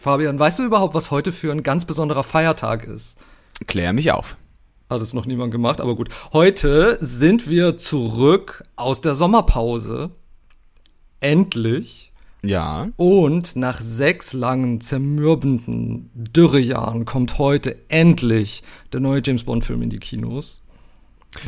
Fabian, 0.00 0.38
weißt 0.38 0.60
du 0.60 0.62
überhaupt, 0.62 0.94
was 0.94 1.10
heute 1.10 1.30
für 1.30 1.52
ein 1.52 1.62
ganz 1.62 1.84
besonderer 1.84 2.24
Feiertag 2.24 2.84
ist? 2.84 3.18
Klär 3.66 3.92
mich 3.92 4.10
auf. 4.12 4.38
Hat 4.88 5.02
es 5.02 5.12
noch 5.12 5.26
niemand 5.26 5.52
gemacht, 5.52 5.78
aber 5.78 5.94
gut. 5.94 6.08
Heute 6.32 6.96
sind 7.02 7.50
wir 7.50 7.76
zurück 7.76 8.64
aus 8.76 9.02
der 9.02 9.14
Sommerpause. 9.14 10.12
Endlich. 11.20 12.12
Ja. 12.42 12.88
Und 12.96 13.56
nach 13.56 13.82
sechs 13.82 14.32
langen, 14.32 14.80
zermürbenden 14.80 16.08
Dürrejahren 16.14 17.04
kommt 17.04 17.36
heute 17.36 17.76
endlich 17.90 18.62
der 18.94 19.00
neue 19.00 19.20
James 19.22 19.44
Bond-Film 19.44 19.82
in 19.82 19.90
die 19.90 19.98
Kinos. 19.98 20.62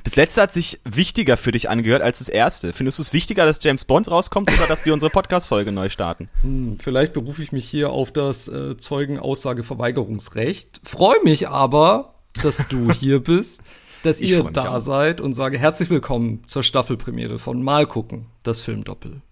Das 0.04 0.16
letzte 0.16 0.42
hat 0.42 0.52
sich 0.52 0.80
wichtiger 0.84 1.36
für 1.36 1.52
dich 1.52 1.68
angehört 1.68 2.02
als 2.02 2.20
das 2.20 2.28
erste. 2.28 2.72
Findest 2.72 2.98
du 2.98 3.02
es 3.02 3.12
wichtiger, 3.12 3.44
dass 3.44 3.62
James 3.62 3.84
Bond 3.84 4.10
rauskommt 4.10 4.50
oder 4.52 4.66
dass 4.66 4.84
wir 4.84 4.92
unsere 4.92 5.10
Podcast-Folge 5.10 5.72
neu 5.72 5.88
starten? 5.88 6.28
Hm, 6.42 6.76
vielleicht 6.78 7.12
berufe 7.12 7.42
ich 7.42 7.52
mich 7.52 7.68
hier 7.68 7.90
auf 7.90 8.12
das 8.12 8.48
äh, 8.48 8.76
Zeugenaussageverweigerungsrecht. 8.76 10.80
Freue 10.84 11.22
mich 11.22 11.48
aber, 11.48 12.14
dass 12.43 12.64
du 12.68 12.90
hier 12.93 13.21
bist, 13.21 13.62
dass 14.02 14.21
ihr 14.21 14.43
da 14.44 14.80
seid 14.80 15.21
und 15.21 15.34
sage 15.34 15.58
herzlich 15.58 15.88
willkommen 15.88 16.43
zur 16.46 16.64
Staffelpremiere 16.64 17.38
von 17.38 17.62
Mal 17.62 17.86
gucken, 17.86 18.26
das 18.43 18.62
Filmdoppel. 18.62 19.22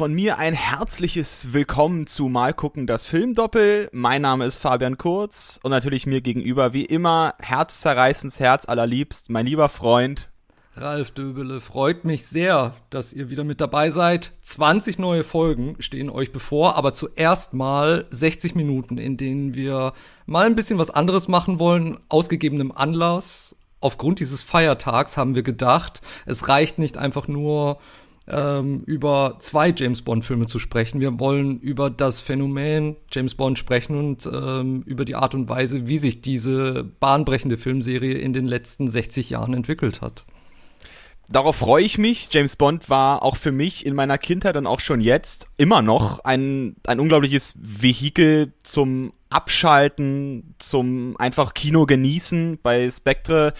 Von 0.00 0.14
mir 0.14 0.38
ein 0.38 0.54
herzliches 0.54 1.52
Willkommen 1.52 2.06
zu 2.06 2.28
Mal 2.28 2.54
gucken 2.54 2.86
das 2.86 3.04
Filmdoppel. 3.04 3.90
Mein 3.92 4.22
Name 4.22 4.46
ist 4.46 4.56
Fabian 4.56 4.96
Kurz 4.96 5.60
und 5.62 5.72
natürlich 5.72 6.06
mir 6.06 6.22
gegenüber 6.22 6.72
wie 6.72 6.86
immer 6.86 7.34
herzzerreißends 7.38 8.40
Herz 8.40 8.66
allerliebst, 8.66 9.28
mein 9.28 9.44
lieber 9.44 9.68
Freund 9.68 10.30
Ralf 10.74 11.10
Döbele, 11.10 11.60
freut 11.60 12.06
mich 12.06 12.24
sehr, 12.24 12.76
dass 12.88 13.12
ihr 13.12 13.28
wieder 13.28 13.44
mit 13.44 13.60
dabei 13.60 13.90
seid. 13.90 14.32
20 14.40 14.98
neue 14.98 15.22
Folgen 15.22 15.76
stehen 15.80 16.08
euch 16.08 16.32
bevor, 16.32 16.76
aber 16.76 16.94
zuerst 16.94 17.52
mal 17.52 18.06
60 18.08 18.54
Minuten, 18.54 18.96
in 18.96 19.18
denen 19.18 19.52
wir 19.52 19.92
mal 20.24 20.46
ein 20.46 20.56
bisschen 20.56 20.78
was 20.78 20.88
anderes 20.88 21.28
machen 21.28 21.58
wollen, 21.58 21.98
ausgegebenem 22.08 22.72
Anlass. 22.72 23.54
Aufgrund 23.82 24.20
dieses 24.20 24.42
Feiertags 24.44 25.18
haben 25.18 25.34
wir 25.34 25.42
gedacht, 25.42 26.00
es 26.24 26.48
reicht 26.48 26.78
nicht 26.78 26.96
einfach 26.96 27.28
nur 27.28 27.76
ähm, 28.30 28.82
über 28.86 29.36
zwei 29.40 29.72
James 29.76 30.02
Bond-Filme 30.02 30.46
zu 30.46 30.58
sprechen. 30.58 31.00
Wir 31.00 31.18
wollen 31.18 31.60
über 31.60 31.90
das 31.90 32.20
Phänomen 32.20 32.96
James 33.10 33.34
Bond 33.34 33.58
sprechen 33.58 33.98
und 33.98 34.28
ähm, 34.32 34.82
über 34.86 35.04
die 35.04 35.16
Art 35.16 35.34
und 35.34 35.48
Weise, 35.48 35.86
wie 35.86 35.98
sich 35.98 36.22
diese 36.22 36.84
bahnbrechende 37.00 37.58
Filmserie 37.58 38.18
in 38.18 38.32
den 38.32 38.46
letzten 38.46 38.88
60 38.88 39.30
Jahren 39.30 39.54
entwickelt 39.54 40.00
hat. 40.00 40.24
Darauf 41.28 41.56
freue 41.56 41.84
ich 41.84 41.96
mich. 41.96 42.28
James 42.32 42.56
Bond 42.56 42.90
war 42.90 43.22
auch 43.22 43.36
für 43.36 43.52
mich 43.52 43.86
in 43.86 43.94
meiner 43.94 44.18
Kindheit 44.18 44.56
und 44.56 44.66
auch 44.66 44.80
schon 44.80 45.00
jetzt 45.00 45.48
immer 45.58 45.80
noch 45.80 46.24
ein, 46.24 46.74
ein 46.84 46.98
unglaubliches 46.98 47.54
Vehikel 47.56 48.52
zum 48.64 49.12
Abschalten, 49.28 50.56
zum 50.58 51.16
einfach 51.18 51.54
Kino 51.54 51.86
genießen. 51.86 52.58
Bei 52.62 52.90
Spectre 52.90 53.54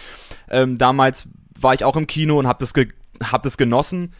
ähm, 0.49 0.77
damals 0.77 1.29
war 1.57 1.73
ich 1.73 1.85
auch 1.85 1.95
im 1.95 2.07
Kino 2.07 2.37
und 2.37 2.47
habe 2.47 2.59
das, 2.59 2.73
ge 2.73 2.89
hab 3.23 3.43
das 3.43 3.55
genossen. 3.55 4.13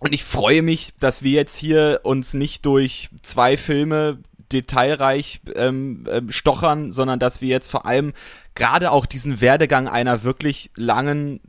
Und 0.00 0.14
ich 0.14 0.24
freue 0.24 0.62
mich, 0.62 0.94
dass 0.98 1.22
wir 1.22 1.32
jetzt 1.32 1.56
hier 1.56 2.00
uns 2.02 2.34
nicht 2.34 2.64
durch 2.66 3.10
zwei 3.22 3.56
Filme 3.56 4.18
detailreich 4.50 5.42
ähm, 5.54 6.06
ähm, 6.10 6.32
stochern, 6.32 6.90
sondern 6.90 7.20
dass 7.20 7.40
wir 7.40 7.48
jetzt 7.48 7.70
vor 7.70 7.86
allem 7.86 8.14
gerade 8.54 8.90
auch 8.90 9.06
diesen 9.06 9.40
Werdegang 9.40 9.86
einer 9.88 10.24
wirklich 10.24 10.70
langen, 10.74 11.40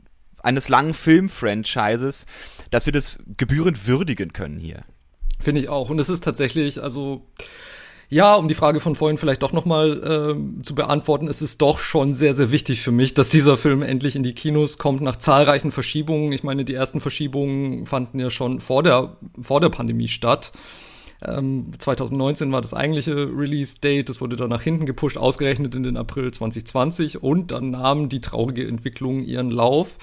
eines 0.42 0.68
langen 0.68 0.94
Filmfranchises, 0.94 2.26
dass 2.70 2.86
wir 2.86 2.92
das 2.92 3.24
gebührend 3.36 3.86
würdigen 3.86 4.34
können 4.34 4.60
hier. 4.60 4.84
Finde 5.40 5.62
ich 5.62 5.70
auch. 5.70 5.90
Und 5.90 5.98
es 5.98 6.10
ist 6.10 6.22
tatsächlich, 6.22 6.80
also 6.80 7.26
ja, 8.12 8.34
um 8.34 8.46
die 8.46 8.54
Frage 8.54 8.78
von 8.78 8.94
vorhin 8.94 9.16
vielleicht 9.16 9.42
doch 9.42 9.54
nochmal 9.54 10.36
äh, 10.36 10.62
zu 10.62 10.74
beantworten, 10.74 11.28
ist 11.28 11.40
es 11.40 11.56
doch 11.56 11.78
schon 11.78 12.12
sehr, 12.12 12.34
sehr 12.34 12.52
wichtig 12.52 12.82
für 12.82 12.92
mich, 12.92 13.14
dass 13.14 13.30
dieser 13.30 13.56
Film 13.56 13.80
endlich 13.80 14.16
in 14.16 14.22
die 14.22 14.34
Kinos 14.34 14.76
kommt 14.76 15.00
nach 15.00 15.16
zahlreichen 15.16 15.70
Verschiebungen. 15.70 16.30
Ich 16.32 16.42
meine, 16.42 16.66
die 16.66 16.74
ersten 16.74 17.00
Verschiebungen 17.00 17.86
fanden 17.86 18.20
ja 18.20 18.28
schon 18.28 18.60
vor 18.60 18.82
der, 18.82 19.16
vor 19.40 19.62
der 19.62 19.70
Pandemie 19.70 20.08
statt. 20.08 20.52
Ähm, 21.24 21.70
2019 21.78 22.52
war 22.52 22.60
das 22.60 22.74
eigentliche 22.74 23.14
Release-Date, 23.34 24.10
das 24.10 24.20
wurde 24.20 24.36
dann 24.36 24.50
nach 24.50 24.60
hinten 24.60 24.84
gepusht, 24.84 25.16
ausgerechnet 25.16 25.74
in 25.74 25.82
den 25.82 25.96
April 25.96 26.30
2020 26.32 27.22
und 27.22 27.50
dann 27.50 27.70
nahm 27.70 28.10
die 28.10 28.20
traurige 28.20 28.68
Entwicklung 28.68 29.24
ihren 29.24 29.50
Lauf. 29.50 29.96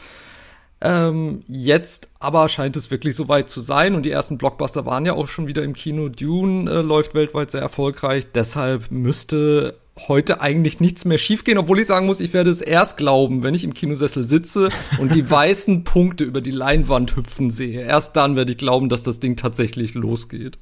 Ähm, 0.81 1.43
jetzt 1.47 2.09
aber 2.19 2.47
scheint 2.47 2.77
es 2.77 2.89
wirklich 2.89 3.15
soweit 3.15 3.49
zu 3.49 3.59
sein 3.59 3.95
und 3.95 4.05
die 4.05 4.11
ersten 4.11 4.37
Blockbuster 4.37 4.85
waren 4.85 5.05
ja 5.05 5.13
auch 5.13 5.27
schon 5.27 5.47
wieder 5.47 5.63
im 5.63 5.73
Kino. 5.73 6.07
Dune 6.07 6.71
äh, 6.71 6.81
läuft 6.81 7.13
weltweit 7.13 7.51
sehr 7.51 7.61
erfolgreich, 7.61 8.27
deshalb 8.33 8.89
müsste 8.89 9.75
heute 10.07 10.39
eigentlich 10.39 10.79
nichts 10.79 11.03
mehr 11.03 11.17
schiefgehen, 11.17 11.57
obwohl 11.57 11.79
ich 11.79 11.87
sagen 11.87 12.05
muss, 12.05 12.21
ich 12.21 12.31
werde 12.31 12.49
es 12.49 12.61
erst 12.61 12.95
glauben, 12.95 13.43
wenn 13.43 13.53
ich 13.53 13.65
im 13.65 13.73
Kinosessel 13.73 14.23
sitze 14.23 14.69
und 14.99 15.13
die 15.13 15.29
weißen 15.29 15.83
Punkte 15.83 16.23
über 16.23 16.39
die 16.39 16.51
Leinwand 16.51 17.17
hüpfen 17.17 17.51
sehe. 17.51 17.81
Erst 17.81 18.15
dann 18.15 18.37
werde 18.37 18.53
ich 18.53 18.57
glauben, 18.57 18.87
dass 18.87 19.03
das 19.03 19.19
Ding 19.19 19.35
tatsächlich 19.35 19.95
losgeht 19.95 20.57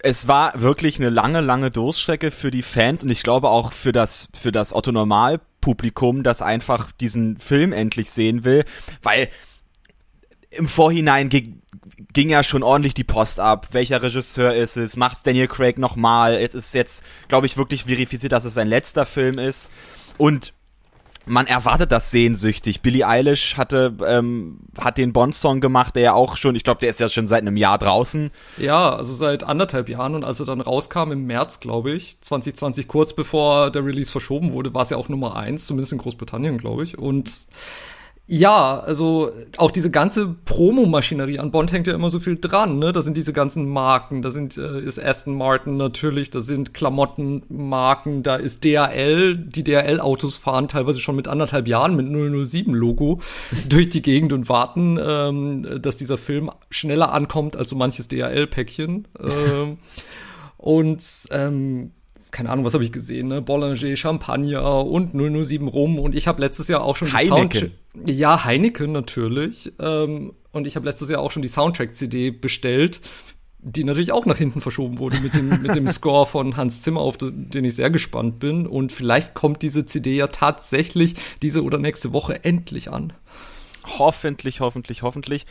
es 0.00 0.28
war 0.28 0.60
wirklich 0.60 1.00
eine 1.00 1.10
lange, 1.10 1.40
lange 1.40 1.70
Durststrecke 1.70 2.30
für 2.30 2.50
die 2.50 2.62
Fans 2.62 3.02
und 3.02 3.10
ich 3.10 3.22
glaube 3.22 3.48
auch 3.48 3.72
für 3.72 3.92
das, 3.92 4.28
für 4.38 4.52
das 4.52 4.72
Otto 4.72 4.92
Normal 4.92 5.40
Publikum, 5.60 6.22
das 6.22 6.42
einfach 6.42 6.92
diesen 6.92 7.38
Film 7.38 7.72
endlich 7.72 8.10
sehen 8.10 8.44
will, 8.44 8.64
weil 9.02 9.28
im 10.50 10.68
Vorhinein 10.68 11.28
ging, 11.28 11.62
ging 12.12 12.30
ja 12.30 12.42
schon 12.42 12.62
ordentlich 12.62 12.94
die 12.94 13.04
Post 13.04 13.38
ab. 13.38 13.68
Welcher 13.72 14.02
Regisseur 14.02 14.54
ist 14.54 14.76
es? 14.76 14.96
Macht 14.96 15.26
Daniel 15.26 15.48
Craig 15.48 15.78
nochmal? 15.78 16.34
Es 16.34 16.54
ist 16.54 16.74
jetzt, 16.74 17.04
glaube 17.28 17.46
ich, 17.46 17.56
wirklich 17.56 17.84
verifiziert, 17.84 18.32
dass 18.32 18.44
es 18.44 18.54
sein 18.54 18.68
letzter 18.68 19.04
Film 19.04 19.38
ist. 19.38 19.70
Und 20.16 20.54
man 21.28 21.46
erwartet 21.46 21.92
das 21.92 22.10
sehnsüchtig. 22.10 22.82
Billie 22.82 23.06
Eilish 23.06 23.56
hatte 23.56 23.94
ähm, 24.06 24.60
hat 24.78 24.98
den 24.98 25.12
Bond-Song 25.12 25.60
gemacht, 25.60 25.96
der 25.96 26.02
ja 26.02 26.12
auch 26.14 26.36
schon, 26.36 26.54
ich 26.54 26.64
glaube, 26.64 26.80
der 26.80 26.90
ist 26.90 27.00
ja 27.00 27.08
schon 27.08 27.26
seit 27.26 27.42
einem 27.42 27.56
Jahr 27.56 27.78
draußen. 27.78 28.30
Ja, 28.56 28.94
also 28.94 29.12
seit 29.12 29.44
anderthalb 29.44 29.88
Jahren 29.88 30.14
und 30.14 30.24
als 30.24 30.40
er 30.40 30.46
dann 30.46 30.60
rauskam 30.60 31.12
im 31.12 31.26
März, 31.26 31.60
glaube 31.60 31.92
ich, 31.92 32.20
2020, 32.20 32.88
kurz 32.88 33.12
bevor 33.12 33.70
der 33.70 33.84
Release 33.84 34.10
verschoben 34.10 34.52
wurde, 34.52 34.74
war 34.74 34.82
es 34.82 34.90
ja 34.90 34.96
auch 34.96 35.08
Nummer 35.08 35.36
eins, 35.36 35.66
zumindest 35.66 35.92
in 35.92 35.98
Großbritannien, 35.98 36.58
glaube 36.58 36.84
ich. 36.84 36.98
Und 36.98 37.30
ja, 38.30 38.78
also 38.80 39.32
auch 39.56 39.70
diese 39.70 39.90
ganze 39.90 40.28
Promomaschinerie 40.44 41.38
an 41.38 41.50
Bond 41.50 41.72
hängt 41.72 41.86
ja 41.86 41.94
immer 41.94 42.10
so 42.10 42.20
viel 42.20 42.36
dran, 42.38 42.78
ne? 42.78 42.92
Da 42.92 43.00
sind 43.00 43.16
diese 43.16 43.32
ganzen 43.32 43.66
Marken, 43.66 44.20
da 44.20 44.30
sind 44.30 44.58
äh, 44.58 44.80
ist 44.80 45.02
Aston 45.02 45.34
Martin 45.34 45.78
natürlich, 45.78 46.28
da 46.28 46.42
sind 46.42 46.74
Klamottenmarken, 46.74 48.22
da 48.22 48.36
ist 48.36 48.64
DHL, 48.64 49.34
die 49.34 49.64
DHL 49.64 49.98
Autos 50.00 50.36
fahren 50.36 50.68
teilweise 50.68 51.00
schon 51.00 51.16
mit 51.16 51.26
anderthalb 51.26 51.66
Jahren 51.66 51.96
mit 51.96 52.06
007 52.46 52.74
Logo 52.74 53.20
durch 53.68 53.88
die 53.88 54.02
Gegend 54.02 54.34
und 54.34 54.50
warten, 54.50 54.98
ähm, 55.02 55.80
dass 55.80 55.96
dieser 55.96 56.18
Film 56.18 56.50
schneller 56.68 57.12
ankommt 57.14 57.56
als 57.56 57.70
so 57.70 57.76
manches 57.76 58.08
DHL 58.08 58.46
Päckchen. 58.46 59.08
ähm, 59.22 59.78
und 60.58 61.02
ähm, 61.30 61.92
keine 62.30 62.50
Ahnung, 62.50 62.64
was 62.64 62.74
habe 62.74 62.84
ich 62.84 62.92
gesehen, 62.92 63.28
ne? 63.28 63.42
Bollinger, 63.42 63.96
Champagner 63.96 64.84
und 64.84 65.12
007 65.14 65.68
Rum 65.68 65.98
und 65.98 66.14
ich 66.14 66.26
habe 66.26 66.40
letztes 66.40 66.68
Jahr 66.68 66.82
auch 66.82 66.96
schon 66.96 67.12
Heineken. 67.12 67.72
Die 67.94 68.12
ja, 68.12 68.44
Heineken 68.44 68.92
natürlich. 68.92 69.72
Ähm, 69.80 70.34
und 70.52 70.66
ich 70.66 70.76
habe 70.76 70.86
letztes 70.86 71.08
Jahr 71.10 71.20
auch 71.20 71.30
schon 71.30 71.42
die 71.42 71.48
Soundtrack-CD 71.48 72.30
bestellt, 72.30 73.00
die 73.60 73.84
natürlich 73.84 74.12
auch 74.12 74.24
nach 74.26 74.38
hinten 74.38 74.60
verschoben 74.60 74.98
wurde 74.98 75.18
mit 75.20 75.34
dem, 75.34 75.48
mit 75.62 75.74
dem 75.74 75.86
Score 75.88 76.26
von 76.26 76.56
Hans 76.56 76.82
Zimmer, 76.82 77.00
auf 77.00 77.16
den 77.18 77.64
ich 77.64 77.74
sehr 77.74 77.90
gespannt 77.90 78.38
bin. 78.38 78.66
Und 78.66 78.92
vielleicht 78.92 79.34
kommt 79.34 79.62
diese 79.62 79.86
CD 79.86 80.16
ja 80.16 80.28
tatsächlich 80.28 81.14
diese 81.42 81.62
oder 81.64 81.78
nächste 81.78 82.12
Woche 82.12 82.44
endlich 82.44 82.90
an. 82.90 83.12
Hoffentlich, 83.98 84.60
hoffentlich, 84.60 85.02
hoffentlich. 85.02 85.46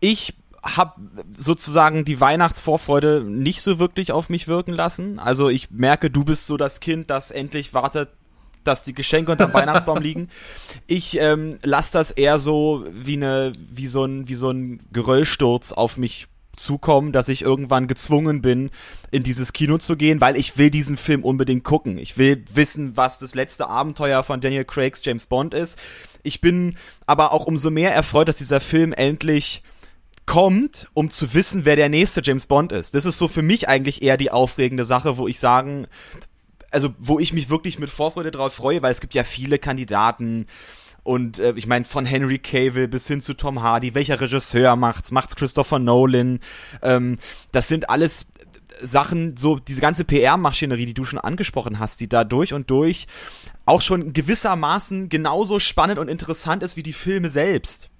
Ich 0.00 0.34
habe 0.62 1.00
sozusagen 1.36 2.04
die 2.04 2.20
Weihnachtsvorfreude 2.20 3.24
nicht 3.24 3.62
so 3.62 3.78
wirklich 3.78 4.12
auf 4.12 4.28
mich 4.28 4.48
wirken 4.48 4.72
lassen. 4.72 5.18
Also 5.18 5.48
ich 5.48 5.70
merke, 5.70 6.10
du 6.10 6.24
bist 6.24 6.46
so 6.46 6.56
das 6.56 6.80
Kind, 6.80 7.10
das 7.10 7.30
endlich 7.30 7.72
wartet, 7.72 8.10
dass 8.64 8.82
die 8.82 8.94
Geschenke 8.94 9.32
unterm 9.32 9.54
Weihnachtsbaum 9.54 9.98
liegen. 10.02 10.28
Ich 10.86 11.18
ähm, 11.18 11.58
lasse 11.62 11.92
das 11.92 12.10
eher 12.10 12.38
so 12.38 12.84
wie 12.92 13.14
eine, 13.14 13.52
wie 13.70 13.86
so 13.86 14.04
ein, 14.04 14.28
wie 14.28 14.34
so 14.34 14.50
ein 14.50 14.80
Geröllsturz 14.92 15.72
auf 15.72 15.96
mich 15.96 16.26
zukommen, 16.56 17.12
dass 17.12 17.28
ich 17.28 17.42
irgendwann 17.42 17.86
gezwungen 17.86 18.42
bin, 18.42 18.70
in 19.10 19.22
dieses 19.22 19.52
Kino 19.52 19.78
zu 19.78 19.96
gehen, 19.96 20.20
weil 20.20 20.36
ich 20.36 20.58
will 20.58 20.70
diesen 20.70 20.98
Film 20.98 21.24
unbedingt 21.24 21.64
gucken. 21.64 21.96
Ich 21.96 22.18
will 22.18 22.44
wissen, 22.52 22.96
was 22.96 23.18
das 23.18 23.34
letzte 23.34 23.68
Abenteuer 23.68 24.22
von 24.22 24.40
Daniel 24.40 24.64
Craigs 24.64 25.02
James 25.04 25.26
Bond 25.26 25.54
ist. 25.54 25.78
Ich 26.22 26.42
bin 26.42 26.76
aber 27.06 27.32
auch 27.32 27.46
umso 27.46 27.70
mehr 27.70 27.94
erfreut, 27.94 28.28
dass 28.28 28.36
dieser 28.36 28.60
Film 28.60 28.92
endlich 28.92 29.62
kommt, 30.30 30.88
um 30.94 31.10
zu 31.10 31.34
wissen, 31.34 31.64
wer 31.64 31.74
der 31.74 31.88
nächste 31.88 32.22
James 32.22 32.46
Bond 32.46 32.70
ist. 32.70 32.94
Das 32.94 33.04
ist 33.04 33.18
so 33.18 33.26
für 33.26 33.42
mich 33.42 33.68
eigentlich 33.68 34.00
eher 34.00 34.16
die 34.16 34.30
aufregende 34.30 34.84
Sache, 34.84 35.18
wo 35.18 35.26
ich 35.26 35.40
sagen, 35.40 35.88
also 36.70 36.94
wo 37.00 37.18
ich 37.18 37.32
mich 37.32 37.50
wirklich 37.50 37.80
mit 37.80 37.90
Vorfreude 37.90 38.30
drauf 38.30 38.54
freue, 38.54 38.80
weil 38.80 38.92
es 38.92 39.00
gibt 39.00 39.14
ja 39.14 39.24
viele 39.24 39.58
Kandidaten 39.58 40.46
und 41.02 41.40
äh, 41.40 41.54
ich 41.56 41.66
meine 41.66 41.84
von 41.84 42.06
Henry 42.06 42.38
Cavill 42.38 42.86
bis 42.86 43.08
hin 43.08 43.20
zu 43.20 43.34
Tom 43.34 43.60
Hardy, 43.60 43.96
welcher 43.96 44.20
Regisseur 44.20 44.76
macht's? 44.76 45.10
Macht's 45.10 45.34
Christopher 45.34 45.80
Nolan? 45.80 46.38
Ähm, 46.80 47.18
das 47.50 47.66
sind 47.66 47.90
alles 47.90 48.28
Sachen, 48.80 49.36
so 49.36 49.56
diese 49.56 49.80
ganze 49.80 50.04
PR-Maschinerie, 50.04 50.86
die 50.86 50.94
du 50.94 51.04
schon 51.04 51.18
angesprochen 51.18 51.80
hast, 51.80 51.98
die 51.98 52.08
da 52.08 52.22
durch 52.22 52.54
und 52.54 52.70
durch 52.70 53.08
auch 53.66 53.82
schon 53.82 54.12
gewissermaßen 54.12 55.08
genauso 55.08 55.58
spannend 55.58 55.98
und 55.98 56.06
interessant 56.06 56.62
ist 56.62 56.76
wie 56.76 56.84
die 56.84 56.92
Filme 56.92 57.30
selbst. 57.30 57.90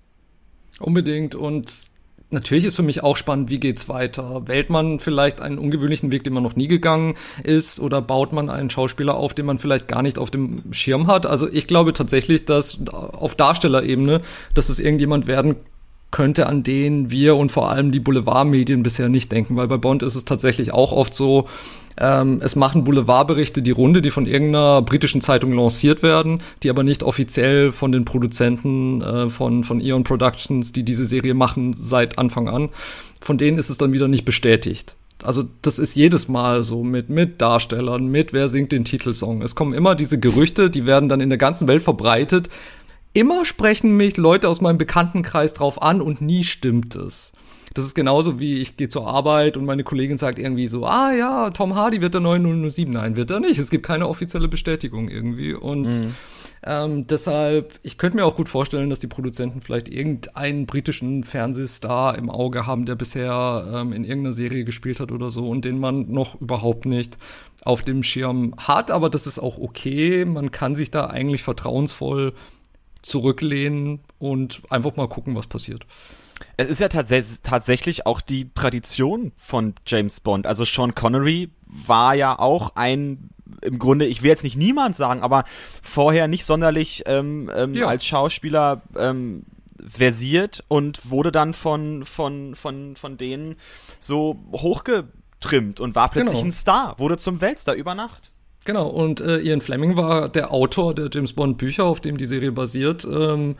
Unbedingt 0.78 1.34
und 1.34 1.89
Natürlich 2.32 2.64
ist 2.64 2.76
für 2.76 2.82
mich 2.82 3.02
auch 3.02 3.16
spannend, 3.16 3.50
wie 3.50 3.58
geht's 3.58 3.88
weiter? 3.88 4.46
Wählt 4.46 4.70
man 4.70 5.00
vielleicht 5.00 5.40
einen 5.40 5.58
ungewöhnlichen 5.58 6.12
Weg, 6.12 6.22
den 6.22 6.32
man 6.32 6.44
noch 6.44 6.54
nie 6.54 6.68
gegangen 6.68 7.16
ist, 7.42 7.80
oder 7.80 8.00
baut 8.00 8.32
man 8.32 8.48
einen 8.48 8.70
Schauspieler 8.70 9.16
auf, 9.16 9.34
den 9.34 9.46
man 9.46 9.58
vielleicht 9.58 9.88
gar 9.88 10.02
nicht 10.02 10.16
auf 10.16 10.30
dem 10.30 10.62
Schirm 10.72 11.08
hat? 11.08 11.26
Also 11.26 11.48
ich 11.50 11.66
glaube 11.66 11.92
tatsächlich, 11.92 12.44
dass 12.44 12.86
auf 12.88 13.34
Darstellerebene, 13.34 14.22
dass 14.54 14.68
es 14.68 14.78
irgendjemand 14.78 15.26
werden 15.26 15.56
könnte, 16.10 16.46
an 16.46 16.62
den 16.62 17.10
wir 17.10 17.36
und 17.36 17.52
vor 17.52 17.70
allem 17.70 17.92
die 17.92 18.00
Boulevardmedien 18.00 18.82
bisher 18.82 19.08
nicht 19.08 19.30
denken, 19.30 19.56
weil 19.56 19.68
bei 19.68 19.76
Bond 19.76 20.02
ist 20.02 20.16
es 20.16 20.24
tatsächlich 20.24 20.72
auch 20.72 20.92
oft 20.92 21.14
so, 21.14 21.46
ähm, 21.98 22.40
es 22.42 22.56
machen 22.56 22.84
Boulevardberichte 22.84 23.62
die 23.62 23.70
Runde, 23.70 24.02
die 24.02 24.10
von 24.10 24.26
irgendeiner 24.26 24.82
britischen 24.82 25.20
Zeitung 25.20 25.52
lanciert 25.52 26.02
werden, 26.02 26.40
die 26.62 26.70
aber 26.70 26.82
nicht 26.82 27.02
offiziell 27.02 27.72
von 27.72 27.92
den 27.92 28.04
Produzenten 28.04 29.02
äh, 29.02 29.28
von, 29.28 29.64
von 29.64 29.80
Eon 29.80 30.04
Productions, 30.04 30.72
die 30.72 30.82
diese 30.82 31.04
Serie 31.04 31.34
machen, 31.34 31.74
seit 31.74 32.18
Anfang 32.18 32.48
an. 32.48 32.70
Von 33.20 33.38
denen 33.38 33.58
ist 33.58 33.70
es 33.70 33.78
dann 33.78 33.92
wieder 33.92 34.08
nicht 34.08 34.24
bestätigt. 34.24 34.96
Also 35.22 35.44
das 35.60 35.78
ist 35.78 35.96
jedes 35.96 36.28
Mal 36.28 36.62
so 36.62 36.82
mit, 36.82 37.10
mit 37.10 37.42
Darstellern, 37.42 38.06
mit 38.06 38.32
wer 38.32 38.48
singt 38.48 38.72
den 38.72 38.86
Titelsong. 38.86 39.42
Es 39.42 39.54
kommen 39.54 39.74
immer 39.74 39.94
diese 39.94 40.18
Gerüchte, 40.18 40.70
die 40.70 40.86
werden 40.86 41.10
dann 41.10 41.20
in 41.20 41.28
der 41.28 41.38
ganzen 41.38 41.68
Welt 41.68 41.82
verbreitet. 41.82 42.48
Immer 43.12 43.44
sprechen 43.44 43.96
mich 43.96 44.16
Leute 44.16 44.48
aus 44.48 44.60
meinem 44.60 44.78
Bekanntenkreis 44.78 45.52
drauf 45.52 45.82
an 45.82 46.00
und 46.00 46.20
nie 46.20 46.44
stimmt 46.44 46.94
es. 46.94 47.32
Das 47.74 47.84
ist 47.84 47.94
genauso 47.94 48.40
wie 48.40 48.58
ich 48.58 48.76
gehe 48.76 48.88
zur 48.88 49.06
Arbeit 49.06 49.56
und 49.56 49.64
meine 49.64 49.84
Kollegin 49.84 50.18
sagt 50.18 50.38
irgendwie 50.38 50.66
so, 50.66 50.86
ah 50.86 51.12
ja, 51.12 51.50
Tom 51.50 51.74
Hardy 51.74 52.00
wird 52.00 52.14
der 52.14 52.20
neue 52.20 52.40
007. 52.70 52.92
Nein, 52.92 53.14
wird 53.16 53.30
er 53.30 53.40
nicht. 53.40 53.58
Es 53.58 53.70
gibt 53.70 53.86
keine 53.86 54.08
offizielle 54.08 54.48
Bestätigung 54.48 55.08
irgendwie. 55.08 55.54
Und 55.54 55.86
mhm. 55.86 56.14
ähm, 56.64 57.06
deshalb, 57.06 57.78
ich 57.82 57.96
könnte 57.96 58.16
mir 58.16 58.24
auch 58.24 58.34
gut 58.34 58.48
vorstellen, 58.48 58.90
dass 58.90 58.98
die 58.98 59.06
Produzenten 59.06 59.60
vielleicht 59.60 59.88
irgendeinen 59.88 60.66
britischen 60.66 61.22
Fernsehstar 61.22 62.18
im 62.18 62.28
Auge 62.28 62.66
haben, 62.66 62.86
der 62.86 62.96
bisher 62.96 63.72
ähm, 63.72 63.92
in 63.92 64.02
irgendeiner 64.02 64.34
Serie 64.34 64.64
gespielt 64.64 64.98
hat 64.98 65.12
oder 65.12 65.30
so 65.30 65.48
und 65.48 65.64
den 65.64 65.78
man 65.78 66.10
noch 66.10 66.40
überhaupt 66.40 66.86
nicht 66.86 67.18
auf 67.64 67.82
dem 67.82 68.02
Schirm 68.02 68.54
hat. 68.56 68.90
Aber 68.90 69.10
das 69.10 69.28
ist 69.28 69.38
auch 69.38 69.58
okay. 69.58 70.24
Man 70.24 70.50
kann 70.50 70.74
sich 70.74 70.90
da 70.90 71.06
eigentlich 71.06 71.44
vertrauensvoll 71.44 72.34
zurücklehnen 73.02 74.00
und 74.18 74.62
einfach 74.70 74.96
mal 74.96 75.08
gucken, 75.08 75.34
was 75.34 75.46
passiert. 75.46 75.86
Es 76.56 76.68
ist 76.68 76.80
ja 76.80 76.88
tats 76.88 77.42
tatsächlich 77.42 78.06
auch 78.06 78.20
die 78.20 78.50
Tradition 78.54 79.32
von 79.36 79.74
James 79.86 80.20
Bond. 80.20 80.46
Also 80.46 80.64
Sean 80.64 80.94
Connery 80.94 81.50
war 81.66 82.14
ja 82.14 82.38
auch 82.38 82.76
ein 82.76 83.30
im 83.62 83.78
Grunde, 83.78 84.06
ich 84.06 84.22
will 84.22 84.30
jetzt 84.30 84.44
nicht 84.44 84.56
niemand 84.56 84.96
sagen, 84.96 85.22
aber 85.22 85.44
vorher 85.82 86.28
nicht 86.28 86.44
sonderlich 86.44 87.02
ähm, 87.06 87.50
ähm, 87.54 87.74
ja. 87.74 87.88
als 87.88 88.06
Schauspieler 88.06 88.82
ähm, 88.96 89.44
versiert 89.86 90.64
und 90.68 91.10
wurde 91.10 91.32
dann 91.32 91.54
von, 91.54 92.04
von, 92.04 92.54
von, 92.54 92.96
von 92.96 93.16
denen 93.16 93.56
so 93.98 94.38
hochgetrimmt 94.52 95.80
und 95.80 95.94
war 95.94 96.10
plötzlich 96.10 96.34
genau. 96.34 96.46
ein 96.46 96.52
Star, 96.52 96.98
wurde 96.98 97.16
zum 97.16 97.40
Weltstar 97.40 97.74
über 97.74 97.94
Nacht. 97.94 98.30
Genau, 98.70 98.86
und 98.86 99.20
äh, 99.20 99.40
Ian 99.40 99.60
Fleming 99.60 99.96
war 99.96 100.28
der 100.28 100.52
Autor 100.52 100.94
der 100.94 101.10
James 101.12 101.32
Bond 101.32 101.58
Bücher, 101.58 101.86
auf 101.86 101.98
dem 102.00 102.18
die 102.18 102.26
Serie 102.26 102.52
basiert. 102.52 103.04
Ähm, 103.04 103.56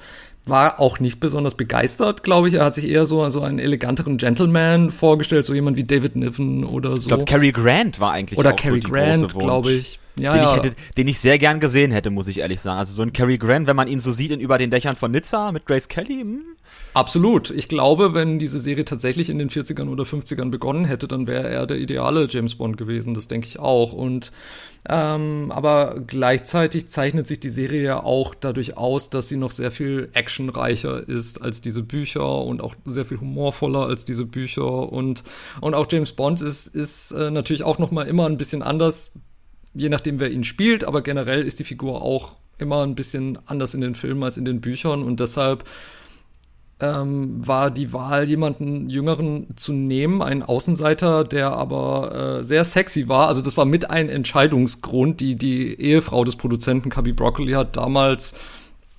war 0.47 0.79
auch 0.79 1.01
nicht 1.01 1.19
besonders 1.19 1.57
begeistert, 1.57 2.23
glaube 2.23 2.47
ich. 2.47 2.55
Er 2.55 2.67
hat 2.67 2.77
sich 2.77 2.87
eher 2.87 3.07
so, 3.07 3.29
so 3.29 3.41
einen 3.43 3.59
eleganteren 3.59 4.19
Gentleman 4.19 4.91
vorgestellt, 4.91 5.45
so 5.47 5.53
jemand 5.53 5.77
wie 5.77 5.83
David 5.83 6.15
Niven 6.15 6.63
oder 6.63 6.91
so. 6.91 7.03
Ich 7.03 7.09
glaube, 7.09 7.25
Cary 7.25 7.51
Grant 7.51 7.99
war 7.99 8.13
eigentlich 8.13 8.39
oder 8.39 8.53
auch 8.53 8.57
Cary 8.57 8.81
so 8.81 8.87
die 8.87 8.93
Grant, 8.93 9.37
glaube 9.37 9.73
ich. 9.73 9.99
Ja, 10.15 10.35
den, 10.35 10.43
ja. 10.43 10.49
Ich 10.51 10.63
hätte, 10.63 10.77
den 10.97 11.09
ich 11.09 11.19
sehr 11.19 11.39
gern 11.39 11.59
gesehen 11.59 11.91
hätte, 11.91 12.11
muss 12.11 12.29
ich 12.29 12.39
ehrlich 12.39 12.61
sagen. 12.61 12.79
Also 12.79 12.93
so 12.93 13.03
ein 13.03 13.13
Cary 13.13 13.37
Grant, 13.37 13.67
wenn 13.67 13.75
man 13.75 13.89
ihn 13.89 13.99
so 13.99 14.13
sieht 14.13 14.31
in 14.31 14.39
über 14.39 14.59
den 14.59 14.71
Dächern 14.71 14.95
von 14.95 15.11
Nizza 15.11 15.51
mit 15.51 15.67
Grace 15.67 15.89
Kelly. 15.89 16.21
Hm? 16.21 16.43
Absolut. 16.93 17.51
Ich 17.51 17.69
glaube, 17.69 18.15
wenn 18.15 18.39
diese 18.39 18.59
Serie 18.59 18.85
tatsächlich 18.85 19.31
in 19.31 19.39
den 19.39 19.49
40ern 19.49 19.89
oder 19.89 20.05
50ern 20.05 20.51
begonnen 20.51 20.85
hätte, 20.85 21.07
dann 21.07 21.27
wäre 21.27 21.49
er 21.49 21.67
der 21.67 21.79
ideale 21.79 22.27
James 22.29 22.57
Bond 22.57 22.77
gewesen. 22.77 23.15
Das 23.15 23.29
denke 23.29 23.47
ich 23.47 23.59
auch. 23.59 23.93
Und 23.93 24.33
ähm, 24.89 25.53
aber 25.55 26.01
gleichzeitig 26.07 26.89
zeichnet 26.89 27.27
sich 27.27 27.39
die 27.39 27.51
Serie 27.51 27.83
ja 27.83 28.03
auch 28.03 28.35
dadurch 28.35 28.79
aus, 28.79 29.11
dass 29.11 29.29
sie 29.29 29.37
noch 29.37 29.51
sehr 29.51 29.71
viel 29.71 30.09
actionreicher 30.15 31.07
ist 31.07 31.43
als 31.43 31.61
diese 31.61 31.83
Bücher 31.83 32.43
und 32.43 32.63
auch 32.63 32.75
sehr 32.87 33.05
viel 33.05 33.21
humorvoller 33.21 33.87
als 33.87 34.07
diese 34.07 34.25
Bücher 34.25 34.91
und 34.91 35.23
und 35.61 35.75
auch 35.75 35.87
James 35.91 36.13
Bond 36.13 36.41
ist 36.41 36.67
ist 36.69 37.13
äh, 37.13 37.31
natürlich 37.31 37.63
auch 37.63 37.79
noch 37.79 37.91
mal 37.91 38.07
immer 38.07 38.25
ein 38.25 38.39
bisschen 38.39 38.63
anders, 38.63 39.13
je 39.75 39.91
nachdem 39.91 40.19
wer 40.19 40.31
ihn 40.31 40.45
spielt, 40.45 40.85
aber 40.85 41.03
generell 41.03 41.43
ist 41.43 41.59
die 41.59 41.65
Figur 41.65 42.01
auch 42.01 42.37
immer 42.57 42.83
ein 42.83 42.95
bisschen 42.95 43.39
anders 43.47 43.75
in 43.75 43.83
den 43.83 43.95
Filmen 43.95 44.23
als 44.23 44.39
in 44.39 44.47
den 44.47 44.63
Büchern 44.63 45.03
und 45.03 45.21
deshalb 45.21 45.65
ähm, 46.81 47.47
war 47.47 47.71
die 47.71 47.93
Wahl, 47.93 48.29
jemanden 48.29 48.89
Jüngeren 48.89 49.49
zu 49.57 49.73
nehmen, 49.73 50.23
einen 50.23 50.43
Außenseiter, 50.43 51.25
der 51.25 51.53
aber 51.53 52.39
äh, 52.41 52.45
sehr 52.45 52.65
sexy 52.65 53.09
war. 53.09 53.29
Also 53.29 53.43
das 53.43 53.57
war 53.57 53.65
mit 53.65 53.91
ein 53.91 54.09
Entscheidungsgrund. 54.09 55.21
Die, 55.21 55.37
die 55.37 55.81
Ehefrau 55.81 56.25
des 56.25 56.37
Produzenten 56.37 56.91
Cubby 56.91 57.13
Broccoli 57.13 57.53
hat 57.53 57.77
damals 57.77 58.35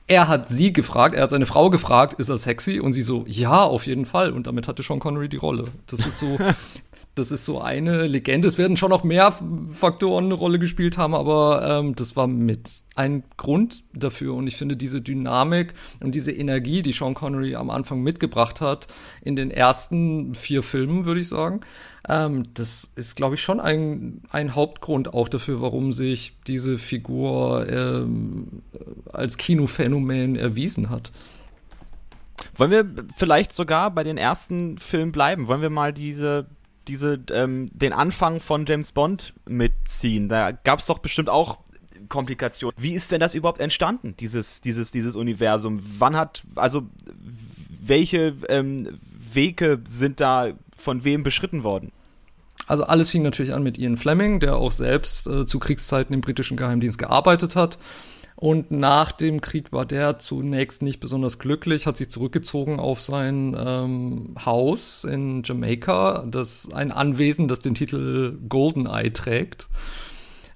er 0.08 0.28
hat 0.28 0.50
sie 0.50 0.74
gefragt, 0.74 1.16
er 1.16 1.24
hat 1.24 1.30
seine 1.30 1.46
Frau 1.46 1.70
gefragt, 1.70 2.16
ist 2.20 2.28
er 2.28 2.38
sexy? 2.38 2.82
Und 2.82 2.92
sie 2.92 3.02
so, 3.02 3.24
ja, 3.28 3.64
auf 3.64 3.86
jeden 3.88 4.06
Fall. 4.06 4.32
Und 4.32 4.46
damit 4.46 4.68
hatte 4.68 4.84
Sean 4.84 5.00
Connery 5.00 5.30
die 5.30 5.38
Rolle. 5.38 5.66
Das 5.88 6.06
ist 6.06 6.20
so, 6.20 6.38
das 7.16 7.32
ist 7.32 7.44
so 7.44 7.60
eine 7.60 8.08
Legende. 8.08 8.48
Es 8.48 8.58
werden 8.58 8.78
schon 8.78 8.90
noch 8.90 9.04
mehr 9.04 9.34
Faktoren 9.70 10.26
eine 10.26 10.34
Rolle 10.34 10.60
gespielt 10.60 10.98
haben, 10.98 11.14
aber 11.14 11.80
ähm, 11.80 11.94
das 11.96 12.16
war 12.16 12.28
mit 12.28 12.70
ein 12.96 13.24
Grund 13.36 13.84
dafür. 13.94 14.34
Und 14.34 14.48
ich 14.48 14.56
finde 14.56 14.78
diese 14.78 15.02
Dynamik 15.02 15.74
und 16.00 16.16
diese 16.16 16.32
Energie, 16.32 16.82
die 16.82 16.94
Sean 16.94 17.14
Connery 17.14 17.56
am 17.56 17.70
Anfang 17.70 18.02
mitgebracht 18.02 18.62
hat, 18.62 18.88
in 19.24 19.36
den 19.36 19.52
ersten 19.52 20.36
vier 20.36 20.64
Filmen, 20.64 21.06
würde 21.06 21.20
ich 21.20 21.28
sagen, 21.28 21.62
ähm, 22.08 22.44
das 22.54 22.90
ist, 22.96 23.18
glaube 23.18 23.36
ich, 23.36 23.42
schon 23.42 23.60
ein, 23.60 24.22
ein 24.30 24.56
Hauptgrund 24.56 25.14
auch 25.14 25.28
dafür, 25.28 25.62
warum 25.62 25.92
sich 25.92 26.38
diese 26.48 26.78
Figur 26.78 27.68
ähm, 27.70 28.64
als 29.12 29.36
Kinophänomen 29.36 30.38
erwiesen 30.38 30.90
hat. 30.90 31.12
Wollen 32.56 32.72
wir 32.72 32.86
vielleicht 33.16 33.54
sogar 33.54 33.92
bei 33.92 34.04
den 34.04 34.18
ersten 34.18 34.78
Filmen 34.78 35.12
bleiben? 35.12 35.48
Wollen 35.48 35.62
wir 35.62 35.70
mal 35.70 35.94
diese 35.94 36.48
diese, 36.92 37.20
ähm, 37.32 37.68
den 37.72 37.94
Anfang 37.94 38.42
von 38.42 38.66
James 38.66 38.92
Bond 38.92 39.34
mitziehen. 39.48 40.28
Da 40.28 40.52
gab 40.52 40.80
es 40.80 40.88
doch 40.88 41.00
bestimmt 41.00 41.30
auch 41.30 41.60
Komplikationen. 42.10 42.76
Wie 42.78 42.92
ist 42.92 43.14
denn 43.14 43.22
das 43.22 43.34
überhaupt 43.34 43.62
entstanden, 43.62 44.14
dieses, 44.20 44.60
dieses, 44.60 44.92
dieses 44.92 45.16
Universum? 45.16 45.82
Wann 46.00 46.18
hat, 46.18 46.44
also 46.56 46.84
welche 47.82 48.36
ähm, 48.50 49.00
Wege 49.32 49.80
sind 49.86 50.20
da 50.20 50.50
von 50.76 51.06
wem 51.06 51.24
beschritten 51.24 51.64
worden? 51.64 51.94
Also 52.68 52.84
alles 52.84 53.10
fing 53.10 53.22
natürlich 53.22 53.54
an 53.54 53.64
mit 53.64 53.78
Ian 53.78 53.96
Fleming, 53.96 54.42
der 54.42 54.58
auch 54.58 54.72
selbst 54.72 55.28
äh, 55.28 55.46
zu 55.46 55.60
Kriegszeiten 55.60 56.14
im 56.14 56.20
britischen 56.20 56.58
Geheimdienst 56.58 56.98
gearbeitet 56.98 57.56
hat 57.56 57.78
und 58.42 58.72
nach 58.72 59.12
dem 59.12 59.40
Krieg 59.40 59.72
war 59.72 59.86
der 59.86 60.18
zunächst 60.18 60.82
nicht 60.82 61.00
besonders 61.00 61.38
glücklich, 61.38 61.86
hat 61.86 61.96
sich 61.96 62.10
zurückgezogen 62.10 62.80
auf 62.80 63.00
sein 63.00 63.56
ähm, 63.56 64.34
Haus 64.44 65.04
in 65.04 65.44
Jamaika, 65.44 66.26
das 66.28 66.68
ein 66.74 66.92
Anwesen, 66.92 67.48
das 67.48 67.60
den 67.60 67.76
Titel 67.76 68.40
Goldeneye 68.50 69.14
trägt. 69.14 69.70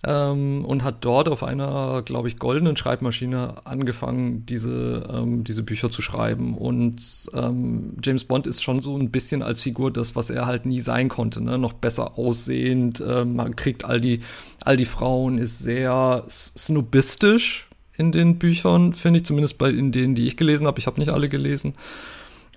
Ähm, 0.04 0.66
und 0.66 0.84
hat 0.84 1.06
dort 1.06 1.30
auf 1.30 1.44
einer, 1.44 2.02
glaube 2.02 2.28
ich, 2.28 2.40
goldenen 2.40 2.76
Schreibmaschine 2.76 3.68
angefangen, 3.68 4.48
diese, 4.48 5.08
ähm, 5.14 5.44
diese 5.44 5.62
Bücher 5.62 5.92
zu 5.92 6.02
schreiben. 6.02 6.58
Und 6.58 7.30
ähm, 7.36 7.98
James 8.04 8.26
Bond 8.26 8.48
ist 8.48 8.64
schon 8.64 8.82
so 8.82 8.98
ein 8.98 9.12
bisschen 9.12 9.44
als 9.44 9.62
Figur 9.62 9.92
das, 9.92 10.16
was 10.16 10.32
er 10.32 10.48
halt 10.48 10.66
nie 10.66 10.82
sein 10.82 11.08
konnte, 11.08 11.44
ne? 11.44 11.60
noch 11.60 11.74
besser 11.74 12.18
aussehend, 12.18 13.04
ähm, 13.08 13.36
man 13.36 13.56
kriegt 13.56 13.86
all 13.86 14.02
die, 14.02 14.22
all 14.62 14.76
die 14.76 14.86
Frauen, 14.86 15.38
ist 15.38 15.60
sehr 15.60 16.24
snobistisch, 16.28 17.68
in 17.98 18.12
den 18.12 18.38
Büchern, 18.38 18.94
finde 18.94 19.18
ich, 19.20 19.26
zumindest 19.26 19.58
bei 19.58 19.70
in 19.70 19.92
denen, 19.92 20.16
die 20.16 20.28
ich 20.28 20.38
gelesen 20.38 20.68
habe. 20.68 20.80
Ich 20.80 20.88
habe 20.88 21.00
nicht 21.00 21.10
alle 21.10 21.30
gelesen. 21.30 21.74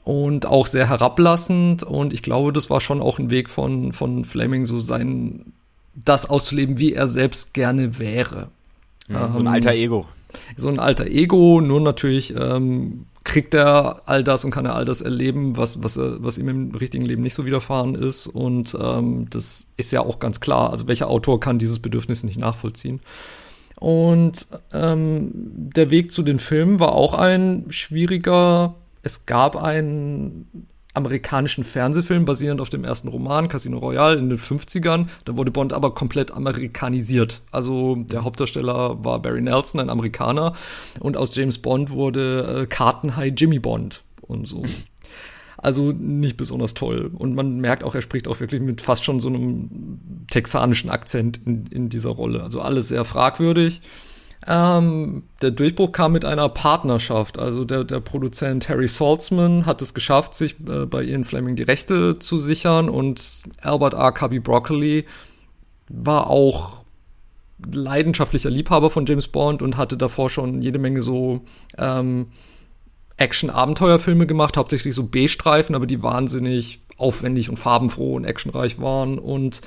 und 0.09 0.47
auch 0.47 0.67
sehr 0.67 0.89
herablassend. 0.89 1.83
Und 1.83 2.15
ich 2.15 2.23
glaube, 2.23 2.53
das 2.55 2.71
war 2.71 2.81
schon 2.81 3.03
auch 3.03 3.19
ein 3.19 3.29
Weg 3.29 3.51
von, 3.51 3.93
von 3.93 4.25
Fleming, 4.25 4.65
so 4.65 4.79
sein, 4.79 5.53
das 5.95 6.31
auszuleben, 6.31 6.79
wie 6.79 6.95
er 6.95 7.07
selbst 7.07 7.53
gerne 7.53 7.99
wäre. 7.99 8.49
Ja, 9.09 9.31
so 9.33 9.39
ein 9.39 9.47
alter 9.47 9.73
Ego. 9.73 10.07
So 10.57 10.69
ein 10.69 10.79
alter 10.79 11.07
Ego, 11.07 11.61
nur 11.61 11.81
natürlich 11.83 12.35
ähm, 12.35 13.05
kriegt 13.25 13.53
er 13.53 14.03
all 14.07 14.25
das 14.25 14.47
und 14.47 14.51
kann 14.51 14.65
er 14.65 14.75
all 14.75 14.87
das 14.87 15.03
erleben, 15.03 15.59
was, 15.59 15.83
was, 15.83 15.99
was 16.01 16.39
ihm 16.39 16.49
im 16.49 16.75
richtigen 16.75 17.05
Leben 17.05 17.23
nicht 17.23 17.35
so 17.35 17.45
widerfahren 17.45 17.95
ist. 17.95 18.29
Und 18.29 18.77
ähm, 18.81 19.27
das 19.29 19.67
ist 19.77 19.93
ja 19.93 20.01
auch 20.01 20.19
ganz 20.19 20.41
klar. 20.41 20.71
Also 20.71 20.87
welcher 20.87 21.09
Autor 21.09 21.39
kann 21.39 21.59
dieses 21.59 21.81
Bedürfnis 21.81 22.25
nicht 22.25 22.39
nachvollziehen? 22.39 23.01
Und 23.81 24.47
ähm, 24.73 25.31
der 25.35 25.91
Weg 25.91 26.13
zu 26.13 26.23
den 26.23 26.39
Filmen 26.39 26.81
war 26.81 26.93
auch 26.93 27.15
ein 27.15 27.67
schwieriger. 27.69 28.75
Es 29.03 29.27
gab 29.27 29.57
einen 29.57 30.67
amerikanischen 30.95 31.63
Fernsehfilm 31.63 32.25
basierend 32.25 32.61
auf 32.61 32.71
dem 32.71 32.85
ersten 32.85 33.09
Roman 33.09 33.49
Casino 33.49 33.79
Royale 33.79 34.19
in 34.19 34.29
den 34.29 34.39
50ern. 34.39 35.07
Da 35.25 35.37
wurde 35.37 35.53
Bond 35.53 35.73
aber 35.73 35.95
komplett 35.95 36.33
amerikanisiert. 36.33 37.41
Also 37.53 37.95
der 37.97 38.25
Hauptdarsteller 38.25 39.05
war 39.05 39.23
Barry 39.23 39.41
Nelson, 39.41 39.81
ein 39.81 39.91
Amerikaner, 39.91 40.55
und 41.01 41.17
aus 41.17 41.35
James 41.37 41.59
Bond 41.59 41.91
wurde 41.91 42.63
äh, 42.63 42.67
Kartenhai 42.67 43.29
Jimmy 43.29 43.61
Bond 43.61 44.03
und 44.21 44.47
so. 44.47 44.65
Also 45.61 45.93
nicht 45.93 46.37
besonders 46.37 46.75
toll. 46.75 47.11
Und 47.13 47.35
man 47.35 47.59
merkt 47.59 47.83
auch, 47.83 47.95
er 47.95 48.01
spricht 48.01 48.29
auch 48.29 48.39
wirklich 48.39 48.63
mit 48.63 48.81
fast 48.81 49.05
schon 49.05 49.19
so 49.19 49.29
einem 49.29 50.25
texanischen 50.31 50.89
Akzent 50.89 51.41
in, 51.45 51.67
in 51.67 51.89
dieser 51.89 52.11
Rolle. 52.11 52.45
Also 52.45 52.61
alles 52.61 52.89
sehr 52.89 53.05
fragwürdig. 53.05 53.83
Ähm, 54.47 55.25
der 55.43 55.51
Durchbruch 55.51 55.91
kam 55.91 56.13
mit 56.13 56.25
einer 56.25 56.49
Partnerschaft. 56.49 57.39
Also 57.39 57.65
der, 57.65 57.83
der 57.83 57.99
Produzent 57.99 58.69
Harry 58.69 58.87
Saltzman 58.87 59.67
hat 59.67 59.83
es 59.83 59.95
geschafft, 59.95 60.37
sich 60.37 60.57
äh, 60.69 60.87
bei 60.87 61.03
Ian 61.03 61.25
Fleming 61.25 61.57
die 61.57 61.65
Rechte 61.65 62.21
zu 62.21 62.39
sichern 62.39 62.89
und 62.89 63.43
Albert 63.61 63.95
R. 63.95 64.13
Cubby 64.13 64.39
Broccoli 64.39 65.07
war 65.89 66.31
auch 66.31 66.85
leidenschaftlicher 67.73 68.51
Liebhaber 68.51 68.91
von 68.91 69.07
James 69.07 69.27
Bond 69.27 69.61
und 69.61 69.77
hatte 69.77 69.97
davor 69.97 70.31
schon 70.31 70.63
jede 70.63 70.79
Menge 70.79 71.03
so 71.03 71.41
ähm, 71.77 72.29
Action-Abenteuerfilme 73.19 74.27
gemacht, 74.27 74.57
hauptsächlich 74.57 74.95
so 74.95 75.05
B-Streifen, 75.05 75.75
aber 75.75 75.87
die 75.87 76.03
wahnsinnig 76.03 76.81
aufwendig 76.97 77.51
und 77.51 77.59
farbenfroh 77.59 78.15
und 78.15 78.25
actionreich 78.25 78.81
waren. 78.81 79.19
Und 79.19 79.61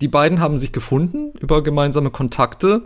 die 0.00 0.08
beiden 0.08 0.40
haben 0.40 0.58
sich 0.58 0.72
gefunden 0.72 1.32
über 1.40 1.62
gemeinsame 1.62 2.10
Kontakte 2.10 2.82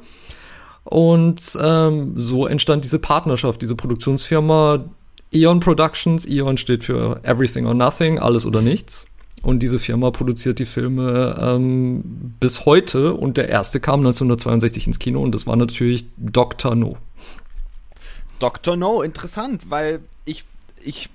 und 0.85 1.40
ähm, 1.62 2.12
so 2.17 2.47
entstand 2.47 2.85
diese 2.85 2.99
Partnerschaft, 2.99 3.62
diese 3.62 3.76
Produktionsfirma 3.76 4.85
Eon 5.33 5.61
Productions. 5.61 6.26
Eon 6.26 6.57
steht 6.57 6.85
für 6.85 7.21
Everything 7.23 7.67
or 7.67 7.75
Nothing, 7.75 8.19
alles 8.19 8.47
oder 8.47 8.62
nichts. 8.62 9.07
Und 9.43 9.62
diese 9.62 9.79
Firma 9.79 10.11
produziert 10.11 10.59
die 10.59 10.67
Filme 10.67 11.38
ähm, 11.40 12.35
bis 12.40 12.67
heute. 12.67 13.14
Und 13.14 13.37
der 13.37 13.49
erste 13.49 13.81
kam 13.81 14.00
1962 14.00 14.87
ins 14.87 14.99
Kino 14.99 15.23
und 15.23 15.35
das 15.35 15.47
war 15.47 15.57
natürlich 15.57 16.07
Dr. 16.17 16.75
No. 16.75 16.97
Dr. 18.40 18.76
No, 18.76 19.02
interessant, 19.02 19.70
weil 19.70 20.00
ich, 20.25 20.44
ich 20.82 21.11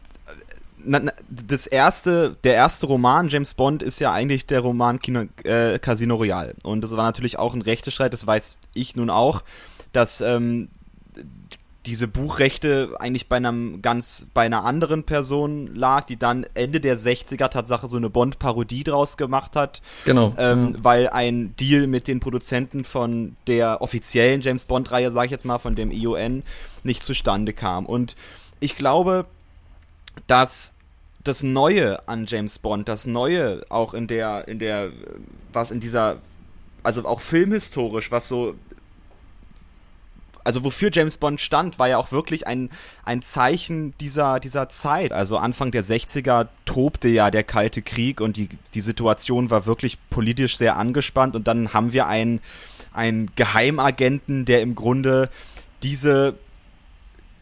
das 1.29 1.67
erste, 1.67 2.37
der 2.43 2.53
erste 2.53 2.85
Roman 2.85 3.27
James 3.27 3.53
Bond 3.53 3.81
ist 3.81 3.99
ja 3.99 4.13
eigentlich 4.13 4.45
der 4.45 4.61
Roman 4.61 4.99
Kino, 4.99 5.25
äh, 5.43 5.79
Casino 5.79 6.15
Royale. 6.15 6.53
Und 6.63 6.81
das 6.81 6.91
war 6.91 7.03
natürlich 7.03 7.39
auch 7.39 7.53
ein 7.53 7.61
Rechtestreit, 7.61 8.13
das 8.13 8.25
weiß 8.27 8.57
ich 8.73 8.95
nun 8.95 9.09
auch, 9.09 9.43
dass 9.93 10.21
ähm, 10.21 10.69
diese 11.85 12.07
Buchrechte 12.07 12.95
eigentlich 12.99 13.29
bei 13.29 13.37
einem 13.37 13.81
ganz, 13.81 14.25
bei 14.33 14.45
einer 14.45 14.65
anderen 14.65 15.03
Person 15.03 15.73
lag, 15.75 16.05
die 16.05 16.17
dann 16.17 16.45
Ende 16.55 16.79
der 16.79 16.97
60er 16.97 17.49
Tatsache 17.49 17.87
so 17.87 17.97
eine 17.97 18.09
Bond-Parodie 18.09 18.83
draus 18.83 19.17
gemacht 19.17 19.55
hat. 19.55 19.81
Genau. 20.03 20.33
Ähm, 20.37 20.73
ja. 20.73 20.83
Weil 20.83 21.09
ein 21.09 21.55
Deal 21.59 21.87
mit 21.87 22.07
den 22.07 22.19
Produzenten 22.19 22.85
von 22.85 23.35
der 23.47 23.81
offiziellen 23.81 24.41
James 24.41 24.65
Bond-Reihe, 24.65 25.11
sag 25.11 25.25
ich 25.25 25.31
jetzt 25.31 25.45
mal, 25.45 25.59
von 25.59 25.75
dem 25.75 25.91
ION, 25.91 26.43
nicht 26.85 27.03
zustande 27.03 27.53
kam. 27.53 27.85
Und 27.85 28.15
ich 28.59 28.75
glaube, 28.75 29.25
dass 30.27 30.73
das 31.23 31.43
Neue 31.43 32.07
an 32.07 32.25
James 32.27 32.59
Bond, 32.59 32.87
das 32.87 33.05
Neue 33.05 33.65
auch 33.69 33.93
in 33.93 34.07
der, 34.07 34.47
in 34.47 34.59
der, 34.59 34.91
was 35.51 35.71
in 35.71 35.79
dieser, 35.79 36.17
also 36.83 37.05
auch 37.05 37.21
filmhistorisch, 37.21 38.11
was 38.11 38.27
so 38.27 38.55
also 40.45 40.63
wofür 40.63 40.91
James 40.93 41.17
Bond 41.17 41.41
stand, 41.41 41.79
war 41.79 41.89
ja 41.89 41.97
auch 41.97 42.11
wirklich 42.11 42.45
ein, 42.45 42.69
ein 43.03 43.23
Zeichen 43.23 43.97
dieser, 43.97 44.39
dieser 44.39 44.69
Zeit. 44.69 45.11
Also 45.11 45.37
Anfang 45.37 45.71
der 45.71 45.83
60er 45.83 46.47
tobte 46.65 47.09
ja 47.09 47.31
der 47.31 47.43
Kalte 47.43 47.81
Krieg 47.81 48.21
und 48.21 48.37
die, 48.37 48.49
die 48.75 48.81
Situation 48.81 49.49
war 49.49 49.65
wirklich 49.65 49.97
politisch 50.11 50.57
sehr 50.57 50.77
angespannt 50.77 51.35
und 51.35 51.47
dann 51.47 51.73
haben 51.73 51.93
wir 51.93 52.07
einen, 52.07 52.41
einen 52.93 53.31
Geheimagenten, 53.35 54.45
der 54.45 54.61
im 54.61 54.75
Grunde 54.75 55.29
diese, 55.81 56.35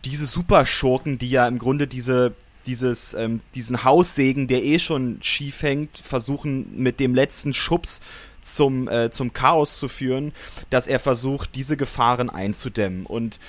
diese 0.06 0.26
Superschurken, 0.26 1.18
die 1.18 1.30
ja 1.30 1.48
im 1.48 1.60
Grunde 1.60 1.88
diese, 1.88 2.34
dieses, 2.66 3.14
ähm, 3.14 3.42
diesen 3.56 3.84
Haussegen, 3.84 4.48
der 4.48 4.64
eh 4.64 4.80
schon 4.80 5.18
schief 5.22 5.62
hängt, 5.62 5.98
versuchen 5.98 6.78
mit 6.78 7.00
dem 7.00 7.16
letzten 7.16 7.54
Schubs 7.54 8.02
zum, 8.42 8.88
äh, 8.90 9.10
zum 9.12 9.34
Chaos 9.34 9.78
zu 9.78 9.88
führen, 9.88 10.34
dass 10.70 10.88
er 10.88 11.00
versucht, 11.00 11.56
diese 11.56 11.78
Gefahren 11.78 12.30
einzudämmen. 12.30 13.06
Und 13.06 13.40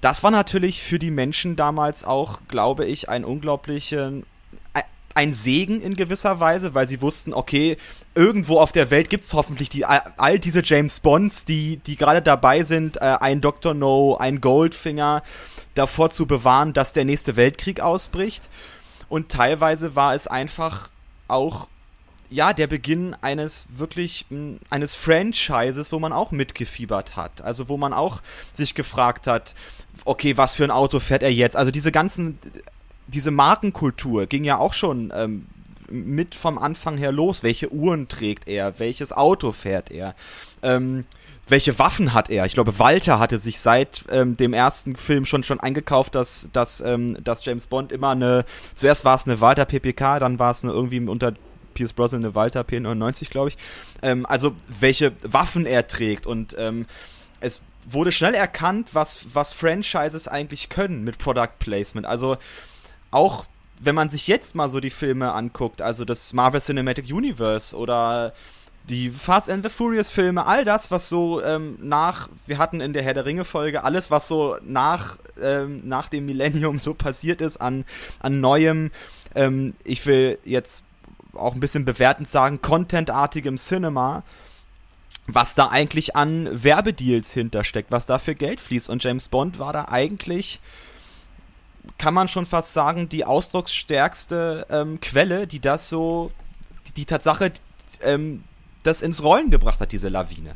das 0.00 0.22
war 0.22 0.30
natürlich 0.30 0.82
für 0.82 0.98
die 0.98 1.10
Menschen 1.10 1.56
damals 1.56 2.04
auch, 2.04 2.40
glaube 2.48 2.86
ich, 2.86 3.08
ein 3.08 3.24
unglaublicher 3.24 4.12
ein 5.14 5.32
Segen 5.32 5.80
in 5.80 5.94
gewisser 5.94 6.40
Weise, 6.40 6.74
weil 6.74 6.86
sie 6.86 7.00
wussten, 7.00 7.32
okay, 7.32 7.76
irgendwo 8.14 8.58
auf 8.58 8.72
der 8.72 8.90
Welt 8.90 9.10
gibt 9.10 9.24
es 9.24 9.32
hoffentlich 9.32 9.68
die, 9.68 9.84
all 9.84 10.38
diese 10.38 10.62
James 10.64 11.00
Bonds, 11.00 11.44
die, 11.44 11.78
die 11.78 11.96
gerade 11.96 12.20
dabei 12.20 12.64
sind, 12.64 12.96
äh, 12.96 13.16
ein 13.20 13.40
Dr. 13.40 13.74
No, 13.74 14.16
ein 14.16 14.40
Goldfinger, 14.40 15.22
davor 15.74 16.10
zu 16.10 16.26
bewahren, 16.26 16.72
dass 16.72 16.92
der 16.92 17.04
nächste 17.04 17.36
Weltkrieg 17.36 17.80
ausbricht. 17.80 18.48
Und 19.08 19.30
teilweise 19.30 19.96
war 19.96 20.14
es 20.14 20.26
einfach 20.26 20.90
auch 21.28 21.68
ja, 22.30 22.52
der 22.52 22.66
Beginn 22.66 23.14
eines 23.20 23.66
wirklich, 23.76 24.26
eines 24.68 24.94
Franchises, 24.94 25.92
wo 25.92 26.00
man 26.00 26.12
auch 26.12 26.32
mitgefiebert 26.32 27.14
hat. 27.16 27.42
Also 27.42 27.68
wo 27.68 27.76
man 27.76 27.92
auch 27.92 28.22
sich 28.52 28.74
gefragt 28.74 29.28
hat, 29.28 29.54
okay, 30.04 30.36
was 30.36 30.56
für 30.56 30.64
ein 30.64 30.72
Auto 30.72 30.98
fährt 30.98 31.22
er 31.22 31.32
jetzt? 31.32 31.56
Also 31.56 31.70
diese 31.70 31.92
ganzen, 31.92 32.38
diese 33.06 33.30
Markenkultur 33.30 34.26
ging 34.26 34.44
ja 34.44 34.58
auch 34.58 34.74
schon 34.74 35.12
ähm, 35.14 35.46
mit 35.90 36.34
vom 36.34 36.58
Anfang 36.58 36.96
her 36.96 37.12
los. 37.12 37.42
Welche 37.42 37.72
Uhren 37.72 38.08
trägt 38.08 38.48
er? 38.48 38.78
Welches 38.78 39.12
Auto 39.12 39.52
fährt 39.52 39.90
er? 39.90 40.14
Ähm, 40.62 41.04
welche 41.46 41.78
Waffen 41.78 42.14
hat 42.14 42.30
er? 42.30 42.46
Ich 42.46 42.54
glaube, 42.54 42.78
Walter 42.78 43.18
hatte 43.18 43.38
sich 43.38 43.60
seit 43.60 44.04
ähm, 44.10 44.36
dem 44.36 44.54
ersten 44.54 44.96
Film 44.96 45.26
schon 45.26 45.42
schon 45.42 45.60
eingekauft, 45.60 46.14
dass, 46.14 46.48
dass, 46.52 46.80
ähm, 46.80 47.22
dass 47.22 47.44
James 47.44 47.66
Bond 47.66 47.92
immer 47.92 48.10
eine, 48.10 48.44
zuerst 48.74 49.04
war 49.04 49.16
es 49.16 49.26
eine 49.26 49.40
Walter 49.40 49.66
PPK, 49.66 50.20
dann 50.20 50.38
war 50.38 50.52
es 50.52 50.64
eine 50.64 50.72
irgendwie 50.72 51.00
unter 51.00 51.34
Pierce 51.74 51.92
Brosnan 51.92 52.24
eine 52.24 52.34
Walter 52.34 52.62
P99, 52.62 53.28
glaube 53.28 53.50
ich. 53.50 53.58
Ähm, 54.02 54.24
also 54.26 54.54
welche 54.80 55.12
Waffen 55.22 55.66
er 55.66 55.86
trägt 55.86 56.26
und 56.26 56.56
ähm, 56.58 56.86
es 57.40 57.60
wurde 57.84 58.12
schnell 58.12 58.34
erkannt, 58.34 58.90
was, 58.94 59.34
was 59.34 59.52
Franchises 59.52 60.28
eigentlich 60.28 60.70
können 60.70 61.04
mit 61.04 61.18
Product 61.18 61.58
Placement. 61.58 62.06
Also 62.06 62.38
auch 63.14 63.46
wenn 63.80 63.94
man 63.94 64.10
sich 64.10 64.26
jetzt 64.26 64.54
mal 64.54 64.68
so 64.68 64.80
die 64.80 64.90
Filme 64.90 65.32
anguckt, 65.32 65.82
also 65.82 66.04
das 66.04 66.32
Marvel 66.32 66.60
Cinematic 66.60 67.06
Universe 67.10 67.76
oder 67.76 68.32
die 68.88 69.10
Fast 69.10 69.48
and 69.48 69.64
the 69.64 69.70
Furious 69.70 70.10
Filme, 70.10 70.46
all 70.46 70.64
das, 70.64 70.90
was 70.90 71.08
so 71.08 71.42
ähm, 71.42 71.78
nach, 71.80 72.28
wir 72.46 72.58
hatten 72.58 72.80
in 72.80 72.92
der 72.92 73.02
Herr 73.02 73.14
der 73.14 73.24
Ringe 73.24 73.44
Folge, 73.44 73.82
alles, 73.82 74.10
was 74.10 74.28
so 74.28 74.56
nach, 74.62 75.18
ähm, 75.40 75.80
nach 75.84 76.08
dem 76.08 76.26
Millennium 76.26 76.78
so 76.80 76.94
passiert 76.94 77.40
ist 77.40 77.60
an, 77.60 77.84
an 78.20 78.40
neuem, 78.40 78.90
ähm, 79.34 79.74
ich 79.84 80.04
will 80.06 80.38
jetzt 80.44 80.84
auch 81.32 81.54
ein 81.54 81.60
bisschen 81.60 81.84
bewertend 81.84 82.28
sagen, 82.28 82.60
contentartigem 82.60 83.56
Cinema, 83.56 84.22
was 85.26 85.54
da 85.54 85.68
eigentlich 85.68 86.14
an 86.14 86.48
Werbedeals 86.52 87.32
hintersteckt, 87.32 87.90
was 87.90 88.06
da 88.06 88.18
für 88.18 88.34
Geld 88.34 88.60
fließt. 88.60 88.90
Und 88.90 89.02
James 89.02 89.28
Bond 89.28 89.58
war 89.58 89.72
da 89.72 89.86
eigentlich, 89.86 90.60
kann 91.98 92.14
man 92.14 92.28
schon 92.28 92.46
fast 92.46 92.72
sagen, 92.72 93.08
die 93.08 93.24
ausdrucksstärkste 93.24 94.66
ähm, 94.70 95.00
Quelle, 95.00 95.46
die 95.46 95.60
das 95.60 95.88
so, 95.88 96.30
die, 96.88 96.92
die 96.92 97.04
Tatsache, 97.04 97.52
ähm, 98.02 98.44
das 98.82 99.02
ins 99.02 99.22
Rollen 99.22 99.50
gebracht 99.50 99.80
hat, 99.80 99.92
diese 99.92 100.08
Lawine. 100.08 100.54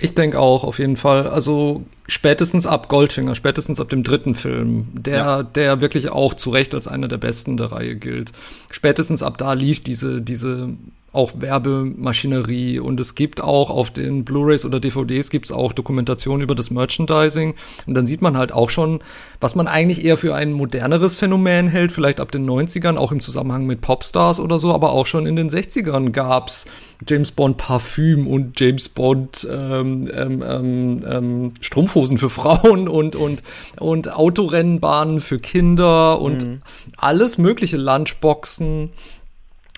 Ich 0.00 0.14
denke 0.14 0.38
auch, 0.38 0.62
auf 0.62 0.78
jeden 0.78 0.96
Fall. 0.96 1.28
Also 1.28 1.84
spätestens 2.06 2.66
ab 2.66 2.88
Goldfinger, 2.88 3.34
spätestens 3.34 3.80
ab 3.80 3.88
dem 3.88 4.04
dritten 4.04 4.34
Film, 4.34 4.88
der, 4.92 5.16
ja. 5.16 5.42
der 5.42 5.80
wirklich 5.80 6.10
auch 6.10 6.34
zu 6.34 6.50
Recht 6.50 6.74
als 6.74 6.86
einer 6.86 7.08
der 7.08 7.18
besten 7.18 7.56
der 7.56 7.72
Reihe 7.72 7.96
gilt. 7.96 8.32
Spätestens 8.70 9.22
ab 9.22 9.38
da 9.38 9.54
lief 9.54 9.82
diese, 9.82 10.22
diese 10.22 10.70
auch 11.18 11.32
Werbemaschinerie 11.36 12.78
und 12.78 13.00
es 13.00 13.16
gibt 13.16 13.42
auch 13.42 13.70
auf 13.70 13.90
den 13.90 14.24
Blu-rays 14.24 14.64
oder 14.64 14.78
DVDs 14.78 15.30
gibt's 15.30 15.50
auch 15.50 15.72
Dokumentationen 15.72 16.42
über 16.42 16.54
das 16.54 16.70
Merchandising 16.70 17.54
und 17.86 17.94
dann 17.94 18.06
sieht 18.06 18.22
man 18.22 18.38
halt 18.38 18.52
auch 18.52 18.70
schon, 18.70 19.00
was 19.40 19.56
man 19.56 19.66
eigentlich 19.66 20.04
eher 20.04 20.16
für 20.16 20.36
ein 20.36 20.52
moderneres 20.52 21.16
Phänomen 21.16 21.66
hält, 21.66 21.90
vielleicht 21.90 22.20
ab 22.20 22.30
den 22.30 22.48
90ern, 22.48 22.96
auch 22.96 23.10
im 23.10 23.20
Zusammenhang 23.20 23.66
mit 23.66 23.80
Popstars 23.80 24.38
oder 24.38 24.60
so, 24.60 24.72
aber 24.72 24.92
auch 24.92 25.06
schon 25.06 25.26
in 25.26 25.34
den 25.34 25.50
60ern 25.50 26.10
gab's 26.10 26.66
James 27.06 27.32
Bond 27.32 27.56
Parfüm 27.56 28.28
und 28.28 28.58
James 28.60 28.88
Bond 28.88 29.46
ähm, 29.50 30.08
ähm, 30.14 30.44
ähm, 30.48 31.04
ähm, 31.08 31.52
Strumpfhosen 31.60 32.18
für 32.18 32.30
Frauen 32.38 32.86
und 32.86 33.16
und 33.16 33.42
und 33.80 34.14
Autorennbahnen 34.14 35.18
für 35.18 35.38
Kinder 35.38 36.20
und 36.20 36.44
mhm. 36.44 36.58
alles 36.96 37.38
mögliche 37.38 37.76
Lunchboxen 37.76 38.90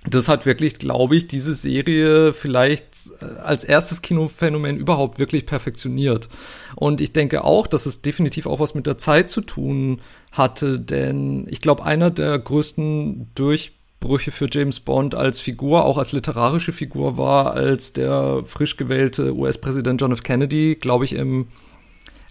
das 0.09 0.29
hat 0.29 0.47
wirklich, 0.47 0.79
glaube 0.79 1.15
ich, 1.17 1.29
diese 1.29 1.53
Serie 1.55 2.33
vielleicht 2.33 3.11
äh, 3.21 3.25
als 3.43 3.65
erstes 3.65 4.01
Kinophänomen 4.01 4.77
überhaupt 4.77 5.19
wirklich 5.19 5.45
perfektioniert. 5.45 6.29
Und 6.75 7.03
ich 7.03 7.13
denke 7.13 7.45
auch, 7.45 7.67
dass 7.67 7.85
es 7.85 8.01
definitiv 8.01 8.47
auch 8.47 8.61
was 8.61 8.75
mit 8.75 8.87
der 8.87 8.97
Zeit 8.97 9.29
zu 9.29 9.43
tun 9.43 10.01
hatte, 10.33 10.81
denn 10.81 11.47
ich 11.51 11.61
glaube, 11.61 11.85
einer 11.85 12.11
der 12.11 12.39
größten 12.39 13.31
Durchbrüche 13.35 14.31
für 14.31 14.49
James 14.51 14.81
Bond 14.81 15.15
als 15.15 15.41
Figur, 15.41 15.85
auch 15.85 15.99
als 15.99 16.13
literarische 16.13 16.73
Figur, 16.73 17.19
war, 17.19 17.53
als 17.53 17.93
der 17.93 18.43
frisch 18.47 18.79
gewählte 18.79 19.35
US-Präsident 19.35 20.01
John 20.01 20.13
F. 20.13 20.23
Kennedy, 20.23 20.77
glaube 20.81 21.05
ich, 21.05 21.15
im 21.15 21.49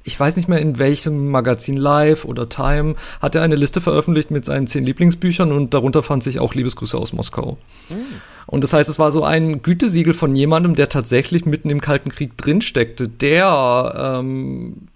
ich 0.03 0.19
weiß 0.19 0.35
nicht 0.35 0.47
mehr 0.47 0.59
in 0.59 0.79
welchem 0.79 1.29
Magazin 1.29 1.77
Live 1.77 2.25
oder 2.25 2.49
Time, 2.49 2.95
hat 3.21 3.35
er 3.35 3.41
eine 3.41 3.55
Liste 3.55 3.81
veröffentlicht 3.81 4.31
mit 4.31 4.45
seinen 4.45 4.67
zehn 4.67 4.85
Lieblingsbüchern 4.85 5.51
und 5.51 5.73
darunter 5.73 6.03
fand 6.03 6.23
sich 6.23 6.39
auch 6.39 6.53
Liebesgrüße 6.53 6.97
aus 6.97 7.13
Moskau. 7.13 7.57
Mhm. 7.89 7.95
Und 8.47 8.63
das 8.63 8.73
heißt, 8.73 8.89
es 8.89 8.97
war 8.97 9.11
so 9.11 9.23
ein 9.23 9.61
Gütesiegel 9.61 10.13
von 10.13 10.35
jemandem, 10.35 10.73
der 10.73 10.89
tatsächlich 10.89 11.45
mitten 11.45 11.69
im 11.69 11.81
Kalten 11.81 12.09
Krieg 12.09 12.35
drinsteckte, 12.37 13.07
der 13.07 14.19
ähm, 14.19 14.87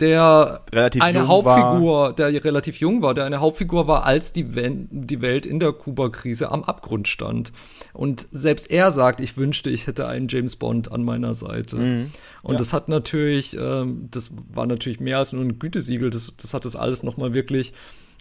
der 0.00 0.62
relativ 0.72 1.02
eine 1.02 1.28
Hauptfigur, 1.28 1.98
war. 2.02 2.12
der 2.12 2.44
relativ 2.44 2.80
jung 2.80 3.02
war, 3.02 3.14
der 3.14 3.24
eine 3.24 3.40
Hauptfigur 3.40 3.86
war, 3.86 4.04
als 4.04 4.32
die, 4.32 4.44
die 4.44 5.20
Welt 5.20 5.46
in 5.46 5.60
der 5.60 5.72
Kuba-Krise 5.72 6.50
am 6.50 6.64
Abgrund 6.64 7.06
stand. 7.06 7.52
Und 7.92 8.26
selbst 8.32 8.70
er 8.70 8.90
sagt, 8.90 9.20
ich 9.20 9.36
wünschte, 9.36 9.70
ich 9.70 9.86
hätte 9.86 10.08
einen 10.08 10.26
James 10.28 10.56
Bond 10.56 10.90
an 10.90 11.04
meiner 11.04 11.34
Seite. 11.34 11.76
Mhm. 11.76 12.10
Und 12.42 12.54
ja. 12.54 12.58
das 12.58 12.72
hat 12.72 12.88
natürlich, 12.88 13.56
ähm, 13.56 14.08
das 14.10 14.32
war 14.52 14.66
natürlich 14.66 14.98
mehr 14.98 15.18
als 15.18 15.32
nur 15.32 15.44
ein 15.44 15.60
Gütesiegel, 15.60 16.10
das, 16.10 16.32
das 16.36 16.54
hat 16.54 16.64
das 16.64 16.74
alles 16.74 17.04
nochmal 17.04 17.32
wirklich 17.32 17.72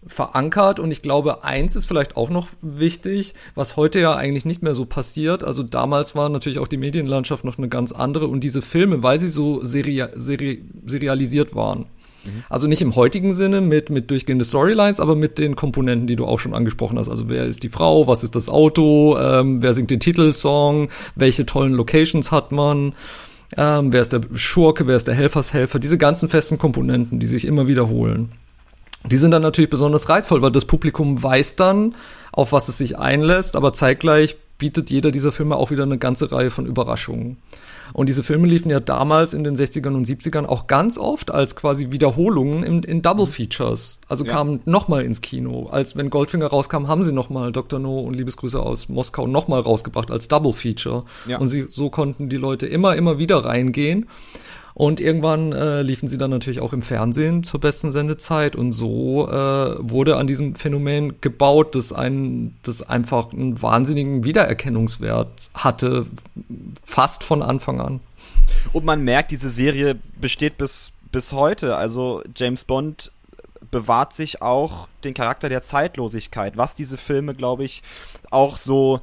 verankert 0.07 0.79
und 0.79 0.91
ich 0.91 1.01
glaube, 1.01 1.43
eins 1.43 1.75
ist 1.75 1.85
vielleicht 1.85 2.17
auch 2.17 2.29
noch 2.29 2.49
wichtig, 2.61 3.33
was 3.55 3.77
heute 3.77 3.99
ja 3.99 4.15
eigentlich 4.15 4.45
nicht 4.45 4.61
mehr 4.61 4.75
so 4.75 4.85
passiert. 4.85 5.43
Also 5.43 5.63
damals 5.63 6.15
war 6.15 6.29
natürlich 6.29 6.59
auch 6.59 6.67
die 6.67 6.77
Medienlandschaft 6.77 7.43
noch 7.43 7.57
eine 7.57 7.69
ganz 7.69 7.91
andere 7.91 8.27
und 8.27 8.43
diese 8.43 8.61
Filme, 8.61 9.03
weil 9.03 9.19
sie 9.19 9.29
so 9.29 9.63
seri 9.63 10.03
seri 10.15 10.63
serialisiert 10.85 11.55
waren. 11.55 11.85
Mhm. 12.25 12.43
Also 12.49 12.67
nicht 12.67 12.81
im 12.81 12.95
heutigen 12.95 13.33
Sinne 13.33 13.61
mit, 13.61 13.89
mit 13.89 14.11
durchgehende 14.11 14.45
Storylines, 14.45 14.99
aber 14.99 15.15
mit 15.15 15.37
den 15.37 15.55
Komponenten, 15.55 16.07
die 16.07 16.15
du 16.15 16.25
auch 16.25 16.39
schon 16.39 16.53
angesprochen 16.53 16.97
hast. 16.97 17.09
Also 17.09 17.29
wer 17.29 17.45
ist 17.45 17.63
die 17.63 17.69
Frau, 17.69 18.07
was 18.07 18.23
ist 18.23 18.35
das 18.35 18.49
Auto, 18.49 19.17
ähm, 19.17 19.61
wer 19.61 19.73
singt 19.73 19.91
den 19.91 19.99
Titelsong, 19.99 20.89
welche 21.15 21.45
tollen 21.45 21.73
Locations 21.73 22.31
hat 22.31 22.51
man. 22.51 22.93
Ähm, 23.55 23.93
wer 23.93 24.01
ist 24.01 24.13
der 24.13 24.21
Schurke, 24.33 24.87
wer 24.87 24.95
ist 24.95 25.07
der 25.07 25.13
Helfershelfer, 25.13 25.79
diese 25.79 25.97
ganzen 25.97 26.27
festen 26.27 26.57
Komponenten, 26.57 27.19
die 27.19 27.27
sich 27.27 27.45
immer 27.45 27.67
wiederholen. 27.67 28.31
Die 29.05 29.17
sind 29.17 29.31
dann 29.31 29.41
natürlich 29.41 29.69
besonders 29.69 30.07
reizvoll, 30.09 30.41
weil 30.41 30.51
das 30.51 30.65
Publikum 30.65 31.21
weiß 31.21 31.55
dann, 31.55 31.95
auf 32.31 32.51
was 32.51 32.69
es 32.69 32.77
sich 32.77 32.97
einlässt, 32.97 33.55
aber 33.55 33.73
zeitgleich 33.73 34.37
bietet 34.57 34.91
jeder 34.91 35.11
dieser 35.11 35.31
Filme 35.31 35.57
auch 35.57 35.71
wieder 35.71 35.83
eine 35.83 35.97
ganze 35.97 36.31
Reihe 36.31 36.49
von 36.49 36.65
Überraschungen. 36.65 37.37
Und 37.91 38.09
diese 38.09 38.23
Filme 38.23 38.47
liefen 38.47 38.69
ja 38.69 38.79
damals 38.79 39.33
in 39.33 39.43
den 39.43 39.55
60ern 39.55 39.93
und 39.93 40.07
70ern 40.07 40.45
auch 40.45 40.67
ganz 40.67 40.97
oft 40.97 41.31
als 41.31 41.55
quasi 41.55 41.91
Wiederholungen 41.91 42.63
in, 42.63 42.81
in 42.83 43.01
Double 43.01 43.25
Features. 43.25 43.99
Also 44.07 44.25
ja. 44.25 44.31
kamen 44.31 44.61
nochmal 44.65 45.03
ins 45.03 45.21
Kino. 45.21 45.67
Als 45.69 45.95
wenn 45.95 46.09
Goldfinger 46.09 46.47
rauskam, 46.47 46.87
haben 46.87 47.03
sie 47.03 47.11
nochmal 47.11 47.51
Dr. 47.51 47.79
No 47.79 47.99
und 47.99 48.15
Liebesgrüße 48.15 48.59
aus 48.59 48.89
Moskau 48.89 49.27
nochmal 49.27 49.61
rausgebracht 49.61 50.09
als 50.09 50.27
Double 50.27 50.53
Feature. 50.53 51.03
Ja. 51.27 51.37
Und 51.37 51.49
sie, 51.49 51.67
so 51.69 51.89
konnten 51.89 52.29
die 52.29 52.37
Leute 52.37 52.65
immer, 52.65 52.95
immer 52.95 53.19
wieder 53.19 53.45
reingehen. 53.45 54.07
Und 54.75 54.99
irgendwann 54.99 55.51
äh, 55.51 55.83
liefen 55.83 56.07
sie 56.07 56.17
dann 56.17 56.31
natürlich 56.31 56.59
auch 56.59 56.73
im 56.73 56.81
Fernsehen 56.81 57.43
zur 57.43 57.59
besten 57.59 57.91
Sendezeit 57.91 58.55
und 58.55 58.71
so 58.71 59.27
äh, 59.27 59.75
wurde 59.79 60.17
an 60.17 60.25
diesem 60.25 60.55
Phänomen 60.55 61.21
gebaut, 61.21 61.75
das 61.75 61.93
ein, 61.93 62.55
das 62.63 62.81
einfach 62.81 63.33
einen 63.33 63.61
wahnsinnigen 63.61 64.23
Wiedererkennungswert 64.23 65.51
hatte, 65.53 66.07
fast 66.83 67.23
von 67.23 67.43
Anfang 67.43 67.79
an. 67.81 67.99
Und 68.71 68.85
man 68.85 69.03
merkt, 69.03 69.31
diese 69.31 69.49
Serie 69.49 69.99
besteht 70.19 70.57
bis, 70.57 70.91
bis 71.11 71.33
heute. 71.33 71.75
Also 71.75 72.23
James 72.35 72.63
Bond 72.63 73.11
bewahrt 73.69 74.13
sich 74.13 74.41
auch 74.41 74.87
den 75.03 75.13
Charakter 75.13 75.49
der 75.49 75.61
Zeitlosigkeit, 75.61 76.57
was 76.57 76.75
diese 76.75 76.97
Filme, 76.97 77.35
glaube 77.35 77.63
ich, 77.63 77.83
auch 78.31 78.57
so 78.57 79.01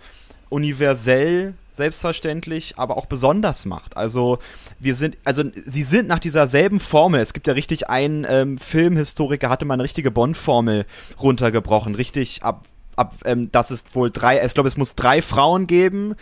universell 0.49 1.55
selbstverständlich, 1.73 2.75
aber 2.77 2.97
auch 2.97 3.07
besonders 3.07 3.65
macht. 3.65 3.97
Also 3.97 4.39
wir 4.79 4.95
sind, 4.95 5.19
also 5.25 5.45
sie 5.67 5.83
sind 5.83 6.09
nach 6.09 6.19
dieser 6.19 6.49
Formel. 6.79 7.21
Es 7.21 7.33
gibt 7.33 7.47
ja 7.47 7.55
richtig 7.55 7.89
einen 7.89 8.27
ähm, 8.29 8.59
Filmhistoriker, 8.59 9.49
hatte 9.49 9.65
mal 9.65 9.75
eine 9.75 9.85
richtige 9.85 10.11
Bond-Formel 10.11 10.87
runtergebrochen, 11.21 11.95
richtig 11.95 12.43
ab, 12.43 12.67
ab, 12.97 13.15
ähm, 13.25 13.51
das 13.53 13.71
ist 13.71 13.95
wohl 13.95 14.11
drei, 14.11 14.45
ich 14.45 14.55
glaube, 14.55 14.69
es 14.69 14.77
muss 14.77 14.95
drei 14.95 15.23
Frauen 15.23 15.67
geben. 15.67 16.15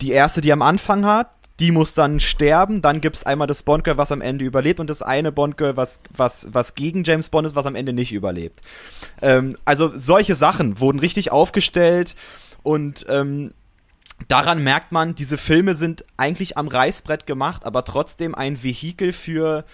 Die 0.00 0.10
erste, 0.10 0.40
die 0.40 0.52
am 0.52 0.62
Anfang 0.62 1.04
hat, 1.04 1.30
die 1.60 1.70
muss 1.70 1.94
dann 1.94 2.18
sterben, 2.18 2.82
dann 2.82 3.00
gibt 3.00 3.16
es 3.16 3.24
einmal 3.24 3.46
das 3.46 3.62
Bond-Girl, 3.62 3.96
was 3.96 4.10
am 4.10 4.20
Ende 4.20 4.44
überlebt 4.44 4.80
und 4.80 4.90
das 4.90 5.02
eine 5.02 5.30
Bond-Girl, 5.30 5.76
was, 5.76 6.00
was, 6.10 6.48
was 6.50 6.74
gegen 6.74 7.04
James 7.04 7.30
Bond 7.30 7.46
ist, 7.46 7.54
was 7.54 7.66
am 7.66 7.76
Ende 7.76 7.92
nicht 7.92 8.12
überlebt. 8.12 8.60
Ähm, 9.22 9.56
also 9.64 9.92
solche 9.94 10.34
Sachen 10.34 10.80
wurden 10.80 10.98
richtig 10.98 11.30
aufgestellt 11.30 12.16
und 12.64 13.06
ähm, 13.08 13.52
daran 14.28 14.62
merkt 14.62 14.92
man, 14.92 15.14
diese 15.14 15.38
Filme 15.38 15.74
sind 15.74 16.04
eigentlich 16.16 16.56
am 16.56 16.68
Reißbrett 16.68 17.26
gemacht, 17.26 17.64
aber 17.64 17.84
trotzdem 17.84 18.34
ein 18.34 18.62
Vehikel 18.62 19.12
für 19.12 19.64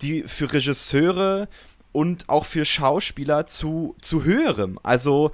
die 0.00 0.24
für 0.24 0.52
Regisseure 0.52 1.48
und 1.92 2.28
auch 2.28 2.44
für 2.44 2.64
Schauspieler 2.64 3.46
zu 3.46 3.96
zu 4.00 4.24
höherem. 4.24 4.78
Also 4.82 5.32